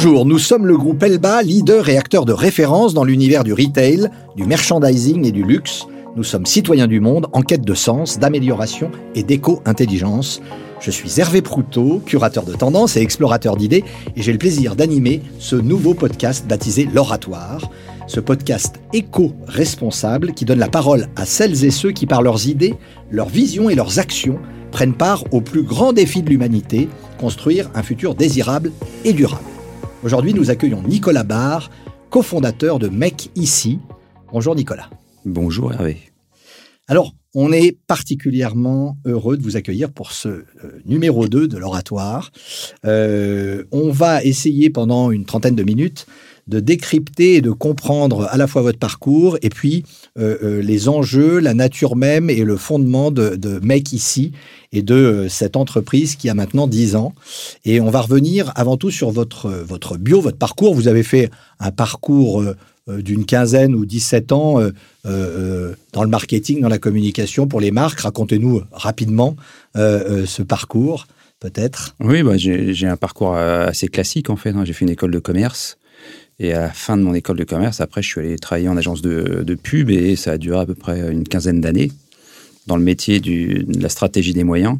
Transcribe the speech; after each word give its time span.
Bonjour, 0.00 0.26
nous 0.26 0.38
sommes 0.38 0.64
le 0.64 0.76
groupe 0.76 1.02
Elba, 1.02 1.42
leader 1.42 1.88
et 1.88 1.98
acteur 1.98 2.24
de 2.24 2.32
référence 2.32 2.94
dans 2.94 3.02
l'univers 3.02 3.42
du 3.42 3.52
retail, 3.52 4.08
du 4.36 4.44
merchandising 4.44 5.26
et 5.26 5.32
du 5.32 5.42
luxe. 5.42 5.88
Nous 6.14 6.22
sommes 6.22 6.46
citoyens 6.46 6.86
du 6.86 7.00
monde 7.00 7.26
en 7.32 7.42
quête 7.42 7.64
de 7.64 7.74
sens, 7.74 8.20
d'amélioration 8.20 8.92
et 9.16 9.24
d'éco-intelligence. 9.24 10.40
Je 10.78 10.92
suis 10.92 11.18
Hervé 11.18 11.42
Proutot, 11.42 12.00
curateur 12.06 12.44
de 12.44 12.52
tendances 12.52 12.96
et 12.96 13.00
explorateur 13.00 13.56
d'idées, 13.56 13.82
et 14.14 14.22
j'ai 14.22 14.30
le 14.30 14.38
plaisir 14.38 14.76
d'animer 14.76 15.20
ce 15.40 15.56
nouveau 15.56 15.94
podcast 15.94 16.46
baptisé 16.46 16.88
L'Oratoire. 16.94 17.68
Ce 18.06 18.20
podcast 18.20 18.76
éco-responsable 18.92 20.32
qui 20.32 20.44
donne 20.44 20.60
la 20.60 20.68
parole 20.68 21.08
à 21.16 21.26
celles 21.26 21.64
et 21.64 21.72
ceux 21.72 21.90
qui, 21.90 22.06
par 22.06 22.22
leurs 22.22 22.46
idées, 22.46 22.76
leurs 23.10 23.28
visions 23.28 23.68
et 23.68 23.74
leurs 23.74 23.98
actions, 23.98 24.38
prennent 24.70 24.94
part 24.94 25.24
au 25.32 25.40
plus 25.40 25.64
grand 25.64 25.92
défi 25.92 26.22
de 26.22 26.30
l'humanité, 26.30 26.88
construire 27.18 27.68
un 27.74 27.82
futur 27.82 28.14
désirable 28.14 28.70
et 29.04 29.12
durable. 29.12 29.57
Aujourd'hui, 30.04 30.32
nous 30.32 30.50
accueillons 30.50 30.80
Nicolas 30.82 31.24
Barr, 31.24 31.70
cofondateur 32.08 32.78
de 32.78 32.88
Mec 32.88 33.30
Ici. 33.34 33.80
Bonjour 34.32 34.54
Nicolas. 34.54 34.88
Bonjour 35.24 35.72
Hervé. 35.72 35.96
Alors, 36.86 37.14
on 37.34 37.52
est 37.52 37.76
particulièrement 37.88 38.96
heureux 39.04 39.36
de 39.36 39.42
vous 39.42 39.56
accueillir 39.56 39.90
pour 39.90 40.12
ce 40.12 40.28
euh, 40.28 40.44
numéro 40.86 41.26
2 41.26 41.48
de 41.48 41.58
l'oratoire. 41.58 42.30
Euh, 42.86 43.64
on 43.72 43.90
va 43.90 44.22
essayer 44.22 44.70
pendant 44.70 45.10
une 45.10 45.24
trentaine 45.24 45.56
de 45.56 45.64
minutes 45.64 46.06
de 46.48 46.60
décrypter 46.60 47.36
et 47.36 47.40
de 47.40 47.50
comprendre 47.50 48.26
à 48.30 48.36
la 48.36 48.46
fois 48.46 48.62
votre 48.62 48.78
parcours 48.78 49.38
et 49.42 49.50
puis 49.50 49.84
euh, 50.18 50.62
les 50.62 50.88
enjeux, 50.88 51.38
la 51.38 51.54
nature 51.54 51.96
même 51.96 52.30
et 52.30 52.44
le 52.44 52.56
fondement 52.56 53.10
de, 53.10 53.36
de 53.36 53.60
Make 53.62 53.92
Ici 53.92 54.32
et 54.72 54.82
de 54.82 55.26
cette 55.28 55.56
entreprise 55.56 56.16
qui 56.16 56.28
a 56.28 56.34
maintenant 56.34 56.66
10 56.66 56.96
ans. 56.96 57.14
Et 57.64 57.80
on 57.80 57.90
va 57.90 58.00
revenir 58.00 58.52
avant 58.54 58.76
tout 58.76 58.90
sur 58.90 59.10
votre, 59.10 59.48
votre 59.48 59.96
bio, 59.96 60.20
votre 60.20 60.38
parcours. 60.38 60.74
Vous 60.74 60.88
avez 60.88 61.02
fait 61.02 61.30
un 61.60 61.70
parcours 61.70 62.42
euh, 62.88 63.02
d'une 63.02 63.24
quinzaine 63.24 63.74
ou 63.74 63.84
17 63.84 64.32
ans 64.32 64.60
euh, 64.60 64.70
euh, 65.06 65.74
dans 65.92 66.02
le 66.02 66.08
marketing, 66.08 66.60
dans 66.60 66.68
la 66.68 66.78
communication 66.78 67.46
pour 67.46 67.60
les 67.60 67.70
marques. 67.70 68.00
Racontez-nous 68.00 68.62
rapidement 68.72 69.36
ce 69.74 70.42
parcours, 70.42 71.06
peut-être. 71.38 71.94
Oui, 72.00 72.24
bah, 72.24 72.36
j'ai 72.36 72.86
un 72.86 72.96
parcours 72.96 73.36
assez 73.36 73.86
classique 73.86 74.28
en 74.28 74.36
fait. 74.36 74.50
Hein. 74.50 74.64
J'ai 74.64 74.72
fait 74.72 74.84
une 74.84 74.90
école 74.90 75.12
de 75.12 75.20
commerce. 75.20 75.78
Et 76.40 76.52
à 76.52 76.60
la 76.60 76.70
fin 76.70 76.96
de 76.96 77.02
mon 77.02 77.14
école 77.14 77.36
de 77.36 77.44
commerce, 77.44 77.80
après, 77.80 78.02
je 78.02 78.08
suis 78.08 78.20
allé 78.20 78.38
travailler 78.38 78.68
en 78.68 78.76
agence 78.76 79.02
de, 79.02 79.42
de 79.44 79.54
pub 79.54 79.90
et 79.90 80.14
ça 80.14 80.32
a 80.32 80.38
duré 80.38 80.60
à 80.60 80.66
peu 80.66 80.74
près 80.74 81.10
une 81.10 81.24
quinzaine 81.24 81.60
d'années 81.60 81.90
dans 82.66 82.76
le 82.76 82.84
métier 82.84 83.18
du, 83.18 83.64
de 83.66 83.82
la 83.82 83.88
stratégie 83.88 84.34
des 84.34 84.44
moyens. 84.44 84.78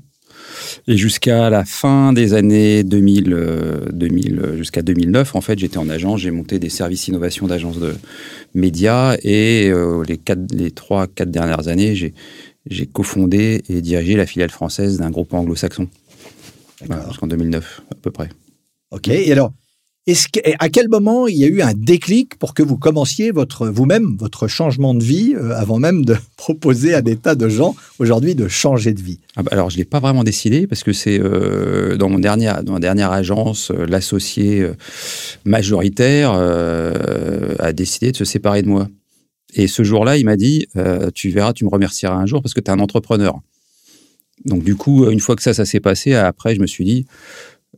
Et 0.87 0.97
jusqu'à 0.97 1.51
la 1.51 1.65
fin 1.65 2.13
des 2.13 2.35
années 2.35 2.85
2000, 2.85 3.91
2000 3.93 4.39
euh, 4.39 4.57
jusqu'à 4.57 4.83
2009, 4.83 5.35
en 5.35 5.41
fait, 5.41 5.59
j'étais 5.59 5.79
en 5.79 5.89
agence, 5.89 6.21
j'ai 6.21 6.31
monté 6.31 6.59
des 6.59 6.69
services 6.69 7.09
innovation 7.09 7.47
d'agence 7.47 7.79
de 7.79 7.95
médias 8.55 9.17
et 9.23 9.69
euh, 9.69 10.03
les, 10.07 10.17
quatre, 10.17 10.53
les 10.53 10.71
trois, 10.71 11.07
quatre 11.07 11.31
dernières 11.31 11.69
années, 11.69 11.95
j'ai, 11.95 12.15
j'ai 12.67 12.87
cofondé 12.87 13.63
et 13.69 13.81
dirigé 13.81 14.17
la 14.17 14.27
filiale 14.27 14.51
française 14.51 14.99
d'un 14.99 15.11
groupe 15.11 15.35
anglo-saxon. 15.35 15.89
jusqu'en 17.09 17.27
2009, 17.27 17.83
à 17.91 17.95
peu 17.97 18.11
près. 18.11 18.29
Ok, 18.91 19.09
et 19.09 19.33
alors, 19.33 19.53
à 20.59 20.69
quel 20.71 20.89
moment 20.89 21.27
il 21.27 21.37
y 21.37 21.45
a 21.45 21.49
eu 21.49 21.61
un 21.61 21.75
déclic 21.75 22.39
pour 22.39 22.55
que 22.55 22.63
vous 22.63 22.79
commenciez 22.79 23.31
votre 23.31 23.69
vous-même 23.69 24.17
votre 24.19 24.49
changement 24.49 24.95
de 24.95 25.03
vie 25.03 25.35
euh, 25.35 25.55
avant 25.55 25.79
même 25.79 26.05
de 26.05 26.17
proposer 26.37 26.95
à 26.95 27.03
des 27.03 27.17
tas 27.17 27.35
de 27.35 27.49
gens 27.49 27.75
aujourd'hui 27.99 28.35
de 28.35 28.49
changer 28.49 28.95
de 28.95 29.03
vie? 29.03 29.19
Ah 29.37 29.43
bah 29.43 29.51
Alors 29.53 29.71
je 29.71 29.77
l'ai 29.77 29.85
pas 29.85 30.01
vraiment 30.01 30.25
décidé 30.25 30.67
parce 30.67 30.83
que 30.83 30.93
c'est 30.93 31.21
euh, 31.21 31.97
dans 31.97 32.09
mon 32.09 32.19
dernier 32.19 32.53
dans 32.63 32.73
ma 32.75 32.81
dernière 32.81 33.13
agence 33.13 33.71
euh, 33.71 33.87
l'associé 33.87 34.67
majoritaire 35.45 36.33
a 36.33 37.73
décidé 37.73 38.13
de 38.13 38.17
se 38.17 38.25
séparer 38.25 38.63
de 38.63 38.69
moi. 38.69 38.89
Et 39.55 39.67
ce 39.67 39.83
jour-là, 39.83 40.17
il 40.17 40.25
m'a 40.25 40.37
dit 40.37 40.67
tu 41.15 41.31
verras, 41.31 41.53
tu 41.53 41.65
me 41.65 41.71
remercieras 41.71 42.15
un 42.15 42.27
jour 42.27 42.43
parce 42.43 42.55
que 42.55 42.61
tu 42.61 42.71
es 42.71 42.75
un 42.75 42.79
entrepreneur. 42.79 43.39
Donc 44.45 44.63
du 44.63 44.77
coup, 44.77 45.09
une 45.11 45.21
fois 45.21 45.37
que 45.37 45.43
ça 45.43 45.55
ça 45.55 45.65
s'est 45.65 45.81
passé, 45.81 46.15
après 46.15 46.55
je 46.55 46.61
me 46.61 46.67
suis 46.67 46.85
dit 46.85 47.07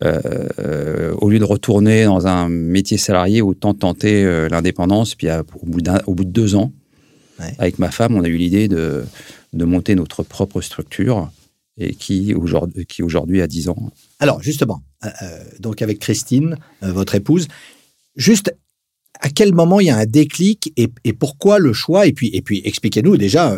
euh, 0.03 1.15
au 1.19 1.29
lieu 1.29 1.39
de 1.39 1.45
retourner 1.45 2.05
dans 2.05 2.27
un 2.27 2.49
métier 2.49 2.97
salarié, 2.97 3.43
autant 3.43 3.75
tenter 3.75 4.25
euh, 4.25 4.49
l'indépendance. 4.49 5.15
Puis 5.15 5.29
au, 5.31 5.67
bout 5.67 5.83
au 6.07 6.15
bout 6.15 6.25
de 6.25 6.31
deux 6.31 6.55
ans, 6.55 6.73
avec 7.59 7.79
ma 7.79 7.91
femme, 7.91 8.15
on 8.15 8.23
a 8.23 8.29
eu 8.29 8.37
l'idée 8.37 8.69
de, 8.69 9.05
de, 9.53 9.65
monter 9.65 9.95
notre 9.95 10.23
propre 10.23 10.61
structure 10.61 11.31
et 11.79 11.95
qui 11.95 12.35
aujourd'hui, 12.35 12.85
qui 12.85 13.03
aujourd'hui 13.03 13.41
a 13.41 13.47
10 13.47 13.71
ans. 13.71 13.91
Alors 14.19 14.43
justement, 14.43 14.83
euh, 15.05 15.09
donc 15.59 15.81
avec 15.81 15.99
Christine, 16.01 16.57
votre 16.83 17.15
épouse, 17.15 17.49
juste 18.15 18.55
à 19.21 19.31
quel 19.31 19.55
moment 19.55 19.81
il 19.81 19.87
y 19.87 19.91
a 19.91 19.97
un 19.97 20.07
déclic 20.07 20.73
et, 20.77 20.89
et 21.05 21.13
pourquoi 21.15 21.59
le 21.59 21.73
choix? 21.73 22.07
Et 22.07 22.13
puis, 22.13 22.31
et 22.35 22.43
puis 22.43 22.61
expliquez-nous 22.65 23.17
déjà 23.17 23.57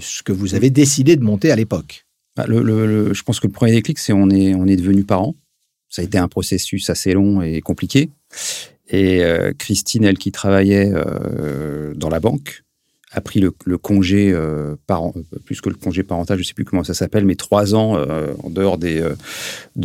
ce 0.00 0.22
que 0.22 0.32
vous 0.32 0.54
avez 0.54 0.68
décidé 0.68 1.16
de 1.16 1.22
monter 1.22 1.50
à 1.50 1.56
l'époque. 1.56 2.04
Bah, 2.36 2.44
le, 2.46 3.14
je 3.14 3.22
pense 3.22 3.40
que 3.40 3.46
le 3.46 3.52
premier 3.52 3.72
déclic, 3.72 3.98
c'est 3.98 4.12
on 4.12 4.28
est, 4.28 4.54
on 4.54 4.66
est 4.66 4.76
devenu 4.76 5.04
parents. 5.04 5.34
Ça 5.94 6.02
a 6.02 6.04
été 6.04 6.18
un 6.18 6.26
processus 6.26 6.90
assez 6.90 7.12
long 7.12 7.40
et 7.40 7.60
compliqué. 7.60 8.10
Et 8.88 9.22
euh, 9.22 9.52
Christine, 9.56 10.02
elle 10.02 10.18
qui 10.18 10.32
travaillait 10.32 10.90
euh, 10.92 11.94
dans 11.94 12.08
la 12.08 12.18
banque, 12.18 12.64
a 13.12 13.20
pris 13.20 13.38
le, 13.38 13.52
congé 13.78 14.32
euh, 14.32 14.74
parent, 14.88 15.14
plus 15.44 15.60
que 15.60 15.68
le 15.68 15.76
congé 15.76 16.02
parental, 16.02 16.36
je 16.36 16.42
ne 16.42 16.46
sais 16.46 16.54
plus 16.54 16.64
comment 16.64 16.82
ça 16.82 16.94
s'appelle, 16.94 17.24
mais 17.24 17.36
trois 17.36 17.76
ans 17.76 17.96
en 18.42 18.50
dehors 18.50 18.76
de, 18.76 19.14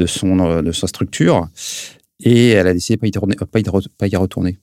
son, 0.08 0.64
sa 0.74 0.88
structure. 0.88 1.48
Et 2.24 2.50
elle 2.50 2.66
a 2.66 2.74
décidé 2.74 2.98
de 2.98 3.19
ne 3.19 3.46
pas, 3.46 4.08
y 4.08 4.16
retourner. 4.16 4.58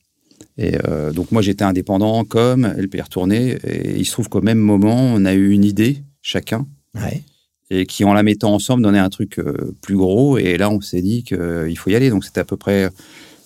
Et 0.58 0.72
donc 1.14 1.30
moi 1.30 1.42
j'étais 1.42 1.62
indépendant 1.62 2.24
comme 2.24 2.74
elle 2.76 2.88
peut 2.88 2.98
y 2.98 3.02
retourner. 3.02 3.56
Et 3.62 3.96
il 3.96 4.04
se 4.04 4.10
trouve 4.10 4.28
qu'au 4.28 4.42
même 4.42 4.58
moment, 4.58 4.96
on 5.14 5.24
a 5.24 5.34
eu 5.34 5.50
une 5.50 5.64
idée 5.64 6.02
chacun. 6.22 6.66
Ouais 6.96 7.22
et 7.70 7.86
qui, 7.86 8.04
en 8.04 8.14
la 8.14 8.22
mettant 8.22 8.54
ensemble, 8.54 8.82
donnait 8.82 8.98
un 8.98 9.08
truc 9.08 9.38
euh, 9.38 9.74
plus 9.80 9.96
gros. 9.96 10.38
Et 10.38 10.56
là, 10.56 10.70
on 10.70 10.80
s'est 10.80 11.02
dit 11.02 11.24
qu'il 11.24 11.38
euh, 11.38 11.74
faut 11.74 11.90
y 11.90 11.94
aller. 11.94 12.10
Donc, 12.10 12.24
c'était 12.24 12.40
à 12.40 12.44
peu 12.44 12.56
près 12.56 12.90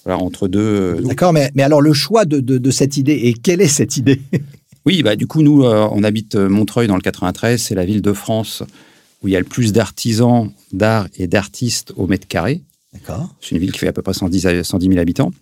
voilà, 0.04 0.19
entre 0.19 0.48
deux. 0.48 0.60
Euh, 0.60 1.00
D'accord, 1.00 1.32
mais, 1.32 1.50
mais 1.54 1.62
alors 1.62 1.81
le 1.81 1.92
choix 1.92 2.25
de, 2.25 2.41
de, 2.41 2.70
cette 2.70 2.97
idée, 2.97 3.12
et 3.25 3.34
quelle 3.34 3.60
est 3.60 3.69
cette 3.69 3.97
idée? 3.97 4.20
Oui, 4.86 5.03
bah, 5.03 5.14
du 5.14 5.26
coup, 5.26 5.42
nous, 5.42 5.62
on 5.62 6.03
habite 6.03 6.36
Montreuil 6.36 6.86
dans 6.88 6.94
le 6.94 7.03
93. 7.03 7.60
C'est 7.60 7.75
la 7.75 7.84
ville 7.84 8.00
de 8.00 8.14
France 8.14 8.62
où 9.22 9.28
il 9.28 9.32
y 9.32 9.36
a 9.36 9.38
le 9.38 9.44
plus 9.44 9.75
d'artisans 9.75 10.50
d'art 10.72 11.06
et 11.19 11.26
d'artistes 11.26 11.92
au 11.97 12.06
mètre 12.06 12.26
carré. 12.26 12.62
D'accord. 12.94 13.28
C'est 13.42 13.54
une 13.54 13.60
ville 13.60 13.72
qui 13.72 13.78
fait 13.78 13.88
à 13.88 13.92
peu 13.92 14.00
près 14.00 14.14
110, 14.14 14.62
110 14.62 14.86
000 14.86 14.98
habitants. 14.98 15.32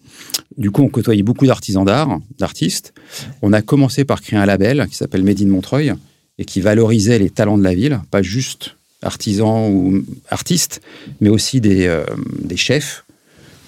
Du 0.56 0.72
coup, 0.72 0.82
on 0.82 0.88
côtoyait 0.88 1.22
beaucoup 1.22 1.46
d'artisans 1.46 1.84
d'art, 1.84 2.18
d'artistes. 2.36 2.92
On 3.40 3.52
a 3.52 3.62
commencé 3.62 4.04
par 4.04 4.20
créer 4.20 4.40
un 4.40 4.44
label 4.44 4.88
qui 4.90 4.96
s'appelle 4.96 5.22
Made 5.22 5.40
in 5.40 5.46
Montreuil, 5.46 5.94
et 6.38 6.44
qui 6.44 6.60
valorisait 6.60 7.18
les 7.18 7.30
talents 7.30 7.58
de 7.58 7.64
la 7.64 7.74
ville, 7.74 8.00
pas 8.10 8.22
juste 8.22 8.76
artisans 9.02 9.70
ou 9.72 10.04
artistes, 10.28 10.80
mais 11.20 11.28
aussi 11.28 11.60
des, 11.60 11.86
euh, 11.86 12.04
des 12.42 12.56
chefs, 12.56 13.04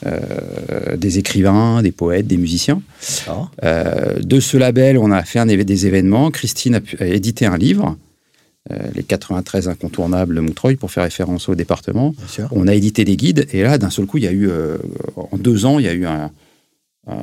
euh, 0.06 0.97
des 0.97 1.19
écrivains, 1.19 1.82
des 1.82 1.92
poètes, 1.92 2.26
des 2.26 2.36
musiciens. 2.36 2.82
Euh, 3.62 4.19
de 4.20 4.41
ce 4.41 4.56
label, 4.56 4.98
on 4.98 5.10
a 5.10 5.22
fait 5.25 5.38
un, 5.38 5.47
des 5.47 5.86
événements. 5.86 6.31
Christine 6.31 6.76
a, 6.76 6.81
pu, 6.81 6.97
édité 7.03 7.47
un 7.47 7.56
livre, 7.56 7.97
Les 8.94 9.02
93 9.02 9.69
incontournables 9.69 10.34
de 10.34 10.41
Montreuil, 10.41 10.76
pour 10.76 10.91
faire 10.91 11.04
référence 11.04 11.48
au 11.48 11.54
département. 11.54 12.14
On 12.52 12.69
a 12.69 12.75
édité 12.75 13.04
des 13.04 13.16
guides, 13.16 13.47
et 13.52 13.62
là, 13.62 13.78
d'un 13.78 13.91
seul 13.91 14.06
coup, 14.06 14.19
il 14.19 14.25
y 14.25 14.28
a 14.28 14.32
eu, 14.32 14.48
en 15.16 15.37
deux 15.37 15.64
ans, 15.64 15.78
il 15.78 15.87
y 15.87 15.88
a 15.88 15.92
eu 15.92 16.06
un, 16.06 16.31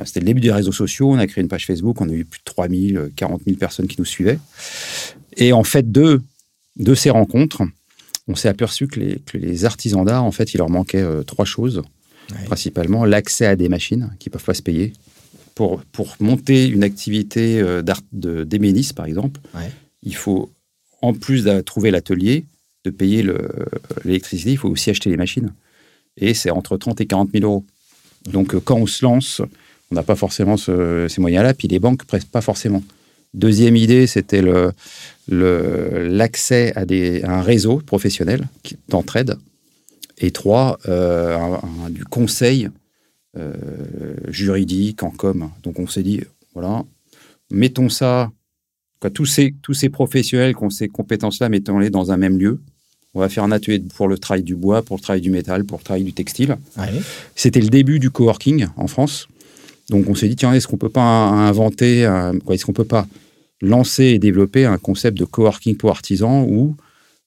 c'était 0.04 0.20
le 0.20 0.26
début 0.26 0.40
des 0.40 0.52
réseaux 0.52 0.72
sociaux. 0.72 1.10
On 1.10 1.18
a 1.18 1.26
créé 1.26 1.40
une 1.42 1.48
page 1.48 1.64
Facebook. 1.64 2.00
On 2.00 2.08
a 2.08 2.12
eu 2.12 2.24
plus 2.24 2.40
de 2.40 2.44
3000, 2.44 3.10
40 3.16 3.42
000 3.44 3.56
personnes 3.56 3.86
qui 3.86 3.96
nous 3.98 4.04
suivaient. 4.04 4.38
Et 5.38 5.52
en 5.52 5.64
fait, 5.64 5.90
de, 5.90 6.20
de 6.76 6.94
ces 6.94 7.10
rencontres, 7.10 7.62
on 8.26 8.34
s'est 8.34 8.48
aperçu 8.48 8.86
que 8.88 9.00
les, 9.00 9.20
que 9.20 9.38
les 9.38 9.64
artisans 9.64 10.04
d'art, 10.04 10.24
en 10.24 10.32
fait, 10.32 10.52
il 10.52 10.58
leur 10.58 10.68
manquait 10.68 11.02
euh, 11.02 11.22
trois 11.22 11.44
choses. 11.44 11.82
Principalement 12.44 13.06
l'accès 13.06 13.46
à 13.46 13.56
des 13.56 13.70
machines 13.70 14.14
qui 14.18 14.28
ne 14.28 14.32
peuvent 14.32 14.44
pas 14.44 14.52
se 14.52 14.60
payer. 14.60 14.92
Pour, 15.54 15.82
pour 15.84 16.14
monter 16.20 16.66
une 16.66 16.84
activité 16.84 17.58
euh, 17.58 17.80
d'art 17.80 18.02
d'éménisme, 18.12 18.94
par 18.94 19.06
exemple, 19.06 19.40
il 20.02 20.14
faut, 20.14 20.52
en 21.00 21.14
plus 21.14 21.44
de 21.44 21.62
trouver 21.62 21.90
l'atelier, 21.90 22.44
de 22.84 22.90
payer 22.90 23.26
l'électricité, 24.04 24.52
il 24.52 24.58
faut 24.58 24.68
aussi 24.68 24.90
acheter 24.90 25.08
les 25.08 25.16
machines. 25.16 25.52
Et 26.18 26.34
c'est 26.34 26.50
entre 26.50 26.76
30 26.76 27.00
et 27.00 27.06
40 27.06 27.30
000 27.32 27.44
euros. 27.44 27.64
Donc, 28.26 28.54
euh, 28.54 28.60
quand 28.60 28.76
on 28.76 28.86
se 28.86 29.04
lance, 29.04 29.40
on 29.90 29.94
n'a 29.94 30.02
pas 30.02 30.16
forcément 30.16 30.56
ces 30.58 31.08
moyens-là, 31.18 31.54
puis 31.54 31.66
les 31.66 31.78
banques 31.78 32.02
ne 32.02 32.06
prêtent 32.06 32.30
pas 32.30 32.42
forcément. 32.42 32.82
Deuxième 33.34 33.76
idée, 33.76 34.06
c'était 34.06 34.42
l'accès 35.28 36.72
à, 36.76 36.84
un 37.30 37.42
réseau 37.42 37.78
professionnel 37.78 38.48
d'entraide. 38.88 39.36
Et 40.20 40.32
trois, 40.32 40.78
euh, 40.88 41.36
du 41.90 42.04
conseil 42.04 42.68
euh, 43.36 43.54
juridique 44.28 45.02
en 45.02 45.10
com. 45.10 45.50
Donc 45.62 45.78
on 45.78 45.86
s'est 45.86 46.02
dit, 46.02 46.22
voilà, 46.54 46.84
mettons 47.50 47.88
ça, 47.88 48.32
tous, 49.14 49.26
ces, 49.26 49.54
tous 49.62 49.74
ces 49.74 49.90
professionnels 49.90 50.56
qui 50.56 50.64
ont 50.64 50.70
ces 50.70 50.88
compétences-là, 50.88 51.48
mettons-les 51.48 51.90
dans 51.90 52.10
un 52.10 52.16
même 52.16 52.38
lieu. 52.38 52.60
On 53.14 53.20
va 53.20 53.28
faire 53.28 53.44
un 53.44 53.52
atelier 53.52 53.80
pour 53.94 54.08
le 54.08 54.18
travail 54.18 54.42
du 54.42 54.56
bois, 54.56 54.82
pour 54.82 54.96
le 54.96 55.02
travail 55.02 55.20
du 55.20 55.30
métal, 55.30 55.64
pour 55.64 55.78
le 55.78 55.84
travail 55.84 56.04
du 56.04 56.12
textile. 56.12 56.56
Ouais. 56.76 56.88
C'était 57.34 57.60
le 57.60 57.68
début 57.68 57.98
du 57.98 58.10
coworking 58.10 58.66
en 58.76 58.86
France. 58.86 59.28
Donc 59.90 60.08
on 60.08 60.14
s'est 60.14 60.28
dit, 60.28 60.36
tiens, 60.36 60.52
est-ce 60.52 60.66
qu'on 60.68 60.76
peut 60.76 60.88
pas 60.90 61.02
inventer, 61.28 62.06
quoi, 62.44 62.54
est-ce 62.54 62.64
qu'on 62.66 62.72
peut 62.72 62.84
pas 62.84 63.06
lancer 63.62 64.04
et 64.04 64.18
développer 64.18 64.64
un 64.66 64.78
concept 64.78 65.18
de 65.18 65.24
coworking 65.24 65.76
pour 65.76 65.90
artisans 65.90 66.44
où 66.48 66.76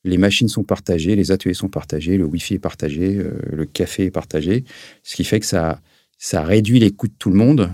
les 0.03 0.17
machines 0.17 0.47
sont 0.47 0.63
partagées, 0.63 1.15
les 1.15 1.31
ateliers 1.31 1.53
sont 1.53 1.67
partagés, 1.69 2.17
le 2.17 2.25
Wi-Fi 2.25 2.55
est 2.55 2.59
partagé, 2.59 3.17
euh, 3.17 3.33
le 3.51 3.65
café 3.65 4.05
est 4.05 4.11
partagé, 4.11 4.63
ce 5.03 5.15
qui 5.15 5.23
fait 5.23 5.39
que 5.39 5.45
ça, 5.45 5.79
ça 6.17 6.41
réduit 6.43 6.79
les 6.79 6.91
coûts 6.91 7.07
de 7.07 7.13
tout 7.19 7.29
le 7.29 7.35
monde. 7.35 7.69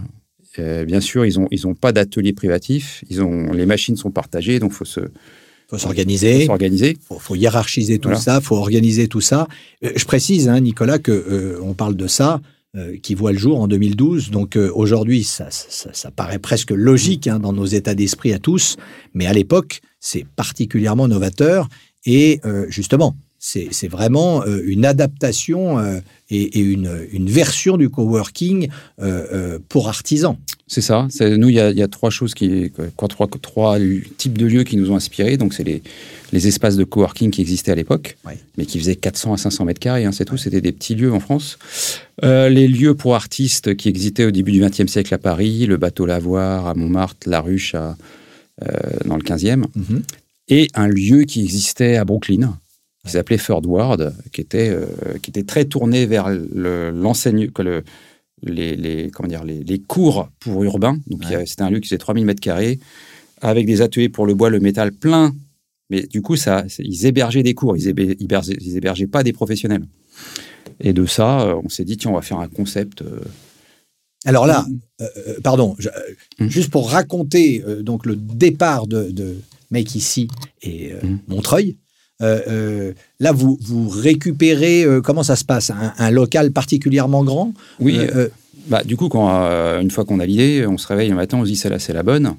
Euh, 0.59 0.83
bien 0.85 0.99
sûr, 1.01 1.25
ils 1.25 1.39
n'ont 1.39 1.47
ils 1.51 1.67
ont 1.67 1.75
pas 1.75 1.91
d'atelier 1.91 2.33
privatif, 2.33 3.03
ils 3.09 3.21
ont, 3.21 3.51
les 3.53 3.65
machines 3.65 3.95
sont 3.95 4.11
partagées, 4.11 4.59
donc 4.59 4.71
il 4.71 4.75
faut 4.75 4.85
se- 4.85 4.99
faut 5.01 5.07
faut 5.69 5.77
s'organiser. 5.77 6.45
s'organiser. 6.45 6.97
faut, 7.07 7.19
faut 7.19 7.35
hiérarchiser 7.35 7.99
tout 7.99 8.09
Voilà. 8.09 8.21
ça, 8.21 8.41
faut 8.41 8.55
organiser 8.55 9.07
tout 9.07 9.21
ça. 9.21 9.47
Euh, 9.83 9.91
je 9.95 10.05
précise, 10.05 10.49
hein, 10.49 10.59
Nicolas, 10.61 10.97
que 10.97 11.11
euh, 11.11 11.59
on 11.61 11.73
parle 11.73 11.95
de 11.95 12.07
ça 12.07 12.41
euh, 12.77 12.97
qui 13.01 13.15
voit 13.15 13.31
le 13.31 13.39
jour 13.39 13.59
en 13.59 13.67
2012. 13.67 14.29
Donc 14.29 14.55
euh, 14.55 14.71
aujourd'hui, 14.75 15.23
ça, 15.23 15.47
ça, 15.49 16.11
paraît 16.11 16.37
presque 16.37 16.71
logique 16.71 17.27
hein, 17.27 17.39
dans 17.39 17.53
nos 17.53 17.65
états 17.65 17.95
d'esprit 17.95 18.33
à 18.33 18.39
tous, 18.39 18.77
mais 19.13 19.25
à 19.25 19.33
l'époque, 19.33 19.81
c'est 19.99 20.27
particulièrement 20.35 21.07
novateur 21.07 21.69
et 22.05 22.39
euh, 22.45 22.65
justement. 22.69 23.15
C'est 23.39 23.87
vraiment 23.87 24.43
euh, 24.45 24.61
une 24.65 24.83
adaptation 24.85 25.77
euh, 25.79 25.99
et, 26.29 26.59
et 26.59 26.61
une, 26.61 27.07
une 27.11 27.29
version 27.29 27.77
du 27.77 27.87
coworking 27.89 28.67
euh, 28.99 29.59
pour 29.69 29.87
artisans. 29.89 30.35
C'est 30.65 30.81
ça. 30.81 31.07
Nous, 31.21 31.49
il 31.49 31.55
y, 31.55 31.59
a, 31.59 31.69
il 31.69 31.77
y 31.77 31.81
a 31.83 31.87
trois 31.87 32.09
choses 32.09 32.33
qui, 32.33 32.71
trois, 33.07 33.27
trois 33.27 33.77
types 34.17 34.37
de 34.37 34.45
lieux 34.47 34.63
qui 34.63 34.75
nous 34.75 34.91
ont 34.91 34.95
inspirés. 34.95 35.37
Donc, 35.37 35.53
c'est 35.53 35.63
les, 35.63 35.81
les 36.33 36.47
espaces 36.47 36.75
de 36.75 36.83
coworking 36.83 37.29
qui 37.31 37.41
existaient 37.41 37.71
à 37.71 37.75
l'époque, 37.75 38.17
mais 38.57 38.65
qui 38.65 38.79
faisaient 38.79 38.95
400 38.97 39.33
à 39.33 39.37
500 39.37 39.65
mètres 39.65 39.79
carrés. 39.79 40.03
hein, 40.05 40.11
c'est 40.11 40.25
tout. 40.25 40.35
C'était 40.37 40.59
des 40.59 40.71
petits 40.73 40.95
lieux 40.95 41.13
en 41.13 41.19
France. 41.21 41.57
Euh, 42.23 42.49
les 42.49 42.67
lieux 42.67 42.95
pour 42.95 43.15
artistes 43.15 43.75
qui 43.75 43.87
existaient 43.87 44.25
au 44.25 44.31
début 44.31 44.51
du 44.51 44.59
XXe 44.61 44.87
siècle 44.91 45.13
à 45.13 45.19
Paris, 45.19 45.67
le 45.67 45.77
bateau 45.77 46.05
Lavoir 46.05 46.65
à 46.67 46.73
Montmartre, 46.73 47.29
la 47.29 47.39
Ruche 47.39 47.75
à, 47.75 47.95
euh, 48.63 48.67
dans 49.05 49.15
le 49.15 49.23
15e, 49.23 49.65
Mhm. 49.75 50.01
et 50.49 50.67
un 50.73 50.87
lieu 50.87 51.23
qui 51.23 51.43
existait 51.43 51.95
à 51.97 52.03
Brooklyn, 52.03 52.57
qui 53.05 53.11
s'appelait 53.13 53.37
Third 53.37 53.65
Ward, 53.65 54.13
qui 54.31 54.41
était, 54.41 54.69
euh, 54.69 54.85
qui 55.21 55.29
était 55.31 55.43
très 55.43 55.65
tourné 55.65 56.05
vers 56.05 56.29
le- 56.29 56.91
l'enseigne, 56.91 57.49
que 57.51 57.61
le, 57.61 57.83
les, 58.43 58.75
les, 58.75 59.09
comment 59.11 59.29
dire, 59.29 59.43
les, 59.43 59.63
les 59.63 59.79
cours 59.79 60.29
pour 60.39 60.63
urbains. 60.63 60.97
Donc, 61.07 61.23
c'était 61.45 61.61
un 61.61 61.69
lieu 61.69 61.79
qui 61.79 61.87
faisait 61.87 61.97
3000 61.99 62.25
mètres 62.25 62.41
carrés, 62.41 62.79
avec 63.41 63.65
des 63.65 63.81
ateliers 63.81 64.09
pour 64.09 64.25
le 64.25 64.33
bois, 64.35 64.49
le 64.49 64.59
métal 64.59 64.91
plein. 64.91 65.33
Mais 65.89 66.01
du 66.03 66.21
coup, 66.21 66.35
ça, 66.35 66.65
ils 66.79 67.05
hébergeaient 67.05 67.43
des 67.43 67.53
cours, 67.53 67.77
ils 67.77 67.87
hébergeaient, 67.87 68.57
ils 68.59 68.75
hébergeaient 68.75 69.07
pas 69.07 69.23
des 69.23 69.31
professionnels. 69.31 69.85
Et 70.81 70.91
de 70.91 71.05
ça, 71.05 71.41
euh, 71.41 71.61
on 71.63 71.69
s'est 71.69 71.85
dit, 71.85 71.95
tiens, 71.97 72.11
on 72.11 72.15
va 72.15 72.21
faire 72.21 72.39
un 72.39 72.49
concept. 72.49 73.01
euh, 73.03 73.21
Alors 74.25 74.45
là, 74.45 74.65
euh, 75.01 75.05
pardon, 75.43 75.75
je- 75.79 75.87
Mhm. 76.39 76.49
juste 76.49 76.71
pour 76.71 76.91
raconter 76.91 77.63
euh, 77.65 77.81
donc 77.83 78.05
le 78.05 78.15
départ 78.17 78.85
de, 78.87 79.09
de 79.11 79.37
Make 79.71 79.95
ici 79.95 80.27
et 80.61 80.91
euh, 80.91 80.99
Mhm. 81.03 81.19
Montreuil. 81.29 81.77
Euh, 82.21 82.39
euh, 82.47 82.93
là, 83.19 83.31
vous, 83.31 83.57
vous 83.61 83.87
récupérez, 83.89 84.83
euh, 84.83 85.01
comment 85.01 85.23
ça 85.23 85.35
se 85.35 85.45
passe? 85.45 85.69
Un, 85.69 85.93
un 85.97 86.11
local 86.11 86.51
particulièrement 86.51 87.23
grand? 87.23 87.53
Oui, 87.79 87.99
Bah, 88.67 88.83
du 88.83 88.97
coup, 88.97 89.07
quand, 89.07 89.29
une 89.79 89.91
fois 89.91 90.03
qu'on 90.03 90.19
a 90.19 90.25
l'idée, 90.25 90.65
on 90.67 90.77
se 90.77 90.87
réveille 90.87 91.11
un 91.11 91.15
matin, 91.15 91.37
on 91.37 91.43
se 91.45 91.49
dit 91.49 91.55
celle-là, 91.55 91.79
c'est 91.79 91.93
la 91.93 92.03
bonne. 92.03 92.35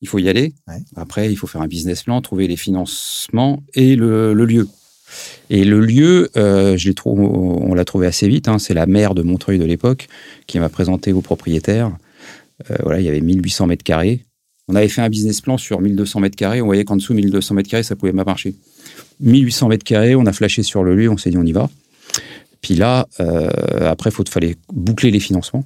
Il 0.00 0.08
faut 0.08 0.18
y 0.18 0.28
aller. 0.28 0.54
Ouais. 0.66 0.82
Après, 0.96 1.30
il 1.30 1.36
faut 1.36 1.46
faire 1.46 1.60
un 1.62 1.68
business 1.68 2.02
plan, 2.02 2.20
trouver 2.20 2.48
les 2.48 2.56
financements 2.56 3.62
et 3.74 3.94
le, 3.94 4.34
le 4.34 4.44
lieu. 4.44 4.68
Et 5.50 5.64
le 5.64 5.80
lieu, 5.80 6.30
euh, 6.36 6.76
je 6.76 6.90
on 7.04 7.74
l'a 7.74 7.84
trouvé 7.84 8.06
assez 8.06 8.26
vite. 8.28 8.48
hein, 8.48 8.58
c'est 8.58 8.74
la 8.74 8.86
maire 8.86 9.14
de 9.14 9.22
Montreuil 9.22 9.58
de 9.58 9.64
l'époque 9.64 10.08
qui 10.46 10.58
m'a 10.58 10.68
présenté 10.68 11.12
aux 11.12 11.20
propriétaires. 11.20 11.92
Euh, 12.70 12.76
voilà, 12.82 13.00
il 13.00 13.04
y 13.06 13.08
avait 13.08 13.20
1800 13.20 13.66
mètres 13.66 13.84
carrés. 13.84 14.24
On 14.68 14.74
avait 14.74 14.88
fait 14.88 15.02
un 15.02 15.08
business 15.08 15.40
plan 15.40 15.58
sur 15.58 15.80
1200 15.80 16.20
mètres 16.20 16.36
carrés. 16.36 16.62
On 16.62 16.66
voyait 16.66 16.84
qu'en 16.84 16.96
dessous 16.96 17.14
1200 17.14 17.54
mètres 17.54 17.68
carrés, 17.68 17.82
ça 17.82 17.96
pouvait 17.96 18.12
pas 18.12 18.24
marcher. 18.24 18.54
1800 19.20 19.68
mètres 19.68 19.84
carrés, 19.84 20.14
on 20.14 20.26
a 20.26 20.32
flashé 20.32 20.62
sur 20.62 20.82
le 20.84 20.94
lieu, 20.96 21.08
on 21.10 21.16
s'est 21.16 21.30
dit 21.30 21.36
on 21.38 21.44
y 21.44 21.52
va. 21.52 21.70
Puis 22.60 22.74
là, 22.74 23.08
euh, 23.20 23.50
après, 23.90 24.10
il 24.16 24.28
fallait 24.28 24.56
boucler 24.72 25.10
les 25.10 25.20
financements. 25.20 25.64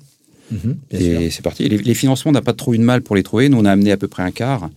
mhm. 0.51 0.77
Et 0.93 1.31
c'est 1.31 1.43
parti. 1.43 1.69
Les, 1.69 1.77
les 1.79 1.95
financements, 1.95 2.31
on 2.31 2.33
n'a 2.33 2.41
pas 2.41 2.53
trop 2.55 2.73
eu 2.73 2.79
de 2.79 2.83
mal 2.83 3.03
pour 3.03 3.17
les 3.17 3.23
trouver. 3.23 3.49
Nous, 3.49 3.59
on 3.59 3.65
a 3.67 3.73
amené 3.73 3.93
à 3.93 3.97
peu 3.99 4.09
près 4.09 4.23
un 4.23 4.31
quart. 4.31 4.71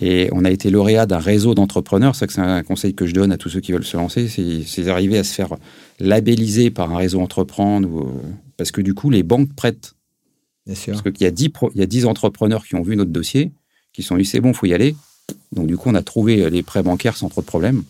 Et 0.00 0.28
on 0.32 0.44
a 0.44 0.50
été 0.50 0.70
lauréat 0.70 1.04
d'un 1.06 1.18
réseau 1.18 1.54
d'entrepreneurs. 1.54 2.14
C'est 2.14 2.30
c'est 2.30 2.40
un 2.40 2.62
conseil 2.62 2.94
que 2.94 3.06
je 3.06 3.12
donne 3.12 3.30
à 3.32 3.36
tous 3.36 3.50
ceux 3.50 3.60
qui 3.60 3.72
veulent 3.72 3.84
se 3.84 3.96
lancer. 3.96 4.28
C'est 4.28 4.82
d'arriver 4.84 5.18
à 5.18 5.24
se 5.24 5.34
faire 5.34 5.54
labelliser 5.98 6.70
par 6.70 6.92
un 6.92 6.96
réseau 6.96 7.20
entreprendre. 7.20 7.88
ou, 7.90 8.10
parce 8.56 8.70
que 8.70 8.80
du 8.80 8.94
coup, 8.94 9.10
les 9.10 9.22
banques 9.22 9.52
prêtent. 9.54 9.92
bien 10.66 10.74
sûr. 10.74 10.92
Parce 11.02 11.14
qu'il 11.14 11.24
y, 11.24 11.26
a 11.26 11.30
10 11.30 11.48
pro- 11.50 11.70
il 11.74 11.80
y 11.80 11.82
a 11.82 11.86
10 11.86 12.06
entrepreneurs 12.06 12.64
qui 12.64 12.74
ont 12.74 12.82
vu 12.82 12.96
notre 12.96 13.10
dossier, 13.10 13.52
qui 13.92 14.02
sont 14.02 14.16
dit 14.16 14.24
c'est 14.24 14.40
bon, 14.40 14.52
faut 14.54 14.66
y 14.66 14.72
aller. 14.74 14.94
Donc 15.52 15.66
du 15.66 15.76
coup, 15.76 15.88
on 15.90 15.94
a 15.94 16.02
trouvé 16.02 16.50
les 16.50 16.62
prêts 16.62 16.82
bancaires 16.82 17.16
sans 17.16 17.28
trop 17.28 17.40
de 17.40 17.46
problèmes. 17.46 17.82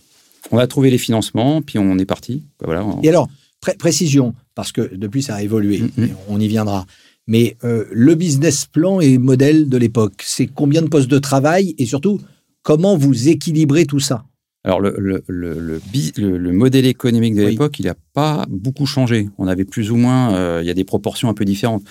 On 0.50 0.58
a 0.58 0.66
trouvé 0.66 0.90
les 0.90 0.98
financements, 0.98 1.62
puis 1.62 1.78
on 1.78 1.98
est 1.98 2.04
parti. 2.06 2.42
Voilà. 2.64 2.84
Et 3.02 3.08
alors, 3.08 3.28
pré- 3.60 3.74
précision, 3.76 4.34
parce 4.54 4.72
que 4.72 4.94
depuis 4.94 5.22
ça 5.22 5.34
a 5.36 5.42
évolué, 5.42 5.78
Mhm. 5.96 6.04
et 6.04 6.10
on 6.28 6.40
y 6.40 6.48
viendra. 6.48 6.86
Mais 7.26 7.56
euh, 7.64 7.84
le 7.92 8.14
business 8.14 8.64
plan 8.66 9.00
et 9.00 9.18
modèle 9.18 9.68
de 9.68 9.76
l'époque, 9.76 10.22
c'est 10.24 10.46
combien 10.46 10.82
de 10.82 10.88
postes 10.88 11.10
de 11.10 11.18
travail 11.18 11.74
et 11.78 11.86
surtout, 11.86 12.20
comment 12.62 12.96
vous 12.96 13.28
équilibrez 13.28 13.84
tout 13.86 14.00
ça? 14.00 14.24
Alors, 14.64 14.80
le, 14.80 14.92
modèle 16.52 16.84
économique 16.86 17.34
de 17.34 17.44
Oui. 17.44 17.50
l'époque, 17.52 17.78
il 17.78 17.86
n'a 17.86 17.94
pas 18.12 18.46
beaucoup 18.50 18.84
changé. 18.86 19.28
On 19.38 19.46
avait 19.46 19.64
plus 19.64 19.90
ou 19.90 19.96
moins, 19.96 20.34
euh, 20.34 20.58
il 20.62 20.66
y 20.66 20.70
a 20.70 20.74
des 20.74 20.84
proportions 20.84 21.28
un 21.28 21.34
peu 21.34 21.44
différentes, 21.44 21.82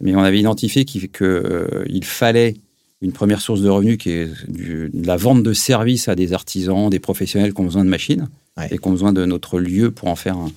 mais 0.00 0.14
on 0.14 0.20
avait 0.20 0.38
identifié 0.40 0.84
qu'il 0.84 1.08
euh, 1.22 1.66
fallait 2.02 2.54
une 3.00 3.12
première 3.12 3.40
source 3.40 3.60
de 3.60 3.68
revenus 3.68 3.96
qui 3.98 4.10
est 4.10 4.28
du- 4.48 4.90
de 4.92 5.06
la 5.06 5.16
vente 5.16 5.42
de 5.42 5.52
services 5.52 6.08
à 6.08 6.14
des 6.16 6.32
artisans, 6.32 6.90
des 6.90 6.98
professionnels 6.98 7.54
qui 7.54 7.60
ont 7.60 7.64
besoin 7.64 7.84
de 7.84 7.90
machines 7.90 8.28
Ouais. 8.56 8.68
et 8.72 8.78
qui 8.78 8.88
ont 8.88 8.90
besoin 8.92 9.12
de 9.12 9.24
notre 9.24 9.60
lieu 9.60 9.90
pour 9.92 10.08
en 10.08 10.16
faire 10.16 10.36
un- 10.36 10.50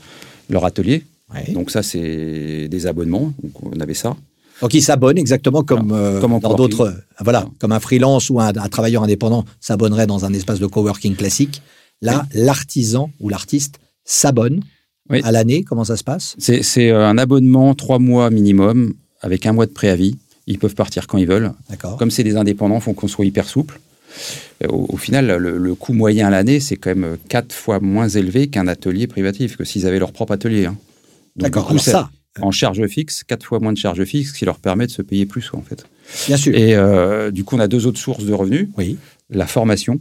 leur 0.49 0.65
atelier. 0.65 1.03
Ouais. 1.33 1.53
Donc 1.53 1.69
ça, 1.71 1.83
c'est 1.83 2.67
des 2.67 2.87
abonnements. 2.87 3.31
Donc 3.43 3.51
on 3.63 3.79
avait 3.79 3.93
ça. 3.93 4.15
Donc 4.61 4.73
ils 4.73 4.81
s'abonnent 4.81 5.17
exactement 5.17 5.63
comme, 5.63 5.91
euh, 5.91 6.19
Comme 6.19 6.39
dans 6.39 6.53
d'autres, 6.55 6.93
voilà, 7.19 7.47
comme 7.59 7.71
un 7.71 7.79
freelance 7.79 8.29
ou 8.29 8.39
un, 8.39 8.47
un 8.49 8.69
travailleur 8.69 9.03
indépendant 9.03 9.45
s'abonnerait 9.59 10.07
dans 10.07 10.25
un 10.25 10.33
espace 10.33 10.59
de 10.59 10.65
coworking 10.67 11.15
classique. 11.15 11.61
Là, 12.01 12.25
l'artisan 12.33 13.11
ou 13.19 13.29
l'artiste 13.29 13.79
s'abonne 14.03 14.61
Oui. 15.09 15.21
à 15.23 15.31
l'année. 15.31 15.63
Comment 15.63 15.83
ça 15.83 15.95
se 15.97 16.03
passe? 16.03 16.35
C'est 16.39 16.63
c'est, 16.63 16.89
euh, 16.89 17.07
un 17.07 17.17
abonnement 17.19 17.73
trois 17.75 17.99
mois 17.99 18.29
minimum 18.31 18.93
avec 19.21 19.45
un 19.45 19.53
mois 19.53 19.67
de 19.67 19.71
préavis. 19.71 20.17
Ils 20.51 20.59
peuvent 20.59 20.75
partir 20.75 21.07
quand 21.07 21.17
ils 21.17 21.27
veulent. 21.27 21.51
Comme 21.97 22.11
c'est 22.11 22.23
des 22.23 22.35
indépendants, 22.35 22.75
il 22.75 22.81
faut 22.81 22.93
qu'on 22.93 23.07
soit 23.07 23.25
hyper 23.25 23.47
souple. 23.47 23.79
Euh, 24.63 24.67
Au, 24.67 24.87
au 24.93 24.97
final, 24.97 25.27
le, 25.37 25.57
le 25.57 25.75
coût 25.75 25.93
moyen 25.93 26.27
à 26.27 26.29
l'année, 26.29 26.59
c'est 26.59 26.75
quand 26.75 26.89
même 26.95 27.17
quatre 27.29 27.53
fois 27.53 27.79
moins 27.79 28.09
élevé 28.09 28.47
qu'un 28.47 28.67
atelier 28.67 29.07
privatif, 29.07 29.55
que 29.57 29.63
s'ils 29.63 29.87
avaient 29.87 29.99
leur 29.99 30.11
propre 30.11 30.33
atelier. 30.33 30.65
hein. 30.65 30.75
D'accord. 31.37 31.71
ça, 31.79 32.09
en 32.41 32.51
charge 32.51 32.85
fixe, 32.87 33.23
quatre 33.23 33.45
fois 33.45 33.59
moins 33.59 33.73
de 33.73 33.77
charge 33.77 34.03
fixe, 34.03 34.29
ce 34.29 34.37
qui 34.37 34.45
leur 34.45 34.59
permet 34.59 34.85
de 34.85 34.91
se 34.91 35.01
payer 35.01 35.25
plus, 35.25 35.49
quoi, 35.49 35.59
en 35.59 35.63
fait. 35.63 35.85
bien 36.27 36.37
sûr. 36.37 36.53
Et 36.55 36.75
euh, 36.75 37.31
du 37.31 37.43
coup, 37.45 37.55
on 37.55 37.59
a 37.59 37.67
deux 37.67 37.87
autres 37.87 37.99
sources 37.99 38.25
de 38.25 38.33
revenus. 38.33 38.67
Oui. 38.77 38.97
La 39.29 39.47
formation. 39.47 39.99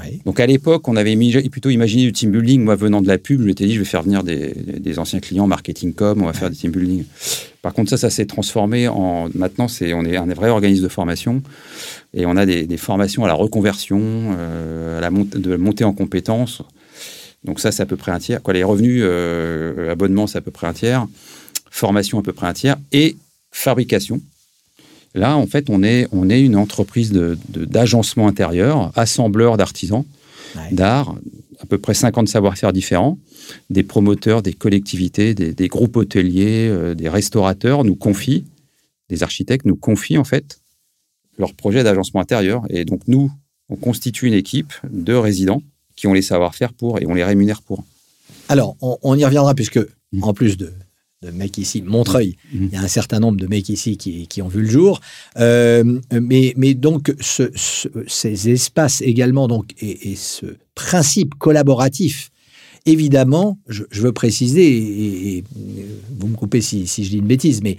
Oui. 0.00 0.20
Donc 0.24 0.40
à 0.40 0.46
l'époque, 0.46 0.88
on 0.88 0.96
avait 0.96 1.14
mis- 1.14 1.48
plutôt 1.48 1.70
imaginé 1.70 2.04
du 2.04 2.12
team 2.12 2.30
building. 2.30 2.62
Moi, 2.62 2.74
venant 2.74 3.00
de 3.00 3.06
la 3.06 3.18
pub, 3.18 3.40
je 3.40 3.46
m'étais 3.46 3.66
dit, 3.66 3.74
je 3.74 3.78
vais 3.78 3.84
faire 3.84 4.02
venir 4.02 4.24
des, 4.24 4.52
des 4.54 4.98
anciens 4.98 5.20
clients 5.20 5.46
marketing 5.46 5.92
com, 5.92 6.22
on 6.22 6.26
va 6.26 6.32
faire 6.32 6.50
du 6.50 6.56
team 6.56 6.72
building. 6.72 7.04
Par 7.62 7.72
contre, 7.72 7.90
ça, 7.90 7.96
ça 7.96 8.10
s'est 8.10 8.26
transformé 8.26 8.88
en. 8.88 9.28
Maintenant, 9.34 9.68
c'est 9.68 9.94
on 9.94 10.04
est 10.04 10.16
un 10.16 10.26
vrai 10.26 10.50
organisme 10.50 10.82
de 10.82 10.88
formation 10.88 11.42
et 12.12 12.26
on 12.26 12.36
a 12.36 12.44
des, 12.44 12.66
des 12.66 12.76
formations 12.76 13.24
à 13.24 13.28
la 13.28 13.34
reconversion, 13.34 14.00
euh, 14.36 14.98
à 14.98 15.00
la 15.00 15.10
montée, 15.10 15.38
de 15.38 15.56
montée 15.56 15.84
en 15.84 15.92
compétences. 15.92 16.62
Donc 17.44 17.60
ça, 17.60 17.70
c'est 17.70 17.82
à 17.82 17.86
peu 17.86 17.96
près 17.96 18.10
un 18.10 18.18
tiers. 18.18 18.42
Quoi, 18.42 18.54
les 18.54 18.64
revenus, 18.64 19.02
euh, 19.04 19.92
abonnement, 19.92 20.26
c'est 20.26 20.38
à 20.38 20.40
peu 20.40 20.50
près 20.50 20.66
un 20.66 20.72
tiers. 20.72 21.06
Formation, 21.70 22.18
à 22.18 22.22
peu 22.22 22.32
près 22.32 22.46
un 22.46 22.52
tiers. 22.52 22.76
Et 22.90 23.16
fabrication. 23.52 24.20
Là, 25.14 25.36
en 25.36 25.46
fait, 25.46 25.70
on 25.70 25.82
est, 25.82 26.08
on 26.12 26.28
est 26.28 26.42
une 26.42 26.56
entreprise 26.56 27.12
de- 27.12 27.38
de- 27.48 27.64
d'agencement 27.64 28.26
intérieur, 28.28 28.90
assembleur 28.96 29.56
d'artisans 29.56 30.04
Ouais. 30.56 30.72
d'art, 30.72 31.14
à 31.60 31.66
peu 31.66 31.78
près 31.78 31.94
50 31.94 32.28
savoir-faire 32.28 32.72
différents. 32.72 33.18
Des 33.70 33.82
promoteurs, 33.82 34.42
des 34.42 34.52
collectivités, 34.52 35.34
des, 35.34 35.52
des 35.52 35.68
groupes 35.68 35.96
hôteliers, 35.96 36.68
euh, 36.68 36.94
des 36.94 37.08
restaurateurs 37.08 37.84
nous 37.84 37.94
confient, 37.96 38.44
des 39.08 39.22
architectes 39.22 39.66
nous 39.66 39.76
confient 39.76 40.18
en 40.18 40.24
fait 40.24 40.58
leur 41.38 41.54
projet 41.54 41.82
d'agencement 41.84 42.20
intérieur. 42.20 42.62
Et 42.70 42.84
donc 42.84 43.02
nous, 43.08 43.30
on 43.68 43.76
constitue 43.76 44.26
une 44.28 44.34
équipe 44.34 44.72
de 44.90 45.14
résidents 45.14 45.62
qui 45.96 46.06
ont 46.06 46.12
les 46.12 46.22
savoir-faire 46.22 46.72
pour 46.72 47.00
et 47.00 47.06
on 47.06 47.14
les 47.14 47.24
rémunère 47.24 47.62
pour. 47.62 47.84
Alors, 48.48 48.76
on, 48.80 48.96
on 49.02 49.16
y 49.16 49.24
reviendra 49.24 49.54
puisque, 49.54 49.78
Mhm. 50.12 50.22
en 50.24 50.34
plus 50.34 50.56
de, 50.56 50.72
de 51.24 51.30
mecs 51.30 51.58
ici, 51.58 51.82
Montreuil, 51.82 52.36
Mhm. 52.52 52.68
il 52.70 52.72
y 52.72 52.76
a 52.76 52.82
un 52.82 52.88
certain 52.88 53.18
nombre 53.20 53.38
de 53.38 53.46
mecs 53.46 53.68
ici 53.68 53.96
qui, 53.96 54.26
qui 54.26 54.42
ont 54.42 54.48
vu 54.48 54.62
le 54.62 54.68
jour. 54.68 55.00
Euh, 55.38 56.00
mais, 56.12 56.54
mais 56.56 56.74
donc, 56.74 57.14
ce- 57.20 57.50
ce- 57.54 57.88
ces 58.06 58.48
espaces 58.50 59.00
également, 59.02 59.48
donc, 59.48 59.72
et, 59.80 60.12
et 60.12 60.16
ce 60.16 60.46
principe 60.74 61.34
collaboratif 61.36 62.30
évidemment, 62.86 63.58
je, 63.66 63.82
veux 63.92 64.12
préciser, 64.12 65.36
et, 65.38 65.44
vous 66.18 66.26
me 66.28 66.36
coupez 66.36 66.60
si, 66.60 66.86
si 66.86 67.02
je 67.04 67.10
dis 67.10 67.16
une 67.18 67.26
bêtise, 67.26 67.62
mais 67.62 67.78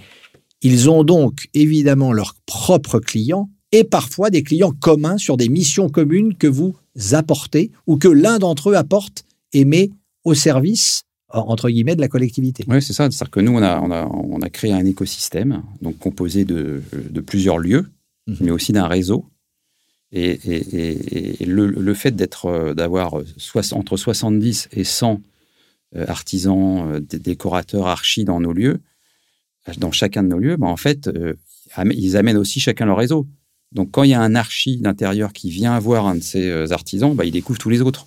ils 0.62 0.90
ont 0.90 1.04
donc 1.04 1.46
évidemment 1.54 2.12
leurs 2.12 2.34
propres 2.46 2.98
clients 2.98 3.48
et 3.70 3.84
parfois 3.84 4.30
des 4.30 4.42
clients 4.42 4.72
communs 4.72 5.16
sur 5.16 5.36
des 5.36 5.48
missions 5.48 5.88
communes 5.88 6.34
que 6.34 6.48
vous 6.48 6.74
apportez 7.12 7.70
ou 7.86 7.98
que 7.98 8.08
l'un 8.08 8.38
d'entre 8.38 8.70
eux 8.70 8.74
apporte 8.74 9.24
et 9.52 9.64
met 9.64 9.90
au 10.24 10.34
service 10.34 11.02
entre 11.36 11.70
guillemets 11.70 11.96
de 11.96 12.00
la 12.00 12.08
collectivité. 12.08 12.64
Oui, 12.68 12.82
c'est 12.82 12.92
ça. 12.92 13.10
C'est-à-dire 13.10 13.30
que 13.30 13.40
nous, 13.40 13.52
on 13.52 13.62
a, 13.62 13.80
on, 13.80 13.90
a, 13.90 14.06
on 14.06 14.40
a, 14.40 14.50
créé 14.50 14.72
un 14.72 14.84
écosystème 14.84 15.62
donc 15.82 15.98
composé 15.98 16.44
de, 16.44 16.82
de 16.92 17.20
plusieurs 17.20 17.58
lieux, 17.58 17.86
mhm. 18.26 18.36
mais 18.40 18.50
aussi 18.50 18.72
d'un 18.72 18.86
réseau. 18.86 19.26
Et, 20.12 20.30
et, 20.30 21.42
et 21.42 21.44
le, 21.44 21.66
le, 21.66 21.94
fait 21.94 22.12
d'être, 22.12 22.46
euh, 22.46 22.74
d'avoir 22.74 23.14
entre 23.72 23.96
70 23.96 24.68
et 24.72 24.84
100 24.84 25.20
euh, 25.96 26.04
artisans, 26.06 26.92
euh, 26.92 27.00
décorateurs, 27.00 27.86
archis 27.86 28.24
dans 28.24 28.40
nos 28.40 28.52
lieux, 28.52 28.80
dans 29.78 29.90
chacun 29.90 30.22
de 30.22 30.28
nos 30.28 30.38
lieux, 30.38 30.56
ben 30.56 30.68
en 30.68 30.76
fait, 30.76 31.10
ils 31.90 32.16
amènent 32.16 32.36
aussi 32.36 32.60
chacun 32.60 32.86
leur 32.86 32.96
réseau. 32.96 33.26
Donc, 33.72 33.90
quand 33.90 34.04
il 34.04 34.10
y 34.10 34.14
a 34.14 34.20
un 34.20 34.36
archi 34.36 34.76
d'intérieur 34.76 35.32
qui 35.32 35.50
vient 35.50 35.76
voir 35.80 36.06
un 36.06 36.14
de 36.14 36.22
ces 36.22 36.70
artisans, 36.70 37.16
ben, 37.16 37.24
il 37.24 37.32
découvre 37.32 37.58
tous 37.58 37.68
les 37.68 37.82
autres, 37.82 38.06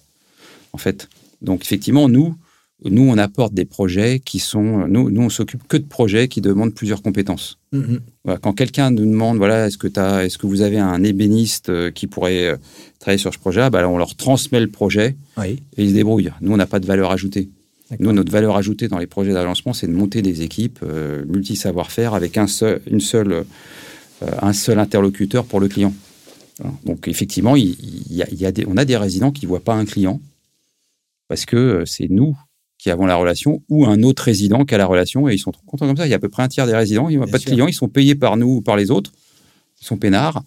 en 0.71 0.77
fait. 0.77 1.09
Donc, 1.41 1.63
effectivement, 1.63 2.07
nous, 2.07 2.33
nous, 2.85 3.03
on 3.03 3.17
apporte 3.17 3.53
des 3.53 3.65
projets 3.65 4.19
qui 4.19 4.39
sont. 4.39 4.87
Nous, 4.87 5.09
nous 5.09 5.21
on 5.21 5.29
s'occupe 5.29 5.67
que 5.67 5.75
de 5.75 5.83
projets 5.83 6.29
qui 6.29 6.39
demandent 6.39 6.73
plusieurs 6.73 7.01
compétences. 7.01 7.57
Mm-hmm. 7.73 8.39
quand 8.39 8.53
quelqu'un 8.53 8.89
nous 8.89 9.05
demande, 9.05 9.37
voilà, 9.37 9.67
est-ce 9.67 9.77
que, 9.77 9.87
est 9.87 10.37
que 10.37 10.47
vous 10.47 10.61
avez 10.61 10.79
un 10.79 11.03
ébéniste 11.03 11.69
euh, 11.69 11.91
qui 11.91 12.07
pourrait 12.07 12.47
euh, 12.47 12.57
travailler 12.99 13.19
sur 13.19 13.31
ce 13.33 13.37
projet 13.37 13.69
bah, 13.69 13.87
On 13.87 13.97
leur 13.97 14.15
transmet 14.15 14.59
le 14.59 14.69
projet 14.69 15.15
et 15.43 15.57
ils 15.77 15.89
se 15.89 15.93
débrouillent. 15.93 16.31
Nous, 16.41 16.51
on 16.51 16.57
n'a 16.57 16.65
pas 16.65 16.79
de 16.79 16.87
valeur 16.87 17.11
ajoutée. 17.11 17.49
Nous, 17.99 18.11
notre 18.11 18.31
valeur 18.31 18.55
ajoutée 18.55 18.87
dans 18.87 18.97
les 18.97 19.07
projets 19.07 19.33
d'agencement, 19.33 19.73
c'est 19.73 19.87
de 19.87 19.93
monter 19.93 20.21
des 20.21 20.41
équipes 20.41 20.79
euh, 20.83 21.25
multi-savoir-faire 21.27 22.13
avec 22.13 22.37
un 22.37 22.47
seul, 22.47 22.81
une 22.89 23.01
seule, 23.01 23.45
un 24.21 24.53
seul 24.53 24.79
interlocuteur 24.79 25.45
pour 25.45 25.59
le 25.59 25.67
client. 25.67 25.93
Donc, 26.85 27.07
effectivement, 27.07 27.55
il, 27.55 27.75
y 28.09 28.21
a, 28.21 28.51
on 28.67 28.77
a 28.77 28.85
des 28.85 28.97
résidents 28.97 29.31
qui 29.31 29.45
ne 29.45 29.49
voient 29.49 29.63
pas 29.63 29.75
un 29.75 29.85
client 29.85 30.21
parce 31.27 31.45
que 31.45 31.83
c'est 31.85 32.09
nous 32.09 32.35
qui 32.79 32.89
avons 32.89 33.05
la 33.05 33.15
relation 33.15 33.61
ou 33.69 33.85
un 33.85 34.01
autre 34.03 34.23
résident 34.23 34.65
qui 34.65 34.73
a 34.73 34.77
la 34.77 34.85
relation 34.85 35.29
et 35.29 35.35
ils 35.35 35.39
sont 35.39 35.51
trop 35.51 35.63
contents 35.67 35.85
comme 35.85 35.97
ça. 35.97 36.07
Il 36.07 36.09
y 36.09 36.13
a 36.13 36.15
à 36.15 36.19
peu 36.19 36.29
près 36.29 36.41
un 36.41 36.47
tiers 36.47 36.65
des 36.65 36.73
résidents, 36.73 37.09
il 37.09 37.17
n'y 37.17 37.23
a 37.23 37.27
pas 37.27 37.37
de 37.37 37.43
clients, 37.43 37.67
ils 37.67 37.73
sont 37.73 37.89
payés 37.89 38.15
par 38.15 38.37
nous 38.37 38.55
ou 38.55 38.61
par 38.61 38.77
les 38.77 38.89
autres, 38.89 39.11
ils 39.81 39.85
sont 39.85 39.97
peinards 39.97 40.41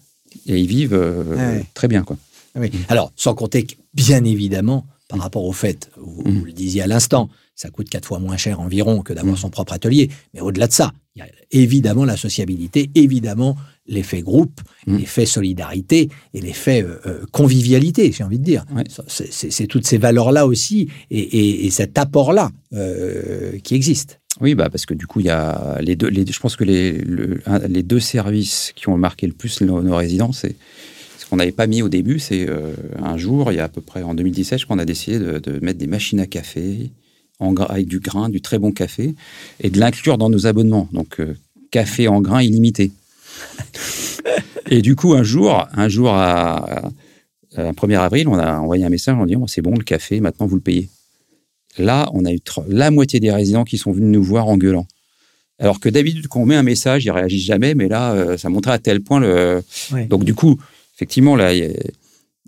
et 0.47 0.59
ils 0.59 0.67
vivent 0.67 0.95
euh, 0.95 1.61
très 1.75 1.87
bien. 1.87 2.03
Quoi. 2.03 2.17
Alors, 2.89 3.13
sans 3.15 3.35
compter 3.35 3.63
que, 3.63 3.75
bien 3.93 4.23
évidemment, 4.23 4.85
par 5.07 5.19
rapport 5.19 5.45
au 5.45 5.53
fait, 5.53 5.91
vous, 5.95 6.23
vous 6.25 6.31
mmh. 6.31 6.45
le 6.45 6.51
disiez 6.53 6.81
à 6.81 6.87
l'instant, 6.87 7.29
ça 7.55 7.69
coûte 7.69 7.87
quatre 7.87 8.07
fois 8.07 8.17
moins 8.17 8.37
cher 8.37 8.59
environ 8.59 9.03
que 9.03 9.13
d'avoir 9.13 9.35
mmh. 9.35 9.39
son 9.39 9.49
propre 9.51 9.73
atelier. 9.73 10.09
Mais 10.33 10.41
au-delà 10.41 10.67
de 10.67 10.73
ça, 10.73 10.91
il 11.15 11.19
y 11.19 11.21
a 11.21 11.27
évidemment 11.51 12.05
la 12.05 12.17
sociabilité, 12.17 12.89
évidemment 12.95 13.55
l'effet 13.85 14.21
groupe, 14.21 14.61
mmh. 14.87 14.97
l'effet 14.97 15.25
solidarité 15.25 16.09
et 16.33 16.41
l'effet 16.41 16.81
euh, 16.81 16.99
euh, 17.05 17.19
convivialité, 17.31 18.11
j'ai 18.11 18.23
envie 18.23 18.39
de 18.39 18.43
dire. 18.43 18.65
C'est 19.07 19.67
toutes 19.67 19.85
ces 19.85 19.97
valeurs-là 19.97 20.47
aussi 20.47 20.89
et, 21.11 21.69
cet 21.69 21.97
apport-là 21.97 22.49
euh, 22.73 23.57
qui 23.63 23.75
existe. 23.75 24.19
Oui, 24.41 24.55
bah 24.55 24.69
parce 24.71 24.87
que 24.87 24.95
du 24.95 25.05
coup, 25.05 25.19
il 25.19 25.27
y 25.27 25.29
a 25.29 25.77
les 25.81 25.95
deux. 25.95 26.09
je 26.11 26.39
pense 26.39 26.55
que 26.55 26.63
les, 26.63 27.03
les 27.69 27.83
deux 27.83 27.99
services 27.99 28.71
qui 28.75 28.89
ont 28.89 28.97
marqué 28.97 29.27
le 29.27 29.33
plus 29.33 29.61
nos, 29.61 29.95
résidents, 29.95 30.31
c'est 30.31 30.55
ce 31.19 31.27
qu'on 31.27 31.35
n'avait 31.35 31.51
pas 31.51 31.67
mis 31.67 31.83
au 31.83 31.89
début. 31.89 32.17
C'est 32.17 32.47
un 32.97 33.17
jour, 33.17 33.51
il 33.51 33.57
y 33.57 33.59
a 33.59 33.65
à 33.65 33.69
peu 33.69 33.81
près 33.81 34.01
en 34.01 34.15
2017, 34.15 34.65
qu'on 34.65 34.79
a 34.79 34.85
décidé 34.85 35.19
de, 35.19 35.37
de, 35.37 35.63
mettre 35.63 35.77
des 35.77 35.85
machines 35.85 36.19
à 36.19 36.25
café 36.25 36.89
en, 37.43 37.55
avec 37.55 37.87
du 37.87 37.99
grain, 37.99 38.29
du 38.29 38.41
très 38.41 38.59
bon 38.59 38.71
café, 38.71 39.15
et 39.59 39.69
de 39.69 39.79
l'inclure 39.79 40.17
dans 40.17 40.29
nos 40.29 40.47
abonnements. 40.47 40.87
Donc, 40.91 41.21
café 41.71 42.07
en 42.07 42.21
grain 42.21 42.41
illimité 42.41 42.91
et 44.69 44.81
du 44.81 44.95
coup, 44.95 45.13
un 45.13 45.23
jour, 45.23 45.67
un 45.73 45.89
jour 45.89 46.09
à, 46.13 46.91
1er 47.55 47.99
avril, 47.99 48.27
on 48.27 48.37
a 48.37 48.57
envoyé 48.57 48.83
un 48.83 48.89
message 48.89 49.15
en 49.15 49.25
disant 49.25 49.45
c'est 49.47 49.61
bon, 49.61 49.75
le 49.77 49.83
café, 49.83 50.19
maintenant 50.19 50.47
vous 50.47 50.55
le 50.55 50.61
payez. 50.61 50.89
Là, 51.77 52.09
on 52.13 52.25
a 52.25 52.31
eu 52.31 52.39
la 52.67 52.91
moitié 52.91 53.19
des 53.19 53.31
résidents 53.31 53.63
qui 53.63 53.77
sont 53.77 53.91
venus 53.91 54.11
nous 54.11 54.23
voir 54.23 54.47
en 54.47 54.57
gueulant. 54.57 54.87
Alors 55.59 55.79
que 55.79 55.89
d'habitude, 55.89 56.27
quand 56.27 56.41
on 56.41 56.45
met 56.45 56.55
un 56.55 56.63
message, 56.63 57.05
ils 57.05 57.11
réagissent 57.11 57.45
jamais, 57.45 57.75
mais 57.75 57.87
là, 57.87 58.13
euh, 58.13 58.37
ça 58.37 58.49
montrait 58.49 58.73
à 58.73 58.79
tel 58.79 59.01
point 59.01 59.19
le. 59.19 59.63
Donc, 60.09 60.23
du 60.23 60.33
coup, 60.33 60.59
effectivement, 60.95 61.35
là, 61.35 61.53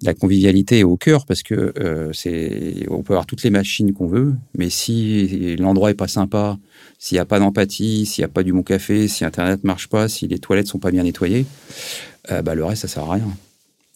la 0.02 0.14
convivialité 0.14 0.80
est 0.80 0.84
au 0.84 0.98
cœur 0.98 1.26
parce 1.26 1.42
que 1.42 1.74
euh, 1.80 2.12
c'est, 2.14 2.86
on 2.90 3.02
peut 3.02 3.14
avoir 3.14 3.26
toutes 3.26 3.44
les 3.44 3.50
machines 3.50 3.94
qu'on 3.94 4.08
veut, 4.08 4.36
mais 4.58 4.70
si 4.70 5.56
l'endroit 5.58 5.90
est 5.90 5.96
pas 5.96 6.08
sympa, 6.08 6.58
s'il 7.00 7.16
n'y 7.16 7.20
a 7.20 7.26
pas 7.26 7.40
d'empathie, 7.40 8.06
s'il 8.06 8.22
n'y 8.22 8.26
a 8.26 8.30
pas 8.30 8.44
du 8.44 8.52
bon 8.52 8.64
café, 8.64 9.08
si 9.08 9.24
Internet 9.24 9.64
marche 9.64 9.88
pas, 9.88 10.10
si 10.10 10.28
les 10.28 10.40
toilettes 10.40 10.68
sont 10.68 10.80
pas 10.80 10.92
bien 10.92 11.04
nettoyées, 11.04 11.46
euh, 12.32 12.42
bah, 12.42 12.56
le 12.56 12.66
reste, 12.66 12.82
ça 12.82 12.88
sert 12.88 13.04
à 13.04 13.14
rien. 13.14 13.28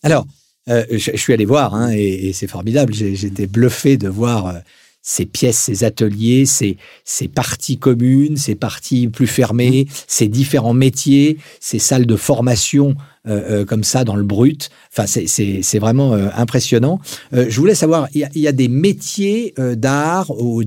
Alors, 0.03 0.25
euh, 0.69 0.85
je, 0.91 1.17
suis 1.17 1.33
allé 1.33 1.45
voir, 1.45 1.75
hein, 1.75 1.91
et, 1.91 2.31
c'est 2.33 2.47
formidable. 2.47 2.93
J'étais 2.93 3.47
bluffé 3.47 3.97
de 3.97 4.07
voir 4.07 4.61
ces 5.09 5.25
pièces, 5.25 5.57
ces 5.57 5.83
ateliers, 5.83 6.45
ces, 6.45 6.77
ces 7.03 7.27
parties 7.27 7.79
communes, 7.79 8.37
ces 8.37 8.53
parties 8.53 9.07
plus 9.07 9.25
fermées, 9.25 9.87
ces 10.05 10.27
différents 10.27 10.75
métiers, 10.75 11.39
ces 11.59 11.79
salles 11.79 12.05
de 12.05 12.15
formation 12.15 12.95
euh, 13.27 13.61
euh, 13.61 13.65
comme 13.65 13.83
ça 13.83 14.03
dans 14.03 14.15
le 14.15 14.23
brut. 14.23 14.69
Enfin, 14.93 15.07
c'est 15.07 15.79
vraiment 15.79 16.13
euh, 16.13 16.29
impressionnant. 16.35 16.99
je 17.31 17.59
voulais 17.59 17.73
savoir, 17.73 18.07
il 18.13 18.27
y, 18.35 18.47
a 18.47 18.51
des 18.51 18.67
métiers 18.67 19.55
d'art 19.57 20.29
ou 20.29 20.63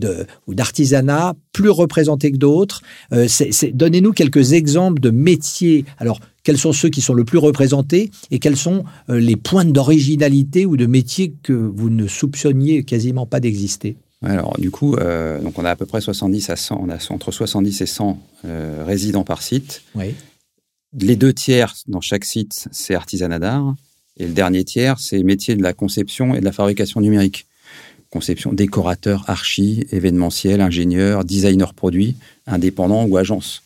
d'artisanat 0.48 1.34
plus 1.52 1.70
représentés 1.70 2.32
que 2.32 2.36
d'autres. 2.36 2.82
Donnez-nous 3.72 4.12
quelques 4.12 4.54
exemples 4.54 5.00
de 5.00 5.10
métiers. 5.10 5.84
Alors, 5.98 6.18
quels 6.42 6.58
sont 6.58 6.72
ceux 6.72 6.88
qui 6.88 7.00
sont 7.00 7.14
le 7.14 7.24
plus 7.24 7.38
représentés 7.38 8.10
et 8.32 8.40
quels 8.40 8.56
sont 8.56 8.84
les 9.08 9.36
points 9.36 9.64
d'originalité 9.64 10.66
ou 10.66 10.76
de 10.76 10.86
métiers 10.86 11.34
que 11.44 11.52
vous 11.52 11.90
ne 11.90 12.08
soupçonniez 12.08 12.82
quasiment 12.82 13.24
pas 13.24 13.38
d'exister? 13.38 13.96
Alors, 14.22 14.56
du 14.58 14.70
coup, 14.70 14.96
donc 14.96 15.58
on 15.58 15.64
a 15.64 15.70
à 15.70 15.76
peu 15.76 15.86
près 15.86 16.00
70 16.00 16.50
à 16.50 16.56
100, 16.56 16.80
on 16.80 16.90
a 16.90 16.98
entre 17.10 17.32
70 17.32 17.80
et 17.80 17.86
100 17.86 18.18
résidents 18.86 19.24
par 19.24 19.42
site. 19.42 19.82
Oui. 19.94 20.14
Les 20.98 21.16
deux 21.16 21.32
tiers 21.32 21.74
dans 21.88 22.00
chaque 22.00 22.24
site, 22.24 22.68
c'est 22.70 22.94
artisanat 22.94 23.38
d'art. 23.38 23.74
Et 24.18 24.26
le 24.26 24.32
dernier 24.32 24.64
tiers, 24.64 24.98
c'est 24.98 25.22
métier 25.22 25.56
de 25.56 25.62
la 25.62 25.72
conception 25.72 26.34
et 26.34 26.40
de 26.40 26.44
la 26.44 26.52
fabrication 26.52 27.00
numérique. 27.00 27.46
Conception, 28.10 28.52
décorateur, 28.52 29.24
archi, 29.26 29.86
événementiel, 29.90 30.60
ingénieur, 30.60 31.24
designer 31.24 31.72
produit, 31.72 32.16
indépendant 32.46 33.04
ou 33.06 33.16
agence. 33.16 33.62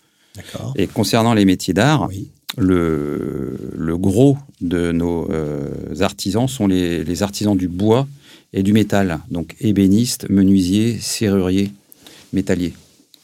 Et 0.76 0.86
concernant 0.86 1.34
les 1.34 1.44
métiers 1.44 1.74
d'art, 1.74 2.08
le, 2.56 3.58
le, 3.74 3.98
gros 3.98 4.38
de 4.60 4.92
nos 4.92 5.30
euh, 5.32 5.70
artisans 6.00 6.46
sont 6.46 6.68
les, 6.68 7.02
les, 7.02 7.22
artisans 7.22 7.56
du 7.56 7.68
bois 7.68 8.06
et 8.52 8.62
du 8.62 8.72
métal. 8.72 9.20
Donc 9.30 9.56
ébénistes, 9.60 10.28
menuisiers, 10.28 10.98
serruriers, 10.98 11.72
métalliers. 12.32 12.74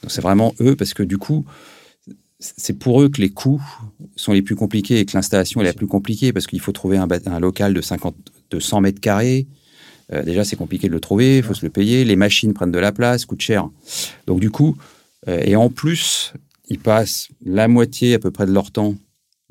C'est 0.08 0.22
vraiment 0.22 0.54
eux 0.60 0.74
parce 0.76 0.94
que 0.94 1.02
du 1.02 1.18
coup, 1.18 1.44
c'est 2.40 2.78
pour 2.78 3.00
eux 3.00 3.08
que 3.08 3.20
les 3.20 3.30
coûts 3.30 3.62
sont 4.16 4.32
les 4.32 4.42
plus 4.42 4.56
compliqués 4.56 4.98
et 4.98 5.04
que 5.04 5.12
l'installation 5.16 5.60
est 5.60 5.64
la 5.64 5.72
plus 5.72 5.86
compliquée 5.86 6.32
parce 6.32 6.46
qu'il 6.46 6.60
faut 6.60 6.72
trouver 6.72 6.96
un, 6.96 7.40
local 7.40 7.72
de, 7.72 7.80
50, 7.80 8.16
de 8.50 8.60
100 8.60 8.80
mètres 8.80 9.00
carrés. 9.00 9.46
Euh, 10.12 10.22
déjà, 10.22 10.44
c'est 10.44 10.56
compliqué 10.56 10.88
de 10.88 10.92
le 10.92 11.00
trouver, 11.00 11.38
il 11.38 11.42
faut 11.42 11.54
se 11.54 11.64
le 11.64 11.70
payer. 11.70 12.04
Les 12.04 12.16
machines 12.16 12.52
prennent 12.52 12.72
de 12.72 12.78
la 12.78 12.92
place, 12.92 13.24
coûtent 13.24 13.40
cher. 13.40 13.68
Donc, 14.26 14.40
du 14.40 14.50
coup, 14.50 14.76
euh, 15.28 15.40
et 15.44 15.54
en 15.54 15.70
plus, 15.70 16.32
ils 16.68 16.80
passent 16.80 17.28
la 17.44 17.68
moitié 17.68 18.14
à 18.14 18.18
peu 18.18 18.30
près 18.30 18.46
de 18.46 18.52
leur 18.52 18.72
temps, 18.72 18.96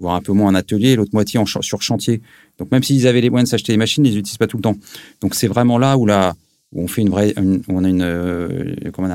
voire 0.02 0.16
un 0.16 0.22
peu 0.22 0.34
moins 0.34 0.52
en 0.52 0.56
atelier, 0.56 0.96
l'autre 0.96 1.12
moitié 1.14 1.40
en 1.40 1.46
sur 1.46 1.82
chantier. 1.82 2.22
Donc, 2.58 2.72
même 2.72 2.84
s'ils 2.84 3.08
avaient 3.08 3.22
les 3.22 3.30
moyens 3.30 3.50
de 3.50 3.52
s'acheter 3.52 3.74
des 3.74 3.78
machines, 3.78 4.06
ils 4.06 4.10
ne 4.10 4.14
les 4.14 4.20
utilisent 4.20 4.38
pas 4.38 4.48
tout 4.48 4.58
le 4.58 4.64
temps. 4.64 4.78
Donc, 5.22 5.36
c'est 5.36 5.48
vraiment 5.48 5.78
là 5.78 5.98
où, 5.98 6.06
la, 6.06 6.36
où 6.74 6.84
on 6.84 6.88
fait 6.88 7.02
une 7.02 7.10
vraie, 7.10 7.34
on 7.68 7.84
a 7.84 7.90
une, 7.90 8.02
euh, 8.02 8.74
comment 8.94 9.08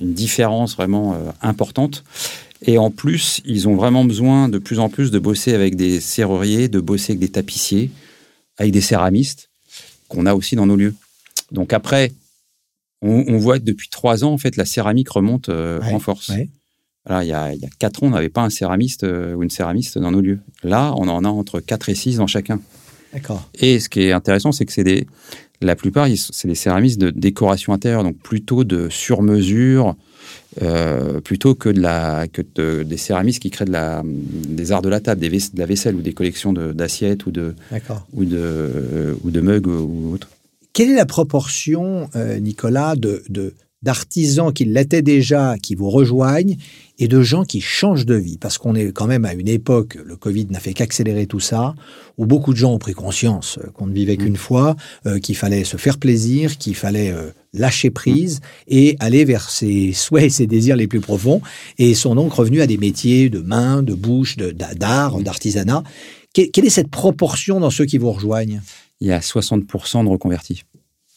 une 0.00 0.12
différence 0.12 0.76
vraiment 0.76 1.16
importante. 1.40 2.04
Et 2.62 2.78
en 2.78 2.90
plus, 2.90 3.40
ils 3.44 3.68
ont 3.68 3.76
vraiment 3.76 4.04
besoin 4.04 4.48
de 4.48 4.58
plus 4.58 4.78
en 4.78 4.88
plus 4.88 5.10
de 5.10 5.18
bosser 5.18 5.54
avec 5.54 5.76
des 5.76 6.00
serruriers, 6.00 6.68
de 6.68 6.80
bosser 6.80 7.12
avec 7.12 7.20
des 7.20 7.28
tapissiers, 7.28 7.90
avec 8.56 8.72
des 8.72 8.80
céramistes 8.80 9.50
qu'on 10.08 10.26
a 10.26 10.34
aussi 10.34 10.56
dans 10.56 10.66
nos 10.66 10.76
lieux. 10.76 10.94
Donc 11.52 11.72
après, 11.72 12.12
on, 13.02 13.36
voit 13.36 13.58
que 13.58 13.64
depuis 13.64 13.88
trois 13.88 14.24
ans, 14.24 14.32
en 14.32 14.38
fait, 14.38 14.56
la 14.56 14.64
céramique 14.64 15.10
remonte 15.10 15.48
euh, 15.48 15.80
en 15.82 16.00
force. 16.00 16.32
Il, 17.08 17.28
y 17.28 17.32
a, 17.32 17.52
il 17.54 17.60
y 17.60 17.64
a 17.64 17.68
quatre 17.78 18.02
ans, 18.02 18.08
on 18.08 18.10
n'avait 18.10 18.28
pas 18.28 18.42
un 18.42 18.50
céramiste 18.50 19.04
euh, 19.04 19.34
ou 19.34 19.42
une 19.42 19.50
céramiste 19.50 19.98
dans 19.98 20.10
nos 20.10 20.20
lieux. 20.20 20.40
Là, 20.62 20.92
on 20.96 21.08
en 21.08 21.24
a 21.24 21.28
entre 21.28 21.60
quatre 21.60 21.88
et 21.88 21.94
six 21.94 22.16
dans 22.16 22.26
chacun. 22.26 22.60
D'accord. 23.12 23.48
Et 23.54 23.78
ce 23.80 23.88
qui 23.88 24.02
est 24.02 24.12
intéressant, 24.12 24.52
c'est 24.52 24.66
que 24.66 24.72
c'est 24.72 24.84
des, 24.84 25.06
la 25.60 25.76
plupart, 25.76 26.08
c'est 26.16 26.48
des 26.48 26.54
céramistes 26.54 27.00
de 27.00 27.10
décoration 27.10 27.72
intérieure, 27.72 28.02
donc 28.02 28.18
plutôt 28.18 28.64
de 28.64 28.88
sur-mesure, 28.90 29.94
euh, 30.60 31.20
plutôt 31.20 31.54
que, 31.54 31.68
de 31.68 31.80
la, 31.80 32.26
que 32.26 32.42
des 32.82 32.96
céramistes 32.96 33.40
qui 33.40 33.50
créent 33.50 33.64
de 33.64 33.72
la, 33.72 34.02
des 34.04 34.72
arts 34.72 34.82
de 34.82 34.88
la 34.88 35.00
table, 35.00 35.20
des 35.20 35.30
de 35.30 35.58
la 35.58 35.66
vaisselle 35.66 35.94
ou 35.94 36.02
des 36.02 36.12
collections 36.12 36.52
d'assiettes 36.52 37.26
ou 37.26 37.30
de, 37.30 37.54
ou, 38.12 38.24
de, 38.24 39.16
ou 39.22 39.30
de 39.30 39.40
mugs 39.40 39.66
ou 39.68 40.12
autre. 40.12 40.28
Quelle 40.72 40.90
est 40.90 40.96
la 40.96 41.06
proportion, 41.06 42.10
euh, 42.16 42.38
Nicolas, 42.38 42.96
de, 42.96 43.22
de 43.30 43.54
d'artisans 43.86 44.52
qui 44.52 44.64
l'étaient 44.66 45.00
déjà, 45.00 45.56
qui 45.62 45.74
vous 45.76 45.88
rejoignent, 45.88 46.56
et 46.98 47.08
de 47.08 47.22
gens 47.22 47.44
qui 47.44 47.60
changent 47.60 48.04
de 48.06 48.14
vie. 48.16 48.36
Parce 48.38 48.58
qu'on 48.58 48.74
est 48.74 48.90
quand 48.92 49.06
même 49.06 49.24
à 49.24 49.32
une 49.32 49.48
époque, 49.48 49.96
le 50.04 50.16
Covid 50.16 50.46
n'a 50.50 50.60
fait 50.60 50.74
qu'accélérer 50.74 51.26
tout 51.26 51.40
ça, 51.40 51.74
où 52.18 52.26
beaucoup 52.26 52.52
de 52.52 52.58
gens 52.58 52.72
ont 52.72 52.78
pris 52.78 52.94
conscience 52.94 53.58
euh, 53.62 53.70
qu'on 53.70 53.86
ne 53.86 53.94
vivait 53.94 54.16
qu'une 54.16 54.36
fois, 54.36 54.74
euh, 55.06 55.18
qu'il 55.20 55.36
fallait 55.36 55.64
se 55.64 55.76
faire 55.76 55.98
plaisir, 55.98 56.58
qu'il 56.58 56.74
fallait 56.74 57.12
euh, 57.12 57.30
lâcher 57.54 57.90
prise 57.90 58.40
et 58.66 58.96
aller 58.98 59.24
vers 59.24 59.48
ses 59.48 59.92
souhaits 59.92 60.24
et 60.24 60.30
ses 60.30 60.46
désirs 60.46 60.76
les 60.76 60.88
plus 60.88 61.00
profonds, 61.00 61.40
et 61.78 61.94
sont 61.94 62.14
donc 62.14 62.32
revenus 62.32 62.60
à 62.62 62.66
des 62.66 62.76
métiers 62.78 63.30
de 63.30 63.40
main, 63.40 63.82
de 63.82 63.94
bouche, 63.94 64.36
de- 64.36 64.50
d'art, 64.50 65.20
d'artisanat. 65.20 65.82
Que- 66.34 66.50
Quelle 66.50 66.66
est 66.66 66.70
cette 66.70 66.90
proportion 66.90 67.60
dans 67.60 67.70
ceux 67.70 67.84
qui 67.86 67.98
vous 67.98 68.10
rejoignent? 68.12 68.60
Il 69.00 69.08
y 69.08 69.12
a 69.12 69.20
60% 69.20 70.02
de 70.04 70.08
reconvertis. 70.08 70.62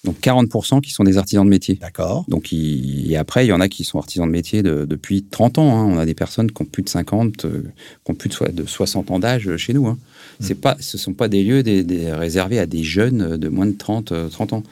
Donc 0.05 0.15
40% 0.21 0.79
qui 0.79 0.91
sont 0.91 1.03
des 1.03 1.17
artisans 1.17 1.43
de 1.43 1.49
métier. 1.49 1.75
D'accord 1.75 2.23
Donc, 2.29 2.53
il- 2.53 3.11
et 3.11 3.17
après, 3.17 3.45
il 3.45 3.49
y 3.49 3.51
en 3.51 3.59
a 3.59 3.67
qui 3.67 3.83
sont 3.83 3.97
artisans 3.99 4.25
de 4.25 4.31
métier 4.31 4.63
de- 4.63 4.85
depuis 4.85 5.23
30 5.23 5.57
ans. 5.57 5.77
hein. 5.77 5.83
On 5.85 5.97
a 5.97 6.05
des 6.05 6.13
personnes 6.13 6.49
qui 6.51 6.61
ont 6.61 6.65
plus 6.65 6.83
de 6.83 6.89
50, 6.89 7.43
euh, 7.43 7.63
qui 8.05 8.11
ont 8.11 8.15
plus 8.15 8.29
de, 8.29 8.51
de 8.51 8.65
60 8.65 9.11
ans 9.11 9.19
d'âge 9.19 9.49
euh, 9.49 9.57
chez 9.57 9.73
nous. 9.73 9.87
Hein. 9.87 9.97
C'est 10.39 10.55
pas, 10.55 10.77
ce 10.79 10.95
ne 10.95 11.01
sont 11.01 11.13
pas 11.13 11.27
des 11.27 11.43
lieux 11.43 11.63
des, 11.63 11.83
des- 11.83 12.13
réservés 12.13 12.59
à 12.59 12.65
des 12.65 12.81
jeunes 12.83 13.21
euh, 13.33 13.37
de 13.37 13.49
moins 13.49 13.65
de 13.65 13.73
30, 13.73 14.13
euh, 14.13 14.29
30 14.29 14.53
ans. 14.53 14.63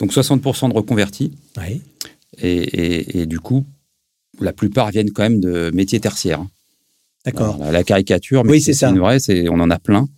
Donc 0.00 0.12
60% 0.12 0.68
de 0.68 0.74
reconvertis. 0.74 1.32
Oui. 1.56 1.80
Et, 2.42 2.50
et- 2.56 3.20
et 3.20 3.26
du 3.26 3.40
coup, 3.40 3.64
la 4.38 4.52
plupart 4.52 4.90
viennent 4.90 5.12
quand 5.12 5.22
même 5.22 5.40
de 5.40 5.70
métiers 5.72 6.00
tertiaires. 6.00 6.40
hein. 6.40 6.50
D'accord. 7.24 7.56
La 7.72 7.82
caricature, 7.84 8.44
mais 8.44 8.50
Oui, 8.52 8.60
c'est 8.60 8.74
ça. 8.74 8.90
une 8.90 8.98
vraie, 8.98 9.18
c'est, 9.18 9.48
on 9.48 9.54
en 9.60 9.70
a 9.70 9.78
plein. 9.78 10.08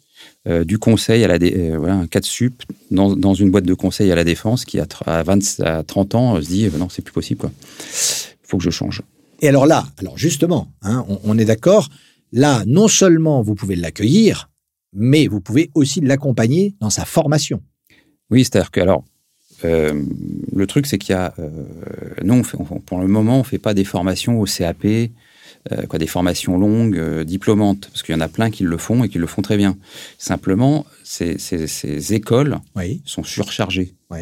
Euh, 0.48 0.62
du 0.64 0.78
conseil 0.78 1.24
à 1.24 1.28
la 1.28 1.38
dé- 1.40 1.54
euh, 1.56 1.76
voilà, 1.76 1.94
un 1.96 2.06
cas 2.06 2.20
de 2.20 2.24
sup 2.24 2.62
dans, 2.92 3.16
dans 3.16 3.34
une 3.34 3.50
boîte 3.50 3.64
de 3.64 3.74
conseil 3.74 4.12
à 4.12 4.14
la 4.14 4.22
défense 4.22 4.64
qui 4.64 4.78
à, 4.78 4.84
tr- 4.84 5.02
à 5.04 5.24
20 5.24 5.60
à 5.64 5.82
30 5.82 6.14
ans 6.14 6.40
se 6.40 6.46
dit 6.46 6.66
euh, 6.66 6.70
non 6.78 6.88
c'est 6.88 7.02
plus 7.02 7.12
possible 7.12 7.40
quoi 7.40 7.50
faut 8.44 8.56
que 8.58 8.62
je 8.62 8.70
change 8.70 9.02
Et 9.40 9.48
alors 9.48 9.66
là, 9.66 9.84
alors 9.98 10.16
justement, 10.16 10.68
hein, 10.82 11.04
on, 11.08 11.18
on 11.24 11.36
est 11.38 11.44
d'accord, 11.44 11.88
là, 12.32 12.62
non 12.66 12.86
seulement 12.86 13.42
vous 13.42 13.56
pouvez 13.56 13.74
l'accueillir, 13.74 14.48
mais 14.92 15.26
vous 15.26 15.40
pouvez 15.40 15.70
aussi 15.74 16.00
l'accompagner 16.00 16.76
dans 16.80 16.90
sa 16.90 17.04
formation. 17.04 17.60
Oui, 18.30 18.44
c'est-à-dire 18.44 18.70
que 18.70 18.80
alors, 18.80 19.02
euh, 19.64 20.00
le 20.54 20.66
truc, 20.68 20.86
c'est 20.86 20.98
qu'il 20.98 21.12
y 21.14 21.18
a, 21.18 21.34
euh, 21.40 21.50
nous, 22.22 22.34
on 22.34 22.44
fait- 22.44 22.56
on- 22.58 22.78
pour 22.80 23.00
le 23.00 23.08
moment, 23.08 23.40
on 23.40 23.44
fait 23.44 23.58
pas 23.58 23.74
des 23.74 23.84
formations 23.84 24.40
au 24.40 24.44
CAP, 24.46 24.86
euh, 25.72 25.86
quoi, 25.86 25.98
des 25.98 26.06
formations 26.06 26.56
longues, 26.58 26.98
euh, 26.98 27.24
diplômantes, 27.24 27.88
parce 27.88 28.02
qu'il 28.02 28.14
y 28.14 28.18
en 28.18 28.20
a 28.20 28.28
plein 28.28 28.50
qui 28.50 28.62
le 28.64 28.76
font 28.78 29.04
et 29.04 29.08
qui 29.08 29.18
le 29.18 29.26
font 29.26 29.42
très 29.42 29.56
bien. 29.56 29.76
Simplement, 30.18 30.86
ces, 31.04 31.38
ces- 31.38 31.66
ces 31.66 32.14
écoles 32.14 32.58
Oui, 32.74 33.02
sont 33.04 33.24
surchargées, 33.24 33.94
oui. 34.10 34.20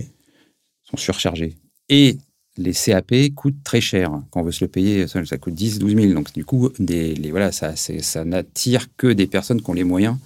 sont 0.90 0.96
surchargées, 0.96 1.56
et 1.88 2.18
les 2.56 2.72
CAP 2.72 3.12
coûtent 3.34 3.64
très 3.64 3.80
cher. 3.80 4.10
Quand 4.30 4.40
on 4.40 4.44
veut 4.44 4.52
se 4.52 4.64
le 4.64 4.68
payer, 4.68 5.08
ça, 5.08 5.24
ça 5.24 5.38
coûte 5.38 5.54
10, 5.54 5.80
12 5.80 5.96
000. 5.96 6.12
Donc, 6.14 6.32
du 6.32 6.44
coup, 6.44 6.70
des, 6.78 7.12
les, 7.16 7.32
voilà, 7.32 7.50
ça, 7.50 7.74
ça 7.74 8.24
n'attire 8.24 8.86
que 8.96 9.08
des 9.08 9.26
personnes 9.26 9.60
qui 9.60 9.68
ont 9.70 9.74
les 9.74 9.82
moyens 9.82 10.16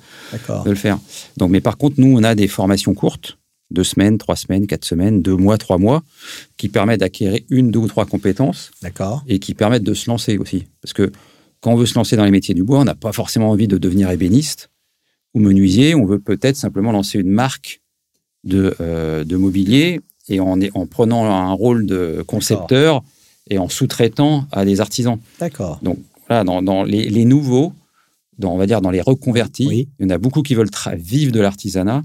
de 0.65 0.69
le 0.69 0.77
faire. 0.77 0.99
Donc, 1.39 1.51
mais 1.51 1.63
par 1.63 1.79
contre, 1.79 1.99
nous, 1.99 2.15
on 2.19 2.23
a 2.23 2.35
des 2.35 2.47
formations 2.47 2.93
courtes, 2.93 3.38
deux 3.71 3.85
semaines, 3.85 4.17
trois 4.19 4.37
semaines, 4.37 4.67
quatre 4.67 4.85
semaines, 4.85 5.21
deux 5.23 5.37
mois, 5.37 5.59
trois 5.59 5.79
mois, 5.79 6.03
qui 6.57 6.69
permettent 6.69 7.01
d'acquérir 7.01 7.41
une, 7.51 7.71
deux 7.71 7.81
ou 7.81 7.87
trois 7.89 8.07
compétences 8.07 8.71
D'accord. 8.83 9.23
et 9.29 9.39
qui 9.39 9.55
permettent 9.55 9.83
de 9.83 9.95
se 9.95 10.09
lancer 10.11 10.39
aussi. 10.39 10.67
Parce 10.81 10.93
que 10.95 11.13
quand 11.61 11.73
on 11.73 11.77
veut 11.77 11.87
se 11.87 11.95
lancer 11.95 12.17
dans 12.17 12.25
les 12.25 12.31
métiers 12.31 12.55
du 12.55 12.63
bois, 12.63 12.79
on 12.81 12.85
n'a 12.85 12.95
pas 12.95 13.13
forcément 13.13 13.51
envie 13.51 13.69
de 13.69 13.77
devenir 13.79 14.11
ébéniste 14.11 14.71
ou 15.35 15.41
menuisier. 15.41 15.95
On 15.95 16.07
veut 16.07 16.19
peut-être 16.21 16.57
simplement 16.57 16.93
lancer 16.93 17.19
une 17.19 17.31
marque 17.31 17.83
de, 18.45 18.75
euh, 18.81 19.25
de 19.25 19.37
mobilier 19.37 20.01
et 20.29 20.41
en, 20.41 20.59
en 20.75 20.87
prenant 20.87 21.25
un 21.27 21.53
rôle 21.53 21.85
de 21.85 22.23
concepteur 22.27 23.03
et 23.51 23.59
en 23.59 23.69
sous-traitant 23.69 24.47
à 24.53 24.65
des 24.65 24.81
artisans. 24.81 25.19
D'accord. 25.41 25.79
Donc, 25.83 25.99
voilà, 26.29 26.45
dans, 26.45 26.63
dans 26.63 26.85
les, 26.85 27.09
les 27.09 27.25
nouveaux, 27.25 27.73
dans, 28.39 28.53
on 28.55 28.59
va 28.59 28.67
dire 28.67 28.81
dans 28.81 28.91
les 28.91 29.01
reconvertis, 29.01 29.67
Oui. 29.67 29.89
il 29.99 30.05
y 30.05 30.07
en 30.07 30.11
a 30.11 30.19
beaucoup 30.19 30.43
qui 30.43 30.55
veulent 30.55 30.71
vivre 30.97 31.33
de 31.33 31.41
l'artisanat 31.41 32.03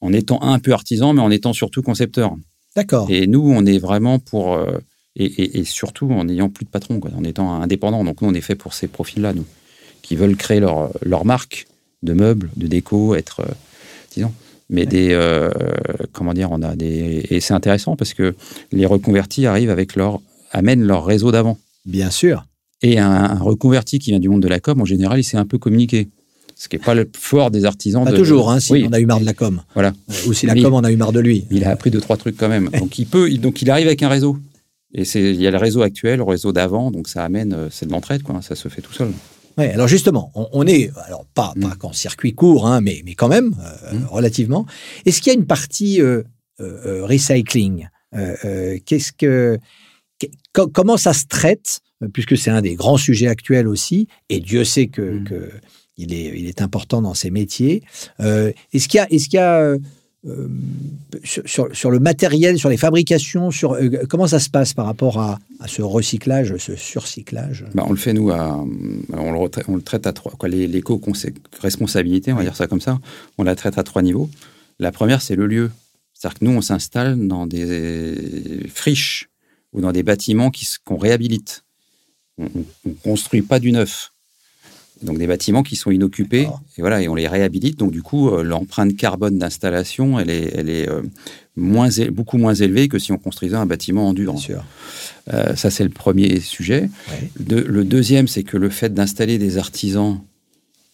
en 0.00 0.12
étant 0.12 0.42
un 0.42 0.58
peu 0.58 0.72
artisan, 0.72 1.12
mais 1.12 1.20
en 1.20 1.30
étant 1.30 1.52
surtout 1.52 1.82
concepteur. 1.82 2.34
D'accord. 2.76 3.08
Et 3.10 3.26
nous, 3.26 3.40
on 3.50 3.66
est 3.66 3.78
vraiment 3.78 4.18
pour. 4.18 4.54
euh, 4.54 4.78
et, 5.16 5.24
et- 5.24 5.58
et 5.58 5.64
surtout 5.64 6.10
en 6.12 6.24
n'ayant 6.24 6.48
plus 6.48 6.64
de 6.64 6.70
patron, 6.70 7.00
quoi, 7.00 7.10
en 7.16 7.24
étant 7.24 7.52
indépendant. 7.60 8.04
Donc 8.04 8.22
nous, 8.22 8.28
on 8.28 8.34
est 8.34 8.40
fait 8.40 8.54
pour 8.54 8.74
ces 8.74 8.86
profils-là, 8.86 9.32
nous, 9.34 9.44
qui 10.02 10.14
veulent 10.16 10.36
créer 10.36 10.60
leur, 10.60 10.90
leur 11.02 11.24
marque 11.24 11.66
de 12.02 12.12
meubles, 12.12 12.50
de 12.56 12.66
déco, 12.66 13.14
être. 13.14 13.40
euh, 13.40 13.52
disons. 14.14 14.32
Mais 14.70 14.86
des. 14.86 15.08
euh, 15.10 15.50
comment 16.12 16.32
dire 16.32 16.50
On 16.52 16.62
a 16.62 16.76
des. 16.76 17.26
Et 17.28 17.40
c'est 17.40 17.54
intéressant 17.54 17.96
parce 17.96 18.14
que 18.14 18.34
les 18.70 18.86
reconvertis 18.86 19.46
arrivent 19.46 19.70
avec 19.70 19.96
leur. 19.96 20.20
amènent 20.52 20.82
leur 20.84 21.04
réseau 21.04 21.32
d'avant. 21.32 21.58
Bien 21.86 22.10
sûr. 22.10 22.46
Et 22.82 22.98
un, 22.98 23.10
un 23.10 23.38
reconverti 23.38 23.98
qui 23.98 24.10
vient 24.10 24.20
du 24.20 24.28
monde 24.28 24.42
de 24.42 24.48
la 24.48 24.60
com, 24.60 24.80
en 24.80 24.84
général, 24.84 25.18
il 25.18 25.24
sait 25.24 25.36
un 25.36 25.44
peu 25.44 25.58
communiquer. 25.58 26.08
Ce 26.62 26.68
qui 26.68 26.76
n'est 26.76 26.82
pas 26.82 26.92
le 26.92 27.08
fort 27.16 27.50
des 27.50 27.64
artisans. 27.64 28.04
Pas 28.04 28.12
de, 28.12 28.16
toujours, 28.18 28.50
hein, 28.50 28.60
si 28.60 28.72
oui, 28.74 28.84
on 28.86 28.92
a 28.92 29.00
eu 29.00 29.06
marre 29.06 29.20
de 29.20 29.24
la 29.24 29.32
com. 29.32 29.62
Voilà. 29.72 29.94
Ou 30.26 30.34
si 30.34 30.44
la 30.44 30.54
com 30.54 30.74
en 30.74 30.80
a 30.84 30.92
eu 30.92 30.96
marre 30.96 31.12
de 31.12 31.20
lui. 31.20 31.46
Il 31.50 31.64
a 31.64 31.70
appris 31.70 31.90
deux, 31.90 32.00
trois 32.02 32.18
trucs 32.18 32.36
quand 32.36 32.50
même. 32.50 32.68
Donc, 32.78 32.98
il 32.98 33.06
peut, 33.06 33.30
il- 33.30 33.40
donc 33.40 33.62
il 33.62 33.70
arrive 33.70 33.86
avec 33.86 34.02
un 34.02 34.10
réseau. 34.10 34.36
Et 34.92 35.04
il 35.14 35.40
y 35.40 35.46
a 35.46 35.50
le 35.50 35.56
réseau 35.56 35.80
actuel, 35.80 36.18
le 36.18 36.24
réseau 36.24 36.52
d'avant, 36.52 36.90
donc 36.90 37.08
ça 37.08 37.24
amène, 37.24 37.54
euh, 37.54 37.68
c'est 37.70 37.86
de 37.86 37.92
l'entraide, 37.92 38.22
quoi. 38.22 38.42
Ça 38.42 38.56
se 38.56 38.68
fait 38.68 38.82
tout 38.82 38.92
seul. 38.92 39.10
Ouais, 39.56 39.70
alors 39.72 39.88
justement, 39.88 40.30
on, 40.34 40.48
on 40.52 40.66
est, 40.66 40.90
alors 41.06 41.24
pas, 41.32 41.54
pas 41.62 41.74
qu'en 41.78 41.92
circuit 41.94 42.34
court, 42.34 42.66
hein, 42.66 42.80
mais, 42.82 43.00
mais 43.06 43.14
quand 43.14 43.28
même, 43.28 43.54
euh, 43.92 43.94
Mm. 43.96 44.04
relativement. 44.10 44.66
Est-ce 45.06 45.22
qu'il 45.22 45.32
y 45.32 45.36
a 45.36 45.38
une 45.38 45.46
partie 45.46 46.02
euh, 46.02 46.24
recycling 46.60 47.88
Qu'est-ce 48.84 49.12
que, 49.12 49.58
que- 50.18 50.26
co- 50.52 50.68
comment 50.68 50.96
ça 50.96 51.12
se 51.14 51.24
traite 51.26 51.80
Puisque 52.12 52.36
c'est 52.38 52.50
un 52.50 52.62
des 52.62 52.74
grands 52.76 52.96
sujets 52.96 53.28
actuels 53.28 53.68
aussi, 53.68 54.08
et 54.30 54.40
Dieu 54.40 54.64
sait 54.64 54.86
que, 54.88 55.02
Mm. 55.20 55.24
que 55.24 55.50
il 56.00 56.46
est, 56.46 56.62
important 56.62 57.02
dans 57.02 57.14
ces 57.14 57.30
métiers. 57.30 57.82
Euh, 58.20 58.52
est-ce 58.72 58.88
qu'il 58.88 59.00
y 59.32 59.38
a, 59.38 59.60
euh, 59.60 59.78
euh, 60.26 60.48
sur, 61.24 61.90
le 61.90 61.98
matériel, 61.98 62.58
sur 62.58 62.68
les 62.68 62.76
fabrications, 62.76 63.50
sur 63.50 63.78
comment 64.08 64.26
ça 64.26 64.38
se 64.38 64.50
passe 64.50 64.74
par 64.74 64.86
rapport 64.86 65.18
à, 65.18 65.38
ce 65.66 65.82
recyclage, 65.82 66.56
ce 66.58 66.76
surcyclage? 66.76 67.64
Bah, 67.74 67.84
on 67.86 67.92
le 67.92 67.98
fait, 67.98 68.12
nous, 68.12 68.30
à, 68.30 68.64
on, 69.12 69.74
le 69.76 69.82
traite 69.82 70.06
à 70.06 70.12
trois. 70.12 70.32
Les, 70.48 70.66
l'éco-responsabilité, 70.66 72.32
on 72.32 72.36
va 72.36 72.42
dire 72.42 72.56
ça 72.56 72.66
comme 72.66 72.80
ça, 72.80 72.98
on 73.38 73.42
la 73.42 73.54
traite 73.54 73.78
à 73.78 73.82
trois 73.82 74.02
niveaux. 74.02 74.28
La 74.78 74.92
première, 74.92 75.22
c'est 75.22 75.36
le 75.36 75.46
lieu. 75.46 75.70
C'est-à-dire 76.14 76.38
que 76.38 76.44
nous, 76.44 76.52
on 76.52 76.60
s'installe 76.60 77.26
dans 77.26 77.46
des 77.46 78.66
friches 78.72 79.30
ou 79.72 79.80
dans 79.80 79.92
des 79.92 80.02
bâtiments 80.02 80.50
qu'on 80.84 80.96
réhabilite. 80.96 81.64
On 82.38 82.48
ne 82.84 82.92
construit 83.02 83.42
pas 83.42 83.58
du 83.58 83.72
neuf. 83.72 84.12
Donc 85.02 85.16
des 85.18 85.26
bâtiments 85.26 85.62
qui 85.62 85.76
sont 85.76 85.90
inoccupés, 85.90 86.46
et 86.76 86.80
voilà, 86.80 87.00
et 87.00 87.08
on 87.08 87.14
les 87.14 87.26
réhabilite. 87.26 87.78
Donc 87.78 87.90
du 87.90 88.02
coup, 88.02 88.28
euh, 88.28 88.42
l'empreinte 88.42 88.94
carbone 88.96 89.38
d'installation, 89.38 90.18
elle 90.20 90.28
est, 90.28 90.52
elle 90.54 90.68
est 90.68 90.88
euh, 90.88 91.00
moins, 91.56 91.88
beaucoup 92.12 92.36
moins 92.36 92.54
élevée 92.54 92.88
que 92.88 92.98
si 92.98 93.10
on 93.10 93.16
construisait 93.16 93.56
un 93.56 93.64
bâtiment 93.66 94.08
en 94.08 94.12
dur. 94.12 94.34
Euh, 95.32 95.56
ça, 95.56 95.70
c'est 95.70 95.84
le 95.84 95.90
premier 95.90 96.40
sujet. 96.40 96.90
Ouais. 97.08 97.30
De- 97.40 97.60
le 97.60 97.84
deuxième, 97.84 98.28
c'est 98.28 98.42
que 98.42 98.58
le 98.58 98.68
fait 98.68 98.92
d'installer 98.92 99.38
des 99.38 99.56
artisans 99.56 100.20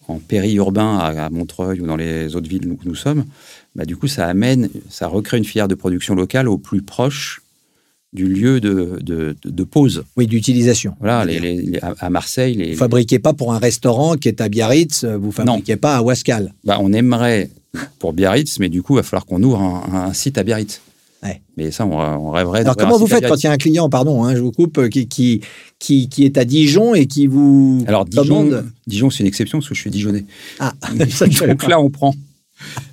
en 0.08 0.18
périurbain 0.18 0.98
à, 0.98 1.24
à 1.24 1.30
Montreuil 1.30 1.80
ou 1.80 1.86
dans 1.86 1.96
les 1.96 2.36
autres 2.36 2.48
villes 2.48 2.68
où 2.68 2.78
nous 2.84 2.94
sommes, 2.94 3.24
bah, 3.74 3.84
du 3.86 3.96
coup, 3.96 4.06
ça 4.06 4.26
amène, 4.28 4.68
ça 4.88 5.08
recrée 5.08 5.36
une 5.36 5.44
filière 5.44 5.66
de 5.66 5.74
production 5.74 6.14
locale 6.14 6.48
au 6.48 6.58
plus 6.58 6.82
proche 6.82 7.42
du 8.12 8.26
lieu 8.26 8.60
de, 8.60 8.98
de, 9.02 9.64
pause. 9.64 10.04
Oui, 10.16 10.26
d'utilisation. 10.26 10.94
Voilà, 11.00 11.24
les, 11.24 11.38
les- 11.38 11.60
les- 11.62 11.80
à, 11.80 12.08
Marseille, 12.10 12.54
les, 12.54 12.72
Vous 12.72 12.78
fabriquez 12.78 13.18
pas 13.18 13.32
pour 13.34 13.52
un 13.52 13.58
restaurant 13.58 14.16
qui 14.16 14.28
est 14.28 14.40
à 14.40 14.48
Biarritz, 14.48 15.04
euh, 15.04 15.16
vous 15.16 15.32
fabriquez 15.32 15.76
pas 15.76 15.96
à 15.96 16.02
Wascal. 16.02 16.54
bah, 16.64 16.78
on 16.80 16.92
aimerait 16.92 17.50
pour 17.98 18.12
Biarritz, 18.14 18.58
mais 18.58 18.68
du 18.68 18.82
coup, 18.82 18.94
il 18.94 18.96
va 18.98 19.02
falloir 19.02 19.26
qu'on 19.26 19.42
ouvre 19.42 19.60
un, 19.60 20.06
un 20.08 20.12
site 20.14 20.38
à 20.38 20.42
Biarritz. 20.44 20.80
Ouais. 21.22 21.40
Mais 21.56 21.70
ça, 21.70 21.84
on, 21.86 21.92
on 21.98 22.30
rêverait. 22.30 22.60
Alors 22.60 22.76
comment 22.76 22.94
un 22.96 22.98
vous 22.98 23.06
site 23.06 23.16
faites 23.16 23.28
quand 23.28 23.36
il 23.42 23.44
y 23.44 23.48
a 23.48 23.52
un 23.52 23.56
client, 23.56 23.88
pardon, 23.90 24.24
hein, 24.24 24.34
je 24.34 24.40
vous 24.40 24.52
coupe, 24.52 24.78
euh, 24.78 24.88
qui, 24.88 25.08
qui, 25.08 25.40
qui, 25.78 26.08
qui 26.08 26.24
est 26.24 26.38
à 26.38 26.44
Dijon 26.44 26.94
et 26.94 27.06
qui 27.06 27.26
vous 27.26 27.84
Alors, 27.86 28.04
Dijon, 28.04 28.22
commande 28.24 28.64
Dijon 28.86 29.10
c'est 29.10 29.20
une 29.24 29.26
exception 29.26 29.58
parce 29.58 29.68
que 29.68 29.74
je 29.74 29.80
suis 29.80 29.90
dijonnais. 29.90 30.24
Ah, 30.58 30.74
ça, 31.10 31.26
Donc 31.46 31.66
là, 31.66 31.80
on 31.80 31.90
prend. 31.90 32.14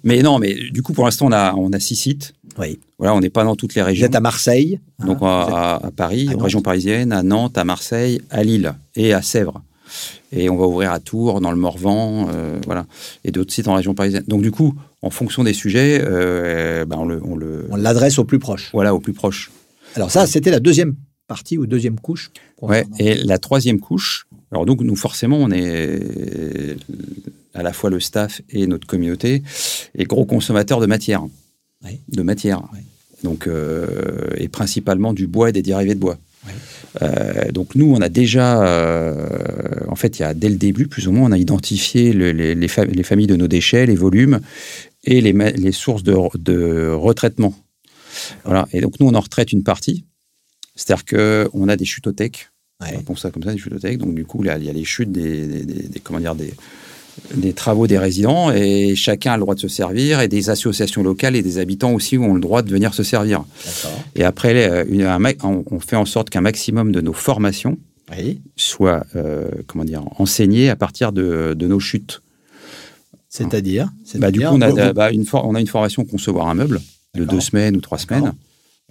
Mais 0.03 0.21
non, 0.21 0.39
mais 0.39 0.55
du 0.71 0.81
coup, 0.81 0.91
pour 0.93 1.05
l'instant, 1.05 1.27
on 1.27 1.31
a, 1.31 1.53
on 1.55 1.71
a 1.71 1.79
six 1.79 1.95
sites. 1.95 2.33
Oui. 2.59 2.79
Voilà, 2.99 3.15
on 3.15 3.19
n'est 3.19 3.29
pas 3.29 3.43
dans 3.43 3.55
toutes 3.55 3.75
les 3.75 3.81
Vous 3.81 3.87
régions. 3.87 4.05
êtes 4.05 4.15
à 4.15 4.19
Marseille. 4.19 4.79
hein, 4.99 5.05
Donc 5.07 5.19
vous 5.19 5.25
à, 5.25 5.45
êtes- 5.47 5.53
à- 5.53 5.87
à 5.87 5.91
Paris, 5.91 6.29
en 6.33 6.37
région 6.37 6.61
parisienne, 6.61 7.11
à 7.11 7.23
Nantes, 7.23 7.57
à 7.57 7.63
Marseille, 7.63 8.21
à 8.29 8.43
Lille 8.43 8.73
et 8.95 9.13
à 9.13 9.21
Sèvres. 9.21 9.61
Et 10.31 10.49
on 10.49 10.57
va 10.57 10.65
ouvrir 10.65 10.91
à 10.91 10.99
Tours, 10.99 11.41
dans 11.41 11.51
le 11.51 11.57
Morvan, 11.57 12.27
euh, 12.33 12.59
voilà, 12.65 12.85
et 13.23 13.31
d'autres 13.31 13.53
sites 13.53 13.67
en 13.67 13.75
région 13.75 13.93
parisienne. 13.93 14.23
Donc 14.27 14.41
du 14.41 14.49
coup, 14.51 14.73
en 15.01 15.09
fonction 15.11 15.43
des 15.43 15.53
sujets, 15.53 16.01
euh, 16.03 16.85
ben, 16.85 16.97
on 16.99 17.05
le, 17.05 17.21
on 17.23 17.35
le 17.35 17.67
on 17.69 17.75
l'adresse 17.75 18.17
au 18.17 18.23
plus 18.23 18.39
proche. 18.39 18.69
voilà 18.73 18.95
au 18.95 18.99
plus 18.99 19.13
proche. 19.13 19.51
Alors 19.95 20.09
ça, 20.09 20.25
c'était 20.25 20.49
la 20.49 20.59
deuxième 20.59 20.95
partie 21.27 21.57
ou 21.59 21.67
deuxième 21.67 21.99
couche. 21.99 22.31
Ouais. 22.61 22.85
Et 22.97 23.15
la 23.15 23.37
troisième 23.37 23.79
couche, 23.79 24.25
alors 24.51 24.65
donc 24.65 24.81
nous 24.81 24.95
forcément, 24.95 25.37
on 25.37 25.51
est 25.51 26.77
à 27.53 27.61
la 27.61 27.73
fois 27.73 27.89
le 27.91 27.99
staff 27.99 28.41
et 28.49 28.65
notre 28.67 28.87
communauté 28.87 29.43
est 29.95 30.05
gros 30.05 30.25
consommateurs 30.25 30.79
de 30.79 30.85
matière. 30.87 31.23
Oui. 31.83 31.99
de 32.09 32.21
matière. 32.21 32.61
Oui. 32.73 32.79
Donc, 33.23 33.47
euh, 33.47 34.29
et 34.37 34.47
principalement 34.49 35.13
du 35.13 35.27
bois 35.27 35.49
et 35.49 35.51
des 35.51 35.61
dérivés 35.61 35.95
de 35.95 35.99
bois. 35.99 36.17
Oui. 36.45 36.51
Euh, 37.01 37.51
donc 37.51 37.75
nous, 37.75 37.91
on 37.93 38.01
a 38.01 38.09
déjà, 38.09 38.63
euh, 38.67 39.79
en 39.87 39.95
fait, 39.95 40.19
il 40.19 40.23
y 40.23 40.25
a 40.25 40.33
dès 40.33 40.49
le 40.49 40.55
début, 40.57 40.87
plus 40.87 41.07
ou 41.07 41.11
moins, 41.11 41.29
on 41.29 41.31
a 41.31 41.37
identifié 41.37 42.11
le- 42.13 42.31
les, 42.33 42.53
les 42.53 42.67
fa- 42.67 42.85
les 42.85 43.03
familles 43.03 43.27
de 43.27 43.35
nos 43.35 43.47
déchets, 43.47 43.85
les 43.85 43.95
volumes 43.95 44.39
et 45.05 45.21
les, 45.21 45.33
sources 45.71 46.03
de, 46.03 46.13
de 46.37 46.89
retraitement. 46.93 47.53
Voilà. 48.45 48.67
Et 48.73 48.81
donc 48.81 48.99
nous, 48.99 49.07
on 49.07 49.15
en 49.15 49.19
retraite 49.21 49.51
une 49.53 49.63
partie. 49.63 50.03
C'est-à-dire 50.75 51.05
qu'on 51.05 51.67
a 51.69 51.75
des 51.75 51.85
chutothèques 51.85 52.49
Ouais. 52.81 52.89
on 52.97 53.15
ça 53.15 53.31
comme 53.31 53.43
ça, 53.43 53.53
des 53.53 53.59
chutothèques. 53.59 53.97
Donc, 53.97 54.13
du 54.13 54.25
coup, 54.25 54.43
là, 54.43 54.57
il 54.57 54.65
y 54.65 54.69
a 54.69 54.73
les 54.73 54.83
chutes 54.83 55.11
des, 55.11 55.47
des- 55.47 55.63
des- 55.65 55.83
des- 55.87 55.99
comment 56.01 56.19
dire, 56.19 56.35
des, 56.35 56.53
des 57.35 57.53
travaux 57.53 57.87
des 57.87 57.97
résidents 57.97 58.51
et 58.51 58.95
chacun 58.95 59.33
a 59.33 59.37
le 59.37 59.41
droit 59.41 59.55
de 59.55 59.59
se 59.59 59.67
servir 59.67 60.19
et 60.21 60.27
des 60.27 60.49
associations 60.49 61.03
locales 61.03 61.35
et 61.35 61.41
des 61.43 61.57
habitants 61.59 61.91
aussi 61.93 62.17
ont 62.17 62.33
le 62.33 62.41
droit 62.41 62.61
de 62.61 62.69
venir 62.71 62.93
se 62.93 63.03
servir. 63.03 63.43
Et 64.15 64.23
après, 64.23 64.69
euh, 64.69 64.83
une- 64.89 65.03
un 65.03 65.19
ma- 65.19 65.31
on 65.43 65.79
fait 65.79 65.95
en 65.95 66.05
sorte 66.05 66.29
qu'un 66.29 66.41
maximum 66.41 66.91
de 66.91 67.01
nos 67.01 67.13
formations 67.13 67.77
Oui. 68.17 68.41
soient, 68.55 69.05
euh, 69.15 69.47
comment 69.67 69.85
dire, 69.85 70.03
enseignées 70.19 70.69
à 70.69 70.75
partir 70.75 71.11
de, 71.11 71.53
de 71.57 71.67
nos 71.67 71.79
chutes. 71.79 72.21
C'est-à-dire 73.29 73.91
Bah, 74.15 74.31
du 74.31 74.39
coup, 74.39 74.45
on 74.51 74.61
a, 74.61 74.93
bah, 74.93 75.11
une 75.11 75.25
for- 75.25 75.47
on 75.47 75.55
a 75.55 75.59
une 75.61 75.67
formation 75.67 76.05
concevoir 76.05 76.47
un 76.47 76.53
meuble 76.53 76.81
de 77.15 77.25
deux 77.25 77.39
semaines 77.39 77.75
ou 77.75 77.81
trois 77.81 77.97
semaines. 77.97 78.33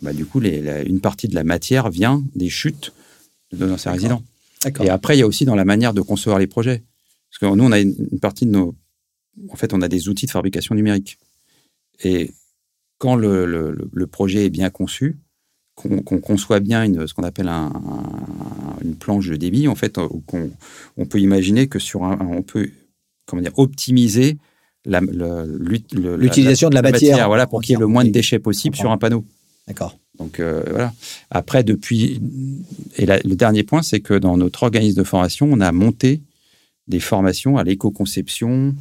Bah, 0.00 0.12
du 0.12 0.24
coup, 0.26 0.40
les- 0.40 0.60
la- 0.62 0.82
une 0.82 1.00
partie 1.00 1.28
de 1.28 1.34
la 1.34 1.44
matière 1.44 1.90
vient 1.90 2.22
des 2.34 2.48
chutes 2.48 2.92
de 3.52 3.66
nos 3.66 3.74
anciens 3.74 3.92
D'accord. 3.92 4.02
résidents. 4.16 4.22
Et 4.84 4.90
après, 4.90 5.16
il 5.16 5.20
y 5.20 5.22
a 5.22 5.26
aussi 5.26 5.44
dans 5.44 5.54
la 5.54 5.64
manière 5.64 5.92
de 5.94 6.00
concevoir 6.00 6.38
les 6.38 6.46
projets. 6.46 6.82
Parce 7.32 7.50
que 7.52 7.56
nous, 7.56 7.64
on 7.64 7.72
a 7.72 7.80
une, 7.80 7.94
une 8.12 8.20
partie 8.20 8.46
de 8.46 8.50
nos. 8.50 8.74
En 9.50 9.56
fait, 9.56 9.72
on 9.74 9.80
a 9.82 9.88
des 9.88 10.08
outils 10.08 10.26
de 10.26 10.30
fabrication 10.30 10.74
numérique. 10.74 11.18
Et 12.04 12.30
quand 12.98 13.16
le, 13.16 13.46
le- 13.46 13.72
le- 13.72 13.90
le 13.92 14.06
projet 14.06 14.44
est 14.46 14.50
bien 14.50 14.68
conçu, 14.70 15.16
qu'on 15.74 16.02
conçoit 16.02 16.60
bien 16.60 16.84
une, 16.84 17.06
ce 17.06 17.14
qu'on 17.14 17.22
appelle 17.22 17.48
un- 17.48 17.72
un- 17.74 18.76
une 18.84 18.94
planche 18.94 19.26
de 19.28 19.36
débit, 19.36 19.66
en 19.68 19.74
fait, 19.74 19.94
qu'on- 20.26 20.50
on 20.98 21.06
peut 21.06 21.18
imaginer 21.20 21.66
que 21.66 21.78
sur 21.78 22.04
un, 22.04 22.18
on 22.20 22.42
peut 22.42 22.70
comment 23.26 23.40
dire, 23.42 23.58
optimiser 23.58 24.36
L'utilisation 26.18 26.68
de 26.68 26.74
la 26.74 26.82
matière 26.82 27.26
voilà, 27.28 27.46
pour 27.46 27.62
qu'il 27.62 27.72
y 27.72 27.76
ait 27.76 27.80
le 27.80 27.86
moins 27.86 28.04
de 28.04 28.10
déchets 28.10 28.38
possible 28.40 28.76
sur 28.76 28.90
un 28.90 28.98
panneau. 28.98 29.24
D'accord. 29.68 29.96
Donc 30.18 30.40
euh, 30.40 30.62
voilà. 30.68 30.92
Après, 31.30 31.62
depuis. 31.64 32.20
Et 32.96 33.06
la- 33.06 33.18
le 33.20 33.34
dernier 33.36 33.62
point, 33.62 33.82
c'est 33.82 34.00
que 34.00 34.14
dans 34.14 34.36
notre 34.36 34.64
organisme 34.64 34.98
de 34.98 35.04
formation, 35.04 35.48
on 35.50 35.60
a 35.60 35.70
monté 35.72 36.20
des 36.88 37.00
formations 37.00 37.58
à 37.58 37.64
l'éco-conception, 37.64 38.74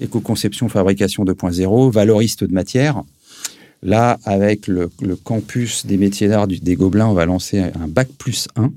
éco-conception 0.00 0.68
fabrication 0.68 1.24
2.0, 1.24 1.90
valoriste 1.90 2.44
de 2.44 2.52
matière. 2.52 3.02
Là, 3.82 4.18
avec 4.24 4.66
le, 4.66 4.90
le 5.02 5.16
campus 5.16 5.86
des 5.86 5.96
métiers 5.96 6.28
d'art 6.28 6.46
des 6.46 6.74
Gobelins, 6.74 7.08
on 7.08 7.14
va 7.14 7.26
lancer 7.26 7.60
un 7.60 7.88
bac 7.88 8.08
plus 8.18 8.48
1, 8.56 8.72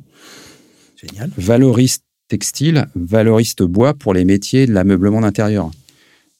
Génial. 0.95 1.31
valoriste 1.37 2.03
textile, 2.27 2.87
valoriste 2.95 3.63
bois 3.63 3.93
pour 3.93 4.13
les 4.13 4.25
métiers 4.25 4.67
de 4.67 4.73
l'ameublement 4.73 5.21
d'intérieur. 5.21 5.71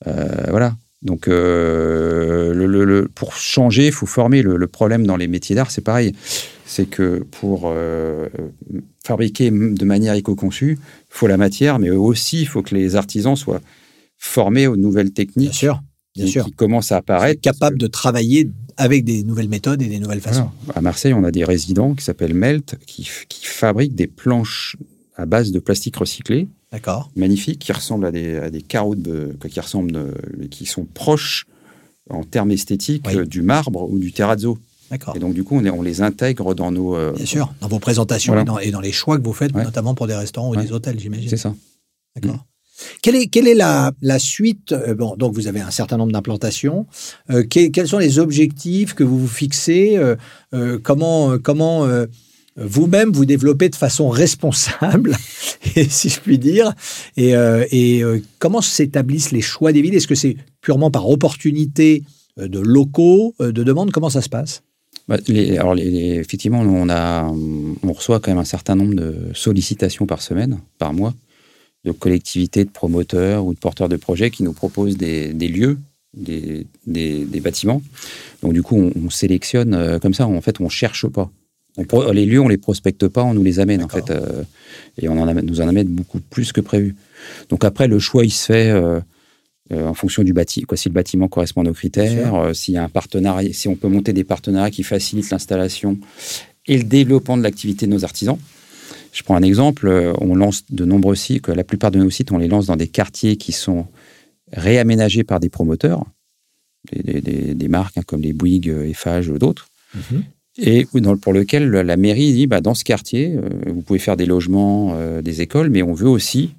Euh, 0.07 0.45
voilà. 0.49 0.75
Donc, 1.01 1.27
euh, 1.29 2.53
le- 2.53 2.65
le- 2.67 2.83
le- 2.85 3.07
pour 3.07 3.33
changer, 3.33 3.87
il 3.87 3.91
faut 3.93 4.05
former. 4.05 4.41
Le, 4.41 4.67
problème 4.67 5.05
dans 5.07 5.15
les 5.17 5.27
métiers 5.27 5.55
d'art, 5.55 5.71
c'est 5.71 5.81
pareil. 5.83 6.13
C'est 6.65 6.85
que 6.89 7.19
pour 7.31 7.63
euh, 7.65 8.27
fabriquer 9.05 9.49
de 9.49 9.85
manière 9.85 10.13
éco-conçue, 10.13 10.77
il 10.81 11.05
faut 11.09 11.27
la 11.27 11.37
matière, 11.37 11.79
mais 11.79 11.89
aussi 11.89 12.41
il 12.41 12.47
faut 12.47 12.61
que 12.61 12.75
les 12.75 12.95
artisans 12.95 13.35
soient 13.35 13.61
formés 14.17 14.67
aux 14.67 14.75
nouvelles 14.75 15.05
Bien 15.07 15.13
techniques 15.13 15.53
sûr. 15.53 15.81
Bien 16.15 16.25
qui, 16.25 16.31
sûr. 16.31 16.45
qui 16.45 16.51
commencent 16.51 16.91
à 16.91 16.97
apparaître. 16.97 17.39
capable 17.39 17.77
de 17.77 17.87
travailler 17.87 18.49
avec 18.75 19.05
des 19.05 19.23
nouvelles 19.23 19.47
méthodes 19.49 19.81
et 19.81 19.87
des 19.87 19.99
nouvelles 19.99 20.19
façons. 20.21 20.49
À 20.75 20.81
Marseille, 20.81 21.13
on 21.13 21.23
a 21.23 21.31
des 21.31 21.43
résidents 21.45 21.93
qui 21.95 22.03
s'appellent 22.03 22.33
Melt, 22.33 22.75
qui, 22.85 23.07
qui 23.29 23.45
fabriquent 23.45 23.95
des 23.95 24.07
planches 24.07 24.75
à 25.15 25.25
base 25.25 25.51
de 25.51 25.59
plastique 25.59 25.95
recyclé, 25.97 26.47
D'accord. 26.71 27.09
magnifiques, 27.15 27.59
qui 27.59 27.71
ressemblent 27.71 28.05
à 28.05 28.11
des, 28.11 28.37
à 28.37 28.49
des 28.49 28.61
carreaux 28.61 28.95
de, 28.95 29.35
qui 29.49 29.59
ressemblent, 29.59 29.91
de- 29.91 30.45
qui 30.51 30.65
sont 30.65 30.85
proches 30.85 31.47
en 32.09 32.23
termes 32.23 32.51
esthétiques 32.51 33.05
Oui. 33.07 33.17
euh, 33.17 33.25
du 33.25 33.41
marbre 33.41 33.89
ou 33.91 33.97
du 33.99 34.11
terrazzo. 34.11 34.57
D'accord. 34.91 35.15
Et 35.15 35.19
donc, 35.19 35.33
du 35.33 35.43
coup, 35.43 35.55
on, 35.57 35.65
est- 35.65 35.69
on 35.69 35.81
les 35.81 36.01
intègre 36.01 36.53
dans 36.55 36.71
nos. 36.71 36.95
euh, 36.95 37.13
Bien 37.13 37.25
sûr. 37.25 37.53
Dans 37.61 37.67
vos 37.67 37.79
présentations 37.79 38.33
Voilà. 38.33 38.41
et, 38.43 38.45
dans, 38.45 38.59
et 38.59 38.71
dans 38.71 38.81
les 38.81 38.91
choix 38.91 39.17
que 39.17 39.23
vous 39.23 39.33
faites, 39.33 39.53
Ouais. 39.53 39.63
notamment 39.63 39.93
pour 39.95 40.07
des 40.07 40.15
restaurants 40.15 40.49
ou 40.49 40.55
Ouais. 40.55 40.63
des 40.63 40.71
hôtels, 40.71 40.99
j'imagine. 40.99 41.29
C'est 41.29 41.37
ça. 41.37 41.53
D'accord. 42.15 42.45
Quelle 43.01 43.15
est, 43.15 43.27
quelle 43.27 43.47
est 43.47 43.55
la, 43.55 43.91
la 44.01 44.19
suite 44.19 44.71
euh, 44.71 44.95
Bon, 44.95 45.15
donc 45.17 45.33
vous 45.33 45.47
avez 45.47 45.59
un 45.59 45.69
certain 45.69 45.97
nombre 45.97 46.13
d'implantations. 46.13 46.87
Euh, 47.29 47.43
que- 47.43 47.67
quels 47.67 47.87
sont 47.89 47.97
les 47.99 48.19
objectifs 48.19 48.93
que 48.93 49.03
vous 49.03 49.19
vous 49.19 49.27
fixez 49.27 49.97
euh, 49.97 50.15
euh, 50.53 50.79
Comment, 50.81 51.31
euh, 51.31 51.37
comment 51.39 51.85
euh, 51.85 52.05
vous-même 52.59 53.11
vous 53.11 53.25
développez 53.25 53.69
de 53.69 53.75
façon 53.75 54.09
responsable, 54.09 55.15
si 55.89 56.09
je 56.09 56.19
puis 56.19 56.37
dire 56.37 56.73
Et, 57.17 57.35
euh, 57.35 57.65
euh, 57.73 58.19
comment 58.37 58.61
s'établissent 58.61 59.31
les 59.31 59.41
choix 59.41 59.71
des 59.71 59.81
villes? 59.81 59.95
Est-ce 59.95 60.07
que 60.07 60.15
c'est 60.15 60.35
purement 60.61 60.91
par 60.91 61.09
opportunité 61.09 62.03
euh, 62.39 62.47
de 62.47 62.59
locaux, 62.59 63.33
de 63.39 63.63
demandes? 63.63 63.91
Comment 63.91 64.09
ça 64.09 64.21
se 64.21 64.29
passe? 64.29 64.63
Bah, 65.07 65.17
alors, 65.57 65.75
effectivement, 65.77 66.59
on, 66.61 67.93
reçoit 67.93 68.19
quand 68.19 68.29
même 68.29 68.37
un 68.37 68.45
certain 68.45 68.75
nombre 68.75 68.93
de 68.93 69.15
sollicitations 69.33 70.05
par 70.05 70.21
semaine, 70.21 70.59
par 70.77 70.93
mois, 70.93 71.15
de 71.83 71.91
collectivités, 71.91 72.63
de 72.63 72.69
promoteurs 72.69 73.45
ou 73.45 73.53
de 73.53 73.59
porteurs 73.59 73.89
de 73.89 73.95
projets 73.95 74.29
qui 74.29 74.43
nous 74.43 74.53
proposent 74.53 74.97
des, 74.97 75.31
lieux, 75.33 75.79
des, 76.13 76.67
bâtiments. 77.41 77.81
Donc, 78.43 78.53
du 78.53 78.61
coup, 78.61 78.75
on, 78.77 78.91
on 79.05 79.09
sélectionne 79.09 79.97
comme 79.99 80.13
ça. 80.13 80.27
En 80.27 80.41
fait, 80.41 80.61
on 80.61 80.69
cherche 80.69 81.07
pas. 81.07 81.31
On 81.79 82.11
les 82.11 82.25
lieux, 82.25 82.41
on 82.41 82.47
les 82.47 82.57
prospecte 82.57 83.07
pas, 83.07 83.23
on 83.23 83.33
nous 83.33 83.43
les 83.43 83.59
amène, 83.59 83.83
en 83.83 83.87
fait. 83.89 84.11
euh, 84.11 84.43
et 85.01 85.07
on 85.09 85.19
en 85.21 85.27
amène- 85.27 85.45
nous 85.45 85.61
en 85.61 85.67
amène 85.67 85.87
beaucoup 85.87 86.19
plus 86.19 86.51
que 86.51 86.61
prévu. 86.61 86.95
Donc, 87.49 87.63
après, 87.63 87.87
le 87.87 87.99
choix, 87.99 88.25
il 88.25 88.31
se 88.31 88.45
fait. 88.47 88.69
euh, 88.69 88.99
euh, 89.71 89.85
en 89.85 89.93
fonction 89.93 90.23
du 90.23 90.33
bâtiment, 90.33 90.65
quoi, 90.67 90.77
si 90.77 90.89
le 90.89 90.93
bâtiment 90.95 91.27
correspond 91.27 91.63
aux 91.63 91.73
critères, 91.73 92.55
s'il 92.55 92.73
y 92.73 92.77
a 92.77 92.83
un 92.83 92.89
partenariat, 92.89 93.53
si 93.53 93.67
on 93.67 93.75
peut 93.75 93.87
monter 93.87 94.13
des 94.13 94.23
partenariats 94.23 94.71
qui 94.71 94.81
facilitent 94.81 95.29
l'installation 95.29 95.99
et 96.65 96.75
le 96.75 96.83
développement 96.85 97.37
de 97.37 97.43
l'activité 97.43 97.85
de 97.85 97.91
nos 97.91 98.03
artisans. 98.03 98.37
Je 99.13 99.21
prends 99.21 99.35
un 99.35 99.43
exemple, 99.43 99.87
on 100.21 100.33
lance 100.33 100.63
de 100.71 100.85
nombreux 100.85 101.13
sites, 101.13 101.49
la 101.49 101.63
plupart 101.63 101.91
de 101.91 101.99
nos 101.99 102.09
sites, 102.09 102.31
on 102.31 102.39
les 102.39 102.47
lance 102.47 102.65
dans 102.65 102.77
des 102.77 102.87
quartiers 102.87 103.37
qui 103.37 103.51
sont 103.51 103.85
réaménagés 104.53 105.23
par 105.23 105.39
des 105.39 105.49
promoteurs, 105.49 106.03
des, 106.91 107.03
des- 107.03 107.21
des- 107.21 107.53
des 107.53 107.67
marques 107.67 107.95
hein, 107.99 108.03
comme 108.05 108.21
les 108.21 108.33
Bouygues, 108.33 108.69
Eiffage, 108.87 109.27
d'autres, 109.27 109.67
et 110.61 110.87
dans- 110.95 111.17
pour 111.17 111.33
lequel 111.33 111.69
la 111.69 111.97
mairie 111.97 112.33
dit, 112.33 112.47
bah, 112.47 112.61
dans 112.61 112.73
ce 112.73 112.83
quartier, 112.83 113.35
euh, 113.35 113.49
vous 113.67 113.81
pouvez 113.81 113.99
faire 113.99 114.17
des 114.17 114.25
logements, 114.25 114.93
euh, 114.95 115.21
des 115.21 115.41
écoles, 115.41 115.69
mais 115.69 115.81
on 115.83 115.93
veut 115.93 116.09
aussi 116.09 116.51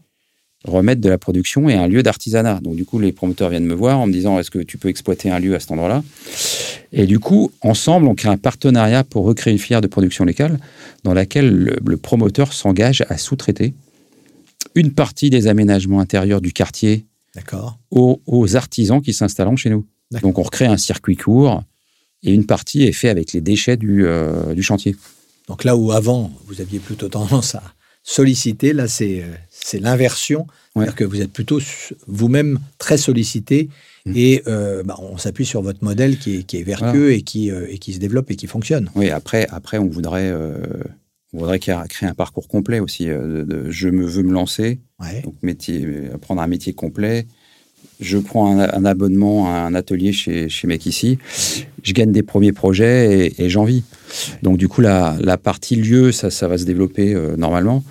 remettre 0.65 1.01
de 1.01 1.09
la 1.09 1.17
production 1.19 1.69
et 1.69 1.75
un 1.75 1.87
lieu 1.87 2.03
d'artisanat. 2.03 2.61
Donc 2.63 2.77
du 2.77 2.85
coup, 2.85 2.99
les 2.99 3.13
promoteurs 3.13 3.49
viennent 3.49 3.65
me 3.65 3.75
voir 3.75 3.99
en 3.99 4.07
me 4.07 4.13
disant, 4.13 4.39
est-ce 4.39 4.51
que 4.51 4.59
tu 4.59 4.77
peux 4.77 4.89
exploiter 4.89 5.31
un 5.31 5.39
lieu 5.39 5.55
à 5.55 5.61
cet 5.61 5.71
endroit-là? 5.71 6.03
Et 6.93 7.07
du 7.07 7.19
coup, 7.19 7.51
ensemble, 7.63 8.07
on 8.09 8.15
crée 8.15 8.29
un 8.29 8.37
partenariat 8.37 9.05
pour 9.05 9.25
recréer 9.25 9.53
une 9.53 9.59
filière 9.59 9.81
de 9.81 9.87
production 9.87 10.25
locale 10.25 10.59
dans 11.05 11.15
laquelle 11.15 11.51
le, 11.51 11.79
le 11.85 11.97
promoteur 11.97 12.53
s'engage 12.53 13.05
à 13.09 13.17
sous-traiter 13.17 13.73
une 14.75 14.93
partie 14.93 15.31
des 15.31 15.47
aménagements 15.47 16.01
intérieurs 16.01 16.41
du 16.41 16.53
quartier 16.53 17.07
aux, 17.91 18.21
aux 18.27 18.57
artisans 18.57 19.01
qui 19.01 19.13
s'installeront 19.15 19.57
chez 19.57 19.71
nous. 19.71 19.87
Donc 20.21 20.39
on 20.39 20.43
recrée 20.43 20.67
un 20.67 20.77
circuit 20.77 21.17
court 21.17 21.63
et 22.23 22.33
une 22.33 22.47
partie 22.47 22.83
est 22.85 22.93
faite 22.93 23.11
avec 23.11 23.33
les 23.33 23.41
déchets 23.41 23.77
du, 23.77 24.05
euh, 24.07 24.55
du 24.55 24.63
chantier. 24.63 24.97
Donc 25.49 25.65
là 25.65 25.77
où 25.77 25.93
avant, 25.93 26.33
vous 26.47 26.61
aviez 26.61 26.79
plutôt 26.79 27.09
tendance 27.09 27.55
à 27.55 27.63
solliciter, 28.03 28.73
là, 28.73 28.89
c'est 28.89 29.23
euh, 29.23 29.79
l'inversion. 29.79 30.41
Ouais. 30.75 30.85
C'est-à-dire 30.85 30.95
que 30.97 31.05
vous 31.05 31.21
êtes 31.21 31.33
plutôt 31.33 31.61
vous-même 32.07 32.59
très 32.79 32.97
sollicité 32.99 33.69
Mm. 34.07 34.13
et 34.17 34.43
euh, 34.47 34.83
bah, 34.83 34.97
on 34.99 35.19
s'appuie 35.19 35.45
sur 35.45 35.61
votre 35.61 35.85
modèle 35.85 36.19
qui 36.19 36.37
est, 36.37 36.43
qui 36.45 36.57
est 36.57 36.63
vertueux 36.63 37.13
et, 37.13 37.21
qui, 37.21 37.51
euh, 37.51 37.67
et 37.69 37.77
qui 37.77 37.93
se 37.93 37.99
développe 37.99 38.31
et 38.31 38.37
qui 38.37 38.47
fonctionne. 38.47 38.89
Oui, 38.95 39.11
après, 39.11 39.47
après 39.51 39.77
on 39.77 39.89
voudrait, 39.89 40.33
on 41.35 41.39
voudrait 41.39 41.59
créer 41.59 41.77
créer 41.87 42.09
un 42.09 42.15
parcours 42.15 42.49
complet 42.49 42.81
aussi. 42.81 43.05
de, 43.09 43.45
de- 43.47 43.71
je 43.71 43.91
me 43.91 44.07
veux 44.07 44.23
me 44.23 44.33
lancer, 44.33 44.81
Ouais. 45.01 45.21
donc 45.21 45.35
métier, 45.43 45.87
apprendre 46.15 46.41
un 46.41 46.47
métier 46.47 46.73
complet. 46.73 47.27
Je 48.01 48.19
prends 48.19 48.59
un, 48.59 48.69
un 48.73 48.85
abonnement 48.85 49.49
à 49.55 49.59
un 49.61 49.75
atelier 49.75 50.13
chez, 50.13 50.49
chez 50.49 50.67
Mec 50.67 50.87
ici. 50.87 51.19
Je 51.83 51.93
gagne 51.93 52.13
des 52.13 52.23
premiers 52.23 52.53
projets 52.53 53.27
et, 53.27 53.45
et 53.45 53.51
j'en 53.51 53.65
vis. 53.65 53.85
Donc 54.43 54.57
du 54.57 54.69
coup, 54.69 54.81
la, 54.81 55.17
la 55.21 55.37
partie 55.37 55.77
lieu, 55.77 56.13
ça, 56.13 56.31
ça 56.31 56.49
va 56.49 56.57
se 56.59 56.65
développer 56.65 57.15
euh, 57.15 57.37
normalement. 57.37 57.85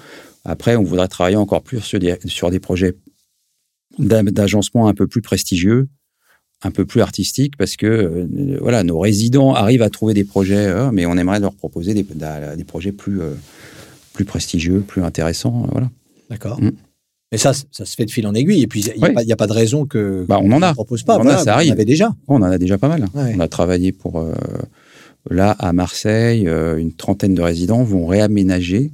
Après, 0.46 0.76
on 0.76 0.84
voudrait 0.84 1.08
travailler 1.08 1.36
encore 1.38 1.62
plus 1.62 1.82
sur 1.82 2.00
des, 2.00 2.18
sur 2.26 2.50
des 2.50 2.60
projets 2.60 2.96
d'a- 4.00 4.24
d'agencement 4.24 4.88
un 4.88 4.94
peu 4.94 5.06
plus 5.06 5.22
prestigieux, 5.22 5.88
un 6.64 6.72
peu 6.72 6.86
plus 6.86 7.02
artistiques, 7.02 7.56
parce 7.58 7.76
que 7.76 7.86
euh, 7.86 8.58
voilà, 8.62 8.84
nos 8.84 9.00
résidents 9.00 9.54
arrivent 9.54 9.82
à 9.84 9.90
trouver 9.90 10.14
des 10.14 10.24
projets, 10.24 10.66
euh, 10.68 10.92
mais 10.92 11.06
on 11.06 11.18
aimerait 11.18 11.40
leur 11.40 11.54
proposer 11.54 11.94
des, 11.94 12.04
des 12.04 12.64
projets 12.64 12.92
plus, 12.92 13.22
euh, 13.22 13.34
plus 14.14 14.26
prestigieux, 14.26 14.82
plus 14.82 15.04
intéressants. 15.04 15.68
voilà. 15.72 15.90
D'accord. 16.30 16.62
Mm. 16.62 16.72
Mais 17.32 17.38
ça, 17.38 17.54
ça 17.54 17.86
se 17.86 17.96
fait 17.96 18.06
de 18.06 18.12
fil 18.12 18.26
en 18.26 18.34
aiguille. 18.34 18.62
Et 18.64 18.68
puis, 18.68 18.82
il 18.82 18.86
n'y 18.98 19.04
a, 19.06 19.08
Oui. 19.10 19.14
pas- 19.14 19.22
a 19.34 19.36
pas 19.36 19.48
de 19.48 19.54
raison 19.54 19.86
que 19.86 20.26
Bah, 20.28 20.40
on 20.42 20.52
en 20.52 20.62
a. 20.64 20.70
ne 20.70 20.74
propose 20.74 21.04
pas. 21.04 21.14
On 21.16 21.18
en 21.18 21.22
a, 21.22 21.24
Voilà, 21.26 21.44
ça 21.44 21.54
arrive. 21.54 21.72
avez 21.74 21.86
déjà. 21.86 22.16
On 22.28 22.38
en 22.38 22.44
a 22.44 22.58
déjà 22.58 22.78
pas 22.78 22.88
mal. 22.88 23.06
Ouais. 23.14 23.34
On 23.36 23.40
a 23.40 23.48
travaillé 23.48 23.92
pour 23.92 24.20
euh, 24.20 24.34
là 25.30 25.52
à 25.60 25.72
Marseille, 25.74 26.48
euh, 26.48 26.78
une 26.78 26.92
trentaine 26.94 27.36
de 27.36 27.42
résidents 27.42 27.84
vont 27.84 28.08
réaménager 28.08 28.92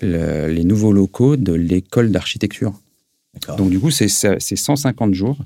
le- 0.00 0.46
les 0.52 0.62
nouveaux 0.64 0.92
locaux 0.92 1.36
de 1.36 1.52
l'école 1.54 2.12
d'architecture. 2.12 2.72
d'accord. 3.34 3.56
Donc 3.56 3.70
du 3.70 3.80
coup, 3.80 3.90
c'est 3.90 4.08
c'est 4.08 4.56
150 4.56 5.12
jours 5.14 5.38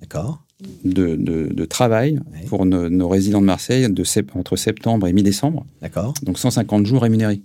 D'accord. 0.00 0.42
de, 0.84 1.14
de- 1.16 1.48
de 1.52 1.64
travail 1.64 2.14
Ouais. 2.32 2.44
pour 2.48 2.66
nos, 2.66 2.88
nos 2.90 3.08
résidents 3.08 3.40
de 3.40 3.46
Marseille 3.46 3.88
de 3.88 4.04
entre 4.36 4.56
septembre 4.56 5.06
et 5.06 5.12
mi-décembre. 5.12 5.64
D'accord. 5.80 6.12
Donc 6.24 6.38
150 6.40 6.86
jours 6.86 7.02
rémunérés. 7.02 7.40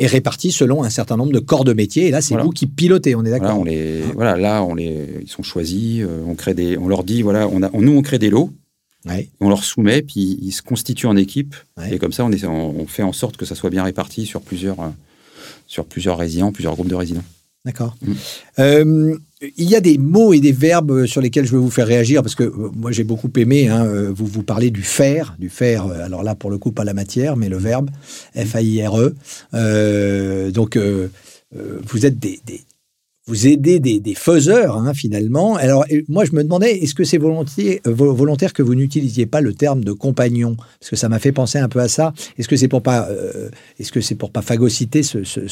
Et 0.00 0.06
répartis 0.06 0.52
selon 0.52 0.84
un 0.84 0.90
certain 0.90 1.16
nombre 1.16 1.32
de 1.32 1.40
corps 1.40 1.64
de 1.64 1.72
métier. 1.72 2.06
Et 2.06 2.10
là, 2.12 2.20
c'est 2.20 2.34
Voilà. 2.34 2.44
vous 2.44 2.50
qui 2.52 2.66
pilotez, 2.66 3.14
on 3.16 3.24
est 3.24 3.30
Voilà, 3.30 3.38
d'accord 3.46 3.58
on 3.60 3.64
les, 3.64 4.02
voilà, 4.14 4.36
là, 4.36 4.62
on 4.62 4.74
les, 4.76 5.08
ils 5.22 5.28
sont 5.28 5.42
choisis. 5.42 6.02
euh, 6.02 6.22
on 6.26 6.34
crée 6.36 6.54
des, 6.54 6.78
on 6.78 6.86
leur 6.88 7.02
dit, 7.02 7.22
voilà, 7.22 7.48
on 7.48 7.62
a, 7.62 7.70
on- 7.72 7.80
nous, 7.82 7.96
on 7.96 8.02
crée 8.02 8.18
des 8.20 8.30
lots. 8.30 8.50
Ouais. 9.06 9.28
On 9.40 9.48
leur 9.48 9.64
soumet, 9.64 10.02
puis 10.02 10.38
ils 10.42 10.52
se 10.52 10.62
constituent 10.62 11.06
en 11.06 11.16
équipe. 11.16 11.54
Ouais. 11.76 11.94
Et 11.94 11.98
comme 11.98 12.12
ça, 12.12 12.24
on, 12.24 12.30
est, 12.32 12.44
on, 12.44 12.80
on 12.80 12.86
fait 12.86 13.02
en 13.02 13.12
sorte 13.12 13.36
que 13.36 13.44
ça 13.44 13.54
soit 13.54 13.70
bien 13.70 13.82
réparti 13.84 14.24
sur 14.26 14.40
plusieurs, 14.40 14.80
euh, 14.80 14.88
sur 15.66 15.84
plusieurs 15.84 16.18
résidents, 16.18 16.52
plusieurs 16.52 16.74
groupes 16.74 16.88
de 16.88 16.94
résidents. 16.94 17.24
D'accord. 17.64 17.96
Euh, 18.58 19.16
il 19.56 19.68
y 19.68 19.76
a 19.76 19.80
des 19.80 19.98
mots 19.98 20.32
et 20.32 20.40
des 20.40 20.52
verbes 20.52 21.06
sur 21.06 21.20
lesquels 21.20 21.44
je 21.44 21.52
veux 21.52 21.58
vous 21.58 21.70
faire 21.70 21.86
réagir 21.86 22.22
parce 22.22 22.34
que 22.34 22.44
euh, 22.44 22.70
moi 22.74 22.92
j'ai 22.92 23.04
beaucoup 23.04 23.30
aimé. 23.36 23.68
hein, 23.68 23.84
euh, 23.84 24.10
vous 24.14 24.26
vous 24.26 24.42
parlez 24.42 24.70
du 24.70 24.82
faire, 24.82 25.36
du 25.38 25.48
faire. 25.50 25.86
Alors 25.86 26.22
là, 26.22 26.34
pour 26.34 26.50
le 26.50 26.58
coup, 26.58 26.72
pas 26.72 26.84
la 26.84 26.94
matière, 26.94 27.36
mais 27.36 27.48
le 27.48 27.58
verbe, 27.58 27.90
F-A-I-R-E. 28.34 29.14
Euh, 29.54 30.50
donc, 30.50 30.76
euh, 30.76 31.08
euh, 31.56 31.80
vous 31.86 32.06
êtes 32.06 32.18
des- 32.18 32.40
vous 33.28 33.46
aidez 33.46 33.78
des, 33.78 34.14
faiseurs 34.14 34.78
hein, 34.78 34.94
finalement. 34.94 35.56
Alors 35.56 35.84
moi, 36.08 36.24
je 36.24 36.32
me 36.32 36.42
demandais, 36.42 36.78
est-ce 36.78 36.94
que 36.94 37.04
c'est 37.04 37.18
volontiers- 37.18 37.80
euh, 37.86 37.92
vo- 37.92 38.14
volontaire 38.14 38.52
que 38.54 38.62
vous 38.62 38.74
n'utilisiez 38.74 39.26
pas 39.26 39.40
le 39.42 39.52
terme 39.52 39.84
de 39.84 39.92
compagnon? 39.92 40.56
Parce 40.80 40.90
que 40.90 40.96
ça 40.96 41.08
m'a 41.10 41.18
fait 41.18 41.30
penser 41.32 41.58
un 41.58 41.68
peu 41.68 41.78
à 41.80 41.88
ça. 41.88 42.14
Est-ce 42.38 42.48
que 42.48 42.56
c'est 42.56 42.68
pour 42.68 42.82
pas, 42.82 43.06
euh, 43.10 43.50
est-ce 43.78 43.92
que 43.92 44.00
c'est 44.00 44.14
pour 44.14 44.32
pas 44.32 44.40
phagocyter 44.42 45.02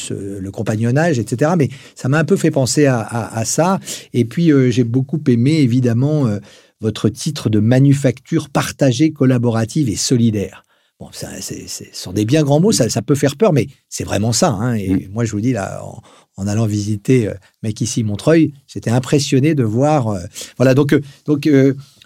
le 0.09 0.49
compagnonnage, 0.49 1.19
etc. 1.19 1.51
Mais 1.57 1.69
ça 1.95 2.09
m'a 2.09 2.17
un 2.17 2.25
peu 2.25 2.35
fait 2.35 2.51
penser 2.51 2.85
à 2.87 3.43
ça. 3.45 3.79
Et 4.13 4.25
puis 4.25 4.51
euh, 4.51 4.71
j'ai 4.71 4.83
beaucoup 4.83 5.21
aimé 5.27 5.59
évidemment 5.59 6.27
euh, 6.27 6.39
votre 6.81 7.09
titre 7.09 7.49
de 7.49 7.59
manufacture 7.59 8.49
partagée, 8.49 9.11
collaborative 9.11 9.89
et 9.89 9.95
solidaire. 9.95 10.63
Bon, 10.99 11.09
ça, 11.11 11.29
c'est, 11.41 11.67
c'est- 11.67 11.93
ce 11.93 12.01
sont 12.03 12.11
des 12.13 12.25
bien 12.25 12.41
grands 12.43 12.59
mots, 12.59 12.71
ça, 12.71 12.89
ça 12.89 13.01
peut 13.03 13.13
faire 13.15 13.35
peur, 13.35 13.53
mais 13.53 13.67
c'est 13.87 14.03
vraiment 14.03 14.33
ça. 14.33 14.49
hein. 14.49 14.73
Et 14.73 15.07
moi, 15.11 15.25
je 15.25 15.31
vous 15.31 15.41
dis 15.41 15.53
là, 15.53 15.83
en, 15.83 16.01
en 16.37 16.47
allant 16.47 16.65
visiter 16.65 17.27
euh, 17.27 17.33
mec 17.61 17.79
ici 17.81 18.03
Montreuil, 18.03 18.51
j'étais 18.67 18.89
impressionné 18.89 19.53
de 19.53 19.63
voir. 19.63 20.07
euh, 20.07 20.21
voilà, 20.57 20.73
donc, 20.73 20.93
euh, 20.93 21.01
donc 21.25 21.47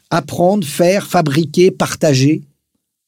apprendre, 0.10 0.68
faire, 0.68 1.08
fabriquer, 1.08 1.72
partager. 1.72 2.44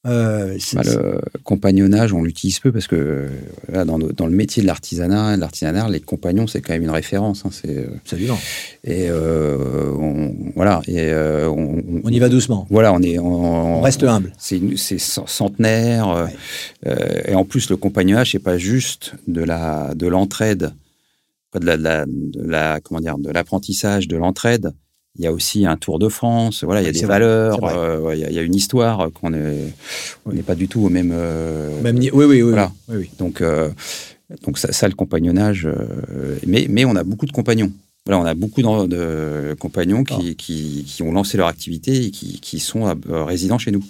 Euh, 0.05 0.57
Bah, 0.73 0.81
le 0.83 1.21
compagnonnage, 1.43 2.11
on 2.13 2.23
l'utilise 2.23 2.59
peu 2.59 2.71
parce 2.71 2.87
que 2.87 2.95
euh, 2.95 3.29
là, 3.71 3.85
dans, 3.85 3.97
le- 3.97 4.11
dans 4.13 4.25
le 4.25 4.33
métier 4.35 4.61
de 4.61 4.67
l'artisanat, 4.67 5.37
l'artisanat, 5.37 5.87
les 5.89 6.01
compagnons, 6.01 6.45
c'est 6.47 6.61
quand 6.61 6.73
même 6.73 6.83
une 6.83 6.89
référence. 6.89 7.43
hein, 7.45 7.49
c'est, 7.51 7.77
euh, 7.77 7.87
Absolument. 8.03 8.37
et 8.83 9.07
euh, 9.09 9.91
on, 9.97 10.35
voilà. 10.55 10.81
Et 10.87 11.11
euh, 11.11 11.47
on, 11.49 11.81
On 12.03 12.09
y 12.09 12.19
va 12.19 12.27
doucement. 12.29 12.67
Voilà, 12.69 12.91
on 12.93 13.01
est. 13.01 13.17
On, 13.19 13.77
On 13.77 13.81
reste 13.81 14.03
humble. 14.03 14.33
C'est 14.37 14.59
centenaire. 14.99 16.27
Ouais. 16.85 17.23
et 17.27 17.35
en 17.35 17.45
plus, 17.45 17.69
le 17.69 17.77
compagnonnage, 17.77 18.31
c'est 18.31 18.39
pas 18.39 18.57
juste 18.57 19.13
de 19.27 19.41
la 19.41 19.93
de 19.95 20.07
l'entraide, 20.07 20.73
pas 21.51 21.59
de 21.59 21.65
la, 21.65 21.77
de 21.77 21.83
la, 21.83 22.05
de 22.05 22.41
la- 22.45 22.79
comment 22.81 22.99
dire, 22.99 23.17
de 23.17 23.29
l'apprentissage, 23.31 24.07
de 24.07 24.17
l'entraide. 24.17 24.73
Il 25.19 25.23
y 25.23 25.27
a 25.27 25.31
aussi 25.31 25.65
un 25.67 25.77
Tour 25.77 25.99
de 25.99 26.09
France. 26.09 26.63
Voilà, 26.63 26.81
il 26.81 26.85
y 26.85 26.89
a 26.89 26.91
des 26.91 26.99
vrai, 27.01 27.07
valeurs. 27.07 27.63
euh, 27.63 27.99
ouais, 27.99 28.17
il, 28.17 28.21
y 28.21 28.25
a, 28.25 28.29
il 28.31 28.35
y 28.35 28.39
a 28.39 28.41
une 28.41 28.55
histoire 28.55 29.11
qu'on 29.13 29.33
est. 29.33 29.71
On 30.25 30.31
n'est 30.31 30.41
pas 30.41 30.55
du 30.55 30.67
tout 30.67 30.81
au 30.81 30.89
même. 30.89 31.11
euh, 31.13 31.79
Même 31.81 31.97
Oui, 31.99 32.09
oui, 32.13 32.25
oui. 32.25 32.41
voilà. 32.41 32.71
oui, 32.89 32.95
oui. 33.01 33.09
donc, 33.19 33.41
euh, 33.41 33.69
donc 34.43 34.57
ça, 34.57 34.71
ça, 34.71 34.87
le 34.87 34.95
compagnonnage. 34.95 35.67
euh, 35.67 36.37
mais, 36.47 36.65
mais 36.67 36.83
on 36.85 36.95
a 36.95 37.03
beaucoup 37.03 37.27
de 37.27 37.31
compagnons. 37.31 37.71
Voilà, 38.07 38.19
on 38.21 38.25
a 38.25 38.33
beaucoup 38.33 38.61
de 38.61 39.55
compagnons 39.59 40.03
qui, 40.03 40.35
qui, 40.35 40.83
qui 40.85 41.03
ont 41.03 41.11
lancé 41.11 41.37
leur 41.37 41.47
activité 41.47 42.05
et 42.05 42.11
qui, 42.11 42.39
qui 42.41 42.59
sont 42.59 42.93
résidents 43.07 43.59
chez 43.59 43.71
nous. 43.71 43.83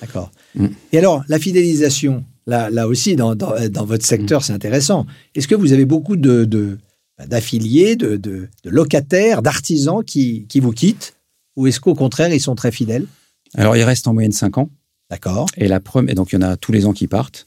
D'accord. 0.00 0.32
Mm. 0.56 0.66
Et 0.92 0.98
alors, 0.98 1.22
la 1.28 1.38
fidélisation, 1.38 2.24
là, 2.48 2.68
là 2.68 2.88
aussi, 2.88 3.14
dans, 3.16 3.34
dans, 3.36 3.54
dans 3.70 3.84
votre 3.86 4.04
secteur, 4.04 4.42
c'est 4.44 4.52
intéressant. 4.52 5.06
Est-ce 5.36 5.46
que 5.48 5.54
vous 5.54 5.72
avez 5.72 5.84
beaucoup 5.86 6.16
de, 6.16 6.44
de- 6.44 6.78
d'affiliés, 7.18 7.96
de, 7.96 8.16
de, 8.16 8.48
de 8.62 8.70
locataires, 8.70 9.42
d'artisans 9.42 10.04
qui, 10.04 10.46
qui 10.48 10.60
vous 10.60 10.72
quittent 10.72 11.16
Ou 11.56 11.66
est-ce 11.66 11.80
qu'au 11.80 11.94
contraire, 11.94 12.32
ils 12.32 12.40
sont 12.40 12.54
très 12.54 12.72
fidèles? 12.72 13.06
Alors, 13.54 13.76
il 13.76 13.84
reste 13.84 14.08
en 14.08 14.14
moyenne 14.14 14.32
5 14.32 14.58
ans. 14.58 14.70
D'accord. 15.10 15.46
Et 15.56 15.68
la 15.68 15.80
première, 15.80 16.14
donc 16.14 16.32
il 16.32 16.36
y 16.36 16.38
en 16.38 16.42
a 16.42 16.56
tous 16.56 16.72
les 16.72 16.86
ans 16.86 16.92
qui 16.92 17.06
partent. 17.06 17.46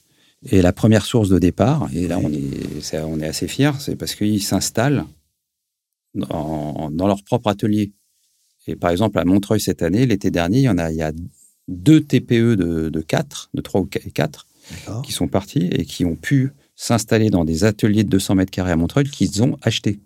Et 0.51 0.61
la 0.61 0.71
première 0.71 1.05
source 1.05 1.29
de 1.29 1.39
départ, 1.39 1.89
et 1.93 2.07
là 2.07 2.19
on 2.19 2.31
est, 2.31 2.93
on 2.93 3.19
est 3.19 3.27
assez 3.27 3.47
fiers, 3.47 3.71
c'est 3.79 3.95
parce 3.95 4.13
qu'ils 4.13 4.43
s'installent 4.43 5.03
dans, 6.13 6.91
dans 6.91 7.07
leur 7.07 7.23
propre 7.23 7.49
atelier. 7.49 7.91
Et 8.67 8.75
par 8.75 8.91
exemple, 8.91 9.17
à 9.17 9.25
Montreuil 9.25 9.59
cette 9.59 9.81
année, 9.81 10.05
l'été 10.05 10.29
dernier, 10.29 10.59
il 10.59 10.63
y 10.63 10.69
en 10.69 10.77
a, 10.77 10.91
il 10.91 10.97
y 10.97 11.01
a 11.01 11.11
deux 11.67 12.01
TPE 12.01 12.55
de, 12.55 12.89
de 12.89 13.01
4, 13.01 13.49
de 13.53 13.61
3 13.61 13.81
ou 13.81 13.85
4, 13.85 14.47
D'accord. 14.71 15.01
qui 15.01 15.11
sont 15.11 15.27
partis 15.27 15.67
et 15.71 15.85
qui 15.85 16.05
ont 16.05 16.15
pu 16.15 16.51
s'installer 16.77 17.29
dans 17.29 17.43
des 17.43 17.63
ateliers 17.65 18.03
de 18.05 18.09
200 18.09 18.35
mètres 18.35 18.51
carrés 18.51 18.71
à 18.71 18.75
Montreuil 18.77 19.09
qu'ils 19.09 19.43
ont 19.43 19.57
achetés. 19.63 19.99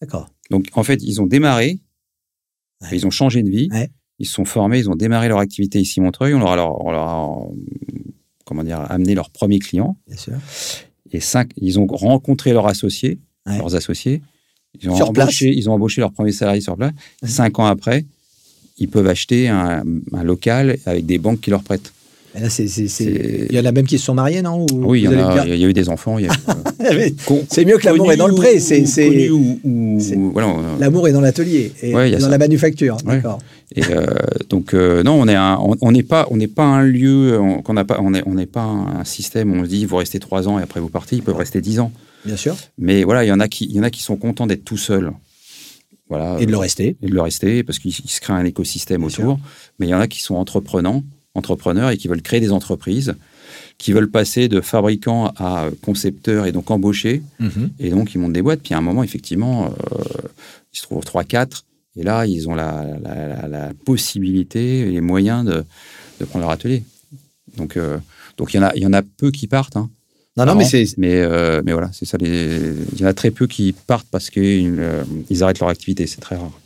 D'accord. 0.00 0.30
Donc 0.50 0.68
en 0.74 0.82
fait, 0.84 1.02
ils 1.02 1.20
ont 1.20 1.26
démarré, 1.26 1.80
Ouais. 2.80 2.88
ils 2.92 3.06
ont 3.06 3.10
changé 3.10 3.42
de 3.42 3.50
vie, 3.50 3.68
Ouais. 3.72 3.90
ils 4.18 4.26
se 4.26 4.32
sont 4.34 4.44
formés, 4.44 4.78
ils 4.78 4.88
ont 4.88 4.94
démarré 4.96 5.28
leur 5.28 5.38
activité 5.38 5.80
ici 5.80 6.00
à 6.00 6.02
Montreuil, 6.04 6.32
on 6.34 6.38
leur 6.38 6.52
a, 6.52 6.56
leur- 6.56 6.84
on 6.84 6.90
leur 6.92 7.02
a, 7.08 7.46
comment 8.44 8.64
dire, 8.64 8.80
amené 8.90 9.14
leurs 9.14 9.30
premiers 9.30 9.58
clients 9.58 9.96
Bien 10.06 10.16
sûr. 10.16 10.34
et 11.10 11.20
cinq, 11.20 11.50
ils 11.56 11.78
ont 11.78 11.86
rencontré 11.86 12.52
leurs 12.52 12.66
associés, 12.68 13.18
Ouais. 13.46 13.58
leurs 13.58 13.74
associés, 13.74 14.22
ils 14.80 14.88
ont, 14.88 14.96
Sur 14.96 15.10
embauché, 15.10 15.52
ils 15.54 15.68
ont 15.68 15.74
embauché 15.74 16.00
leurs 16.00 16.12
premiers 16.12 16.32
salariés 16.32 16.60
sur 16.62 16.76
place. 16.76 16.92
Cinq 17.24 17.58
ans 17.58 17.66
après, 17.66 18.06
ils 18.78 18.88
peuvent 18.88 19.06
acheter 19.08 19.48
un, 19.48 19.82
un 20.12 20.22
local 20.22 20.78
avec 20.86 21.04
des 21.04 21.18
banques 21.18 21.40
qui 21.40 21.50
leur 21.50 21.62
prêtent. 21.62 21.92
Il 22.34 23.48
y 23.50 23.58
en 23.60 23.64
a 23.66 23.72
même 23.72 23.86
qui 23.86 23.98
se 23.98 24.04
sont 24.06 24.14
mariés, 24.14 24.40
non 24.42 24.64
Ou 24.72 24.90
Oui, 24.90 25.00
il 25.00 25.04
y, 25.04 25.06
a, 25.06 25.10
bien- 25.10 25.44
il 25.44 25.56
y 25.60 25.64
a 25.64 25.68
eu 25.68 25.72
des 25.74 25.88
enfants. 25.90 26.16
Euh, 26.18 26.28
C'est 27.50 27.64
mieux 27.64 27.76
que 27.78 27.84
l'amour 27.84 28.10
est 28.12 28.16
dans 28.16 28.26
le 28.26 28.34
pré. 28.34 28.58
C'est, 28.58 28.84
voilà, 30.32 30.54
L'amour 30.80 31.08
est 31.08 31.12
dans 31.12 31.20
l'atelier 31.20 31.72
et 31.82 31.94
Ouais, 31.94 32.10
dans 32.12 32.20
ça. 32.20 32.28
la 32.28 32.38
manufacture. 32.38 32.96
Ouais. 33.06 33.16
D'accord. 33.16 33.38
Et 33.74 33.82
euh, 33.90 34.06
donc 34.50 34.74
euh, 34.74 35.02
non, 35.02 35.14
on 35.20 35.28
est 35.28 35.34
un- 35.34 35.58
on 35.80 35.92
n'est 35.92 36.02
pas 36.02 36.26
on 36.30 36.36
n'est 36.36 36.46
pas 36.48 36.64
un 36.64 36.82
lieu 36.82 37.38
on, 37.40 37.62
qu'on 37.62 37.72
n'a 37.74 37.84
pas 37.84 37.98
on 38.02 38.12
est 38.12 38.22
on 38.26 38.34
n'est 38.34 38.46
pas 38.46 38.64
un 38.64 39.04
système 39.04 39.50
où 39.52 39.56
on 39.60 39.64
se 39.64 39.68
dit 39.70 39.84
vous 39.86 39.96
restez 39.96 40.18
trois 40.18 40.46
ans 40.48 40.58
et 40.58 40.62
après 40.62 40.80
vous 40.80 40.88
partez. 40.90 41.16
Ils 41.16 41.22
peuvent 41.22 41.36
rester 41.36 41.60
dix 41.60 41.80
ans. 41.80 41.90
Bien 42.24 42.36
sûr. 42.36 42.54
Mais 42.78 43.02
voilà, 43.04 43.24
il 43.24 43.28
y 43.28 43.32
en 43.32 43.40
a 43.40 43.48
qui 43.48 43.64
il 43.66 43.72
y 43.76 43.80
en 43.80 43.82
a 43.82 43.90
qui 43.90 44.02
sont 44.02 44.16
contents 44.16 44.46
d'être 44.46 44.64
tout 44.64 44.76
seuls. 44.76 45.12
Voilà. 46.08 46.36
Et 46.40 46.44
de 46.46 46.50
le 46.50 46.58
rester. 46.58 46.96
et 47.02 47.06
de 47.08 47.14
le 47.14 47.22
rester 47.22 47.62
parce 47.62 47.78
qu'il 47.78 47.90
il 47.92 48.10
se 48.10 48.20
crée 48.20 48.34
un 48.34 48.44
écosystème 48.44 48.98
Bien 49.00 49.06
autour. 49.06 49.38
Mais 49.78 49.86
il 49.86 49.90
y 49.90 49.94
en 49.94 50.00
a 50.00 50.06
qui 50.08 50.20
sont 50.22 50.34
entreprenants, 50.34 51.02
entrepreneurs 51.34 51.90
et 51.90 51.96
qui 51.96 52.08
veulent 52.08 52.22
créer 52.22 52.40
des 52.40 52.52
entreprises, 52.52 53.14
qui 53.78 53.92
veulent 53.92 54.10
passer 54.10 54.48
de 54.48 54.60
fabricants 54.60 55.32
à 55.36 55.68
concepteurs 55.82 56.46
et 56.46 56.52
donc 56.52 56.70
embaucher. 56.70 57.22
Mhm. 57.40 57.70
Et 57.78 57.90
donc 57.90 58.14
ils 58.14 58.18
montent 58.18 58.32
des 58.34 58.42
boîtes. 58.42 58.60
Puis 58.62 58.74
à 58.74 58.78
un 58.78 58.82
moment, 58.82 59.02
effectivement, 59.02 59.66
euh, 59.66 59.68
ils 60.72 60.78
se 60.78 60.82
trouvent 60.82 61.04
3-4. 61.04 61.64
Et 61.96 62.02
là, 62.04 62.24
ils 62.26 62.48
ont 62.48 62.54
la, 62.54 62.86
la, 63.02 63.28
la- 63.28 63.48
la 63.48 63.72
possibilité 63.84 64.80
et 64.80 64.90
les 64.90 65.00
moyens 65.02 65.44
de, 65.44 65.64
de 66.20 66.24
prendre 66.24 66.42
leur 66.44 66.50
atelier. 66.50 66.84
Donc, 67.58 67.76
euh, 67.76 67.98
donc 68.38 68.54
il, 68.54 68.56
y 68.56 68.60
en 68.60 68.62
a, 68.62 68.74
il 68.74 68.82
y 68.82 68.86
en 68.86 68.92
a 68.94 69.02
peu 69.02 69.30
qui 69.30 69.46
partent. 69.46 69.76
hein. 69.76 69.90
Non, 70.38 70.46
non, 70.46 70.54
mais 70.54 70.64
c'est, 70.64 70.96
Mais, 70.96 71.16
euh, 71.20 71.60
mais 71.62 71.72
voilà, 71.72 71.90
c'est 71.92 72.06
ça. 72.06 72.16
Les... 72.18 72.58
Il 72.94 73.00
y 73.00 73.04
en 73.04 73.08
a 73.08 73.12
très 73.12 73.30
peu 73.30 73.46
qui 73.46 73.74
partent 73.86 74.06
parce 74.10 74.30
qu'ils 74.30 74.82
ils 75.28 75.42
arrêtent 75.42 75.58
leur 75.60 75.68
activité. 75.68 76.06
C'est 76.06 76.22
très 76.22 76.36
rare. 76.36 76.58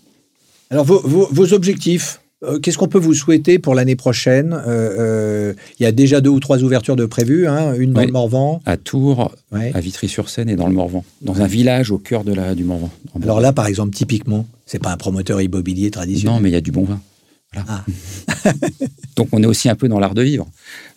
Alors, 0.70 0.84
vos, 0.84 1.00
vos- 1.00 1.28
vos 1.32 1.52
objectifs, 1.52 2.20
qu'est-ce 2.62 2.78
qu'on 2.78 2.88
peut 2.88 2.98
vous 2.98 3.14
souhaiter 3.14 3.58
pour 3.58 3.74
l'année 3.74 3.96
prochaine? 3.96 4.52
Euh, 4.52 5.50
euh, 5.50 5.54
Il 5.80 5.82
y 5.82 5.86
a 5.86 5.92
déjà 5.92 6.20
deux 6.20 6.30
ou 6.30 6.40
trois 6.40 6.62
ouvertures 6.62 6.96
de 6.96 7.06
prévues, 7.06 7.46
hein, 7.46 7.74
une 7.74 7.92
dans 7.92 8.02
le 8.04 8.12
Morvan. 8.12 8.60
À 8.66 8.76
Tours, 8.76 9.32
Ouais. 9.52 9.70
à 9.74 9.80
Vitry-sur-Seine 9.80 10.48
et 10.48 10.56
dans 10.56 10.66
le 10.68 10.74
Morvan. 10.74 11.04
Dans 11.22 11.40
un 11.40 11.46
village 11.46 11.90
au 11.90 11.98
cœur 11.98 12.24
de 12.24 12.32
la, 12.32 12.54
du 12.54 12.64
Morvan. 12.64 12.90
Alors 13.22 13.40
là, 13.40 13.52
par 13.52 13.66
exemple, 13.66 13.94
typiquement, 13.94 14.46
c'est 14.66 14.78
pas 14.82 14.92
un 14.92 14.96
promoteur 14.96 15.40
immobilier 15.40 15.90
traditionnel. 15.90 16.34
Non, 16.36 16.40
mais 16.40 16.50
il 16.50 16.52
y 16.52 16.56
a 16.56 16.60
du 16.60 16.72
bon 16.72 16.84
vin. 16.84 17.00
Voilà. 17.54 17.66
Ah. 17.70 17.84
Donc 19.16 19.28
on 19.32 19.42
est 19.42 19.46
aussi 19.46 19.68
un 19.70 19.74
peu 19.76 19.88
dans 19.88 19.98
l'art 19.98 20.14
de 20.14 20.22
vivre. 20.22 20.46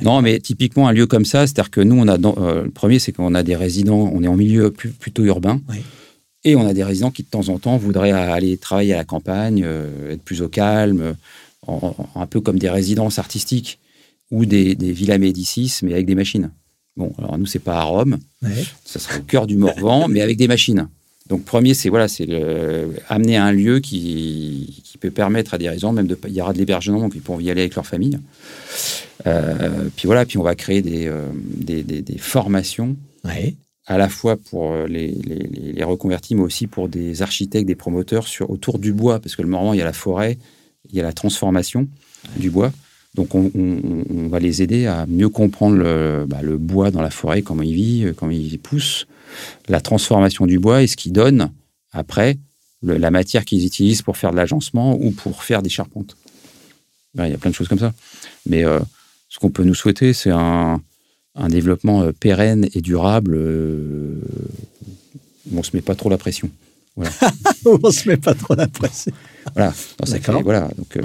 Non, 0.01 0.21
mais 0.21 0.39
typiquement 0.39 0.87
un 0.89 0.91
lieu 0.91 1.05
comme 1.07 1.23
ça, 1.25 1.47
c'est-à-dire 1.47 1.69
que 1.71 1.79
nous, 1.79 1.95
on 1.97 2.07
a 2.07 2.17
dans- 2.17 2.35
euh, 2.39 2.63
le 2.63 2.69
premier, 2.71 2.99
c'est 2.99 3.11
qu'on 3.13 3.33
a 3.33 3.43
des 3.43 3.55
résidents, 3.55 4.11
on 4.13 4.21
est 4.23 4.27
en 4.27 4.35
milieu 4.35 4.71
plus- 4.71 4.89
plutôt 4.89 5.23
urbain, 5.23 5.61
Oui. 5.69 5.77
Et 6.43 6.55
on 6.55 6.65
a 6.67 6.73
des 6.73 6.83
résidents 6.83 7.11
qui 7.11 7.23
de 7.23 7.27
temps 7.29 7.49
en 7.49 7.59
temps 7.59 7.77
voudraient 7.77 8.11
aller 8.11 8.57
travailler 8.57 8.93
à 8.93 8.97
la 8.97 9.03
campagne, 9.05 9.63
euh, 9.65 10.11
être 10.13 10.21
plus 10.23 10.41
au 10.41 10.47
calme, 10.49 11.15
en- 11.67 11.95
en- 12.15 12.19
un 12.21 12.25
peu 12.27 12.39
comme 12.41 12.57
des 12.59 12.69
résidences 12.69 13.19
artistiques 13.19 13.79
ou 14.31 14.45
des, 14.45 14.75
des 14.75 14.91
villas 14.91 15.19
Médicis, 15.19 15.79
mais 15.83 15.93
avec 15.93 16.05
des 16.05 16.15
machines. 16.15 16.51
Bon, 16.97 17.13
alors 17.17 17.37
nous, 17.37 17.45
c'est 17.45 17.59
pas 17.59 17.77
à 17.77 17.83
Rome, 17.83 18.17
Ouais. 18.41 18.63
ça 18.85 18.99
sera 18.99 19.17
au 19.17 19.21
cœur 19.23 19.47
du 19.47 19.55
Morvan, 19.57 20.07
mais 20.07 20.21
avec 20.21 20.37
des 20.37 20.47
machines. 20.47 20.87
Donc, 21.27 21.45
premier, 21.45 21.73
c'est 21.75 21.89
voilà, 21.89 22.07
c'est 22.07 22.27
amener 23.07 23.37
un 23.37 23.51
lieu 23.51 23.79
qui, 23.79 24.81
qui 24.83 24.97
peut 24.97 25.11
permettre 25.11 25.53
à 25.53 25.57
des 25.57 25.69
résidents, 25.69 25.93
même 25.93 26.07
de, 26.07 26.17
il 26.27 26.33
y 26.33 26.41
aura 26.41 26.53
de 26.53 26.57
l'hébergement, 26.57 26.99
donc 26.99 27.13
ils 27.15 27.21
pourront 27.21 27.39
y 27.39 27.49
aller 27.51 27.61
avec 27.61 27.75
leur 27.75 27.85
famille. 27.85 28.17
Euh, 29.27 29.89
puis 29.95 30.05
voilà, 30.07 30.25
puis 30.25 30.37
on 30.37 30.43
va 30.43 30.55
créer 30.55 30.81
des, 30.81 31.07
euh, 31.07 31.27
des, 31.35 31.83
des- 31.83 32.01
des 32.01 32.17
formations 32.17 32.95
Ouais. 33.25 33.55
À 33.89 33.97
la 33.97 34.07
fois 34.07 34.37
pour 34.37 34.71
euh, 34.71 34.87
les, 34.87 35.83
reconvertis, 35.83 36.35
mais 36.35 36.43
aussi 36.43 36.67
pour 36.67 36.87
des 36.87 37.23
architectes, 37.23 37.67
des 37.67 37.75
promoteurs 37.75 38.27
sur, 38.27 38.49
autour 38.51 38.77
du 38.77 38.93
bois, 38.93 39.19
parce 39.19 39.35
que 39.35 39.41
le 39.41 39.47
Morvan, 39.47 39.73
il 39.73 39.79
y 39.79 39.81
a 39.81 39.85
la 39.85 39.93
forêt, 39.93 40.37
il 40.89 40.95
y 40.95 40.99
a 40.99 41.03
la 41.03 41.11
transformation 41.11 41.87
du 42.37 42.51
bois. 42.51 42.71
Donc 43.15 43.33
on, 43.33 43.49
va 44.29 44.39
les 44.39 44.61
aider 44.61 44.85
à 44.85 45.07
mieux 45.07 45.29
comprendre 45.29 45.75
le, 45.75 46.25
bah, 46.27 46.43
le 46.43 46.57
bois 46.57 46.91
dans 46.91 47.01
la 47.01 47.09
forêt, 47.09 47.41
comment 47.41 47.63
il 47.63 47.73
vit, 47.73 48.05
euh, 48.05 48.13
comment 48.13 48.31
il 48.31 48.59
pousse, 48.59 49.07
la 49.67 49.81
transformation 49.81 50.45
du 50.45 50.59
bois 50.59 50.83
et 50.83 50.87
ce 50.87 50.95
qui 50.95 51.09
donne 51.09 51.51
après 51.91 52.37
la 52.83 53.11
matière 53.11 53.43
qu'ils 53.43 53.65
utilisent 53.65 54.03
pour 54.03 54.15
faire 54.15 54.31
de 54.31 54.37
l'agencement 54.37 54.95
ou 54.95 55.11
pour 55.11 55.43
faire 55.43 55.63
des 55.63 55.69
charpentes. 55.69 56.15
Il 57.15 57.27
y 57.27 57.33
a 57.33 57.37
plein 57.37 57.49
de 57.49 57.55
choses 57.55 57.67
comme 57.67 57.79
ça. 57.79 57.93
Mais 58.45 58.63
euh, 58.63 58.79
ce 59.27 59.39
qu'on 59.39 59.49
peut 59.49 59.63
nous 59.63 59.73
souhaiter, 59.73 60.13
c'est 60.13 60.29
un, 60.29 60.79
un 61.35 61.47
développement 61.47 62.01
euh, 62.03 62.11
pérenne 62.11 62.67
et 62.73 62.81
durable. 62.81 63.35
euh, 63.35 64.15
où 65.51 65.57
on 65.57 65.63
se 65.63 65.71
met 65.75 65.81
pas 65.81 65.95
trop 65.95 66.09
la 66.09 66.17
pression. 66.17 66.49
On 67.65 67.91
se 67.91 68.07
met 68.07 68.17
pas 68.17 68.33
trop 68.33 68.55
la 68.55 68.67
pression. 68.67 69.11
Voilà. 69.55 69.73
Ça 70.05 70.11
D'accord. 70.13 70.37
fait- 70.37 70.43
voilà. 70.43 70.69
Donc, 70.77 70.97
euh, 70.97 71.01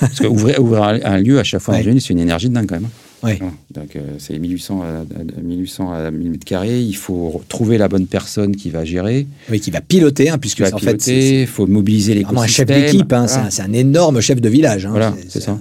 parce 0.00 0.18
que 0.18 0.26
ouvrir, 0.26 0.60
ouvrir 0.62 0.82
un, 0.82 1.00
un 1.02 1.18
lieu 1.18 1.38
à 1.38 1.44
chaque 1.44 1.60
fois 1.60 1.74
Ouais. 1.74 1.82
c'est 2.00 2.10
une 2.10 2.18
énergie 2.18 2.48
de 2.48 2.54
dingue 2.54 2.66
quand 2.66 2.74
même. 2.80 2.88
Ouais. 3.22 3.36
Voilà. 3.38 3.54
Donc, 3.70 3.96
euh, 3.96 4.00
c'est 4.18 4.38
1800 4.38 4.82
à, 4.82 4.86
à- 4.86 5.40
1800 5.42 5.92
à 5.92 6.10
1000 6.10 6.30
mètres 6.30 6.44
carrés. 6.44 6.80
Il 6.80 6.96
faut 6.96 7.42
trouver 7.48 7.78
la 7.78 7.88
bonne 7.88 8.06
personne 8.06 8.56
qui 8.56 8.70
va 8.70 8.84
gérer, 8.84 9.26
Oui, 9.50 9.60
qui 9.60 9.70
va 9.70 9.80
piloter, 9.80 10.28
hein, 10.30 10.38
puisque 10.38 10.60
va 10.60 10.74
en 10.74 10.78
fait, 10.78 10.86
piloter. 10.96 11.42
Il 11.42 11.46
faut 11.46 11.66
mobiliser 11.66 12.14
les 12.14 12.22
vraiment 12.24 12.42
un 12.42 12.46
chef 12.46 12.66
d'équipe. 12.66 13.10
hein, 13.12 13.26
c'est 13.28 13.38
un- 13.38 13.50
c'est 13.50 13.62
un, 13.62 13.72
énorme 13.72 14.20
chef 14.20 14.40
de 14.40 14.48
village. 14.48 14.84
hein. 14.84 14.90
Voilà, 14.90 15.14
c'est 15.28 15.40
ça. 15.40 15.58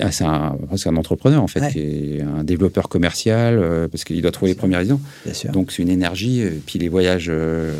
Ah, 0.00 0.10
c'est 0.10 0.24
un, 0.24 0.96
entrepreneur 0.96 1.42
en 1.42 1.46
fait, 1.46 1.60
Ouais. 1.60 1.70
qui 1.72 1.78
est 1.80 2.22
un 2.22 2.42
développeur 2.44 2.88
commercial 2.88 3.58
euh, 3.58 3.88
parce 3.88 4.04
qu'il 4.04 4.20
doit 4.20 4.32
trouver 4.32 4.54
les. 4.54 5.00
Bien 5.24 5.34
sûr. 5.34 5.52
Donc 5.52 5.70
c'est 5.72 5.82
une 5.82 5.88
énergie. 5.88 6.42
euh, 6.42 6.58
Puis 6.66 6.78
les 6.78 6.88
voyages, 6.88 7.28
euh, 7.28 7.74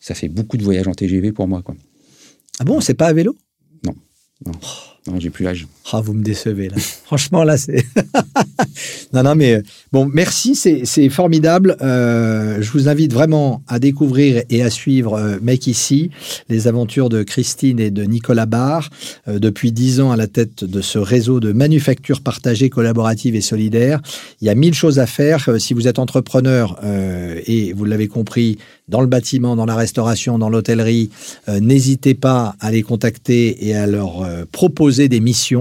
ça 0.00 0.14
fait 0.14 0.28
beaucoup 0.28 0.56
de 0.56 0.64
voyages 0.64 0.88
en 0.88 0.92
TGV 0.94 1.32
pour 1.32 1.46
moi. 1.46 1.62
Quoi. 1.62 1.76
Ah 2.58 2.64
bon, 2.64 2.80
c'est 2.80 2.94
pas 2.94 3.06
à 3.06 3.12
vélo? 3.12 3.36
Non, 3.84 3.94
j'ai 5.18 5.30
plus 5.30 5.44
l'âge. 5.44 5.66
Ah, 5.92 6.00
vous 6.00 6.12
me 6.12 6.22
décevez 6.22 6.68
là. 6.68 6.76
Franchement, 7.04 7.44
là, 7.44 7.56
c'est. 7.56 7.84
non, 9.12 9.22
non, 9.22 9.34
mais 9.34 9.54
euh, 9.54 9.62
bon, 9.92 10.06
merci, 10.12 10.54
c'est 10.56 11.08
formidable. 11.08 11.76
Euh, 11.80 12.60
je 12.60 12.70
vous 12.72 12.88
invite 12.88 13.12
vraiment 13.12 13.62
à 13.68 13.78
découvrir 13.78 14.42
et 14.50 14.62
à 14.62 14.70
suivre 14.70 15.14
euh, 15.14 15.38
Mec 15.40 15.66
ici, 15.66 16.10
les 16.48 16.66
aventures 16.66 17.08
de 17.08 17.22
Christine 17.22 17.78
et 17.78 17.90
de 17.90 18.02
Nicolas 18.02 18.46
Barr, 18.46 18.90
euh, 19.28 19.38
depuis 19.38 19.72
dix 19.72 20.00
ans 20.00 20.10
à 20.10 20.16
la 20.16 20.26
tête 20.26 20.64
de 20.64 20.80
ce 20.80 20.98
réseau 20.98 21.40
de 21.40 21.52
manufactures 21.52 22.20
partagées, 22.20 22.68
collaboratives 22.68 23.36
et 23.36 23.40
solidaires. 23.40 24.00
Il 24.40 24.46
y 24.46 24.50
a 24.50 24.54
mille 24.54 24.74
choses 24.74 24.98
à 24.98 25.06
faire. 25.06 25.48
Si 25.58 25.74
vous 25.74 25.86
êtes 25.88 25.98
entrepreneur 25.98 26.78
et 27.46 27.72
vous 27.72 27.84
l'avez 27.84 28.08
compris, 28.08 28.58
dans 28.88 29.00
le 29.00 29.06
bâtiment, 29.06 29.56
dans 29.56 29.66
la 29.66 29.74
restauration, 29.74 30.38
dans 30.38 30.48
l'hôtellerie, 30.48 31.10
n'hésitez 31.48 32.14
pas 32.14 32.54
à 32.60 32.70
les 32.70 32.82
contacter 32.82 33.66
et 33.66 33.74
à 33.74 33.86
leur 33.86 34.22
euh, 34.22 34.44
proposer 34.96 35.08
des 35.08 35.20
missions. 35.20 35.60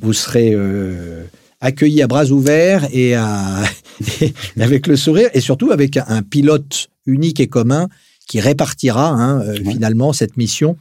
Vous 0.00 0.12
serez 0.12 0.52
euh, 0.54 1.24
accueillis 1.60 2.02
à 2.02 2.06
bras 2.06 2.26
ouverts 2.26 2.86
et, 2.92 3.14
à, 3.14 3.62
et 4.20 4.32
avec 4.60 4.86
le 4.86 4.96
sourire 4.96 5.30
et 5.32 5.40
surtout 5.40 5.70
avec 5.72 5.96
un 5.96 6.22
pilote 6.22 6.88
unique 7.06 7.40
et 7.40 7.46
commun 7.48 7.88
qui 8.28 8.40
répartira 8.40 9.08
hein, 9.08 9.40
euh, 9.42 9.52
Ouais. 9.64 9.72
finalement 9.72 10.12
cette 10.12 10.36
mission 10.36 10.76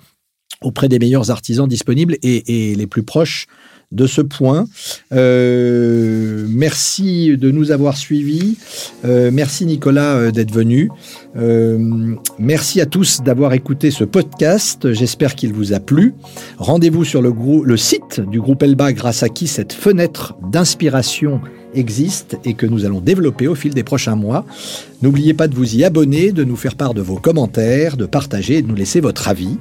auprès 0.61 0.87
des 0.87 0.99
meilleurs 0.99 1.29
artisans 1.29 1.67
disponibles 1.67 2.17
et, 2.23 2.71
et 2.71 2.75
les 2.75 2.87
plus 2.87 3.03
proches 3.03 3.47
de 3.93 4.08
ce 4.08 4.21
point. 4.21 4.65
Euh, 5.13 6.45
merci 6.49 7.38
de 7.38 7.51
nous 7.51 7.71
avoir 7.71 7.95
suivis. 7.95 8.58
Euh, 9.06 9.29
merci 9.32 9.65
Nicolas 9.65 10.15
euh, 10.15 10.32
d'être 10.32 10.51
venu. 10.51 10.89
Merci 12.39 12.82
à 12.82 12.86
tous 12.86 13.21
d'avoir 13.21 13.53
écouté 13.53 13.91
ce 13.91 14.03
podcast. 14.03 14.91
J'espère 14.93 15.36
qu'il 15.36 15.53
vous 15.53 15.73
a 15.73 15.79
plu. 15.79 16.13
Rendez-vous 16.58 17.06
sur 17.06 17.21
le, 17.21 17.34
le 17.63 17.77
site 17.77 18.21
du 18.21 18.39
groupe 18.39 18.63
Elba 18.63 18.93
grâce 18.93 19.23
à 19.23 19.29
qui 19.29 19.47
cette 19.47 19.73
fenêtre 19.73 20.36
d'inspiration 20.51 21.41
existe 21.75 22.38
et 22.45 22.53
que 22.53 22.65
nous 22.65 22.86
allons 22.86 22.99
développer 22.99 23.47
au 23.47 23.55
fil 23.55 23.73
des 23.73 23.83
prochains 23.83 24.15
mois. 24.15 24.45
N'oubliez 25.01 25.33
pas 25.33 25.47
de 25.47 25.55
vous 25.55 25.75
y 25.75 25.83
abonner, 25.83 26.31
de 26.31 26.43
nous 26.43 26.55
faire 26.55 26.75
part 26.75 26.93
de 26.93 27.01
vos 27.01 27.17
commentaires, 27.17 27.97
de 27.97 28.05
partager 28.05 28.57
et 28.57 28.62
de 28.62 28.67
nous 28.67 28.75
laisser 28.75 28.99
votre 28.99 29.27
avis. 29.27 29.57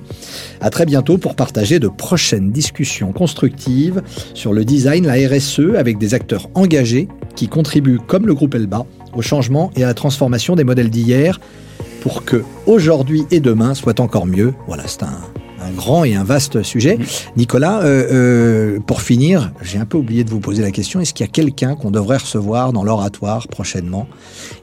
À 0.60 0.70
très 0.70 0.86
bientôt 0.86 1.18
pour 1.18 1.34
partager 1.34 1.78
de 1.78 1.88
prochaines 1.88 2.52
discussions 2.52 3.12
constructives 3.12 4.02
sur 4.34 4.52
le 4.52 4.64
design, 4.64 5.06
la 5.06 5.14
RSE 5.14 5.74
avec 5.76 5.98
des 5.98 6.14
acteurs 6.14 6.48
engagés 6.54 7.08
qui 7.34 7.48
contribuent 7.48 8.00
comme 8.06 8.26
le 8.26 8.34
groupe 8.34 8.54
Elba 8.54 8.86
au 9.14 9.22
changement 9.22 9.70
et 9.76 9.84
à 9.84 9.86
la 9.86 9.94
transformation 9.94 10.56
des 10.56 10.64
modèles 10.64 10.90
d'hier 10.90 11.40
pour 12.00 12.24
que 12.24 12.42
aujourd'hui 12.66 13.24
et 13.30 13.40
demain 13.40 13.74
soient 13.74 14.00
encore 14.00 14.26
mieux. 14.26 14.54
Voilà, 14.66 14.84
c'est 14.86 15.02
un, 15.04 15.20
un 15.62 15.70
grand 15.70 16.04
et 16.04 16.14
un 16.14 16.24
vaste 16.24 16.62
sujet. 16.62 16.98
Nicolas, 17.36 17.80
euh, 17.82 18.08
euh, 18.12 18.80
pour 18.80 19.02
finir, 19.02 19.52
j'ai 19.62 19.78
un 19.78 19.84
peu 19.84 19.98
oublié 19.98 20.24
de 20.24 20.30
vous 20.30 20.40
poser 20.40 20.62
la 20.62 20.70
question, 20.70 21.00
est-ce 21.00 21.14
qu'il 21.14 21.24
y 21.24 21.28
a 21.28 21.32
quelqu'un 21.32 21.74
qu'on 21.76 21.90
devrait 21.90 22.18
recevoir 22.18 22.72
dans 22.72 22.84
l'oratoire 22.84 23.48
prochainement 23.48 24.06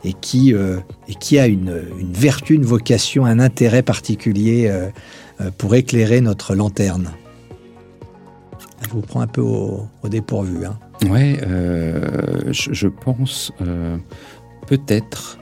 et 0.03 0.13
qui, 0.13 0.53
euh, 0.53 0.77
et 1.07 1.15
qui 1.15 1.39
a 1.39 1.47
une, 1.47 1.81
une 1.99 2.13
vertu, 2.13 2.55
une 2.55 2.65
vocation, 2.65 3.25
un 3.25 3.39
intérêt 3.39 3.83
particulier 3.83 4.71
pour 5.57 5.75
éclairer 5.75 6.21
notre 6.21 6.55
lanterne? 6.55 7.11
Je 8.81 8.89
vous 8.89 9.01
prends 9.01 9.21
un 9.21 9.27
peu 9.27 9.41
au, 9.41 9.87
au 10.03 10.09
dépourvu. 10.09 10.65
Hein. 10.65 10.77
Euh, 11.03 12.41
je, 12.51 12.73
je 12.73 12.87
pense 12.87 13.51
peut-être 14.67 15.37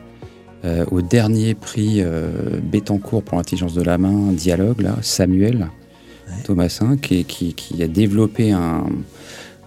euh, 0.67 0.85
au 0.91 1.01
dernier 1.01 1.55
prix 1.55 2.01
euh, 2.01 2.59
Bettencourt 2.61 3.23
pour 3.23 3.37
l'intelligence 3.37 3.73
de 3.73 3.81
la 3.81 3.97
main, 3.97 4.31
Dialogue, 4.33 4.81
là, 4.81 4.95
Samuel 5.01 5.69
Ouais. 6.29 6.43
Thomasin, 6.43 6.97
qui, 6.97 7.23
qui, 7.23 7.53
qui 7.53 7.81
a 7.81 7.87
développé 7.87 8.51
un, 8.51 8.83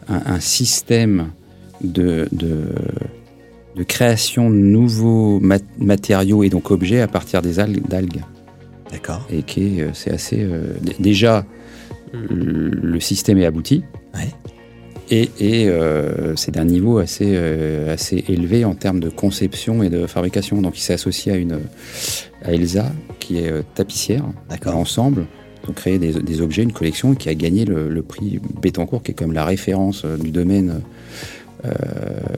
un, 0.08 0.22
un 0.26 0.40
système 0.40 1.28
de, 1.82 2.28
de, 2.32 2.66
de 3.76 3.82
création 3.82 4.50
de 4.50 4.56
nouveaux 4.56 5.40
mat- 5.40 5.64
matériaux 5.78 6.42
et 6.42 6.50
donc 6.50 6.70
objets 6.70 7.00
à 7.00 7.08
partir 7.08 7.40
des 7.40 7.58
algues. 7.60 7.88
d'algues. 7.88 8.20
D'accord 8.92 9.26
Et 9.32 9.42
qui 9.42 9.80
euh, 9.80 9.88
c'est 9.94 10.10
assez. 10.12 10.36
euh, 10.42 10.74
déjà, 10.98 11.46
le 12.12 12.68
le 12.70 13.00
système 13.00 13.38
est 13.38 13.46
abouti. 13.46 13.82
Ouais. 14.14 14.28
Et, 15.10 15.28
et 15.40 15.68
euh, 15.68 16.36
c'est 16.36 16.52
d'un 16.52 16.64
niveau 16.64 16.98
assez, 16.98 17.32
euh, 17.34 17.92
assez 17.92 18.24
élevé 18.28 18.64
en 18.64 18.74
termes 18.74 19.00
de 19.00 19.08
conception 19.08 19.82
et 19.82 19.90
de 19.90 20.06
fabrication. 20.06 20.62
Donc 20.62 20.78
il 20.78 20.82
s'est 20.82 20.92
associé 20.92 21.32
à, 21.32 21.36
une, 21.36 21.58
à 22.44 22.52
Elsa, 22.52 22.92
qui 23.18 23.38
est 23.38 23.50
euh, 23.50 23.62
tapissière. 23.74 24.24
D'accord. 24.48 24.76
Ensemble, 24.76 25.26
ont 25.68 25.72
créé 25.72 25.98
des, 25.98 26.12
des 26.12 26.40
objets, 26.40 26.62
une 26.62 26.72
collection 26.72 27.14
qui 27.14 27.28
a 27.28 27.34
gagné 27.34 27.64
le, 27.64 27.88
le 27.88 28.02
prix 28.02 28.40
Bettencourt, 28.62 29.02
qui 29.02 29.10
est 29.10 29.14
comme 29.14 29.32
la 29.32 29.44
référence 29.44 30.04
du 30.06 30.30
domaine 30.30 30.80
euh, 31.64 31.70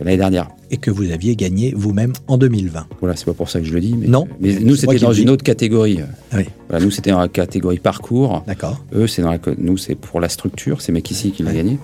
l'année 0.00 0.16
dernière. 0.16 0.48
Et 0.70 0.78
que 0.78 0.90
vous 0.90 1.10
aviez 1.12 1.36
gagné 1.36 1.72
vous-même 1.76 2.12
en 2.26 2.38
2020. 2.38 2.86
Voilà, 3.00 3.14
c'est 3.14 3.26
pas 3.26 3.34
pour 3.34 3.50
ça 3.50 3.60
que 3.60 3.66
je 3.66 3.72
le 3.72 3.80
dis. 3.80 3.94
Mais, 3.96 4.08
Non, 4.08 4.26
mais 4.40 4.58
nous, 4.58 4.74
c'était 4.74 4.98
dans 4.98 5.12
une 5.12 5.30
autre 5.30 5.44
catégorie. 5.44 6.00
Ah 6.32 6.38
oui. 6.38 6.46
Voilà, 6.68 6.84
nous, 6.84 6.90
c'était 6.90 7.10
dans 7.10 7.20
la 7.20 7.28
catégorie 7.28 7.78
parcours. 7.78 8.42
D'accord. 8.46 8.82
Eux, 8.94 9.06
c'est 9.06 9.22
dans 9.22 9.30
la, 9.30 9.38
nous, 9.58 9.76
c'est 9.76 9.94
pour 9.94 10.18
la 10.18 10.28
structure, 10.28 10.80
c'est 10.80 10.92
Mekissi 10.92 11.30
qui 11.30 11.42
l'a 11.42 11.52
gagné. 11.52 11.78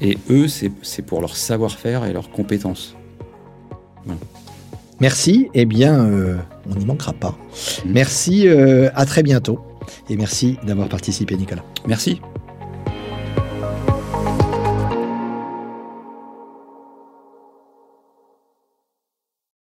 Et 0.00 0.18
eux, 0.30 0.46
c'est 0.48 1.02
pour 1.02 1.20
leur 1.20 1.36
savoir-faire 1.36 2.04
et 2.04 2.12
leurs 2.12 2.30
compétences. 2.30 2.96
Merci. 5.00 5.48
Eh 5.54 5.64
bien, 5.64 6.04
euh, 6.04 6.36
on 6.70 6.74
n'y 6.74 6.84
manquera 6.84 7.12
pas. 7.12 7.38
Mhm. 7.84 7.92
Merci. 7.92 8.48
euh, 8.48 8.90
à 8.94 9.06
très 9.06 9.22
bientôt. 9.22 9.60
Et 10.08 10.16
merci 10.16 10.58
d'avoir 10.66 10.88
participé, 10.88 11.36
Nicolas. 11.36 11.64
Merci. 11.86 12.20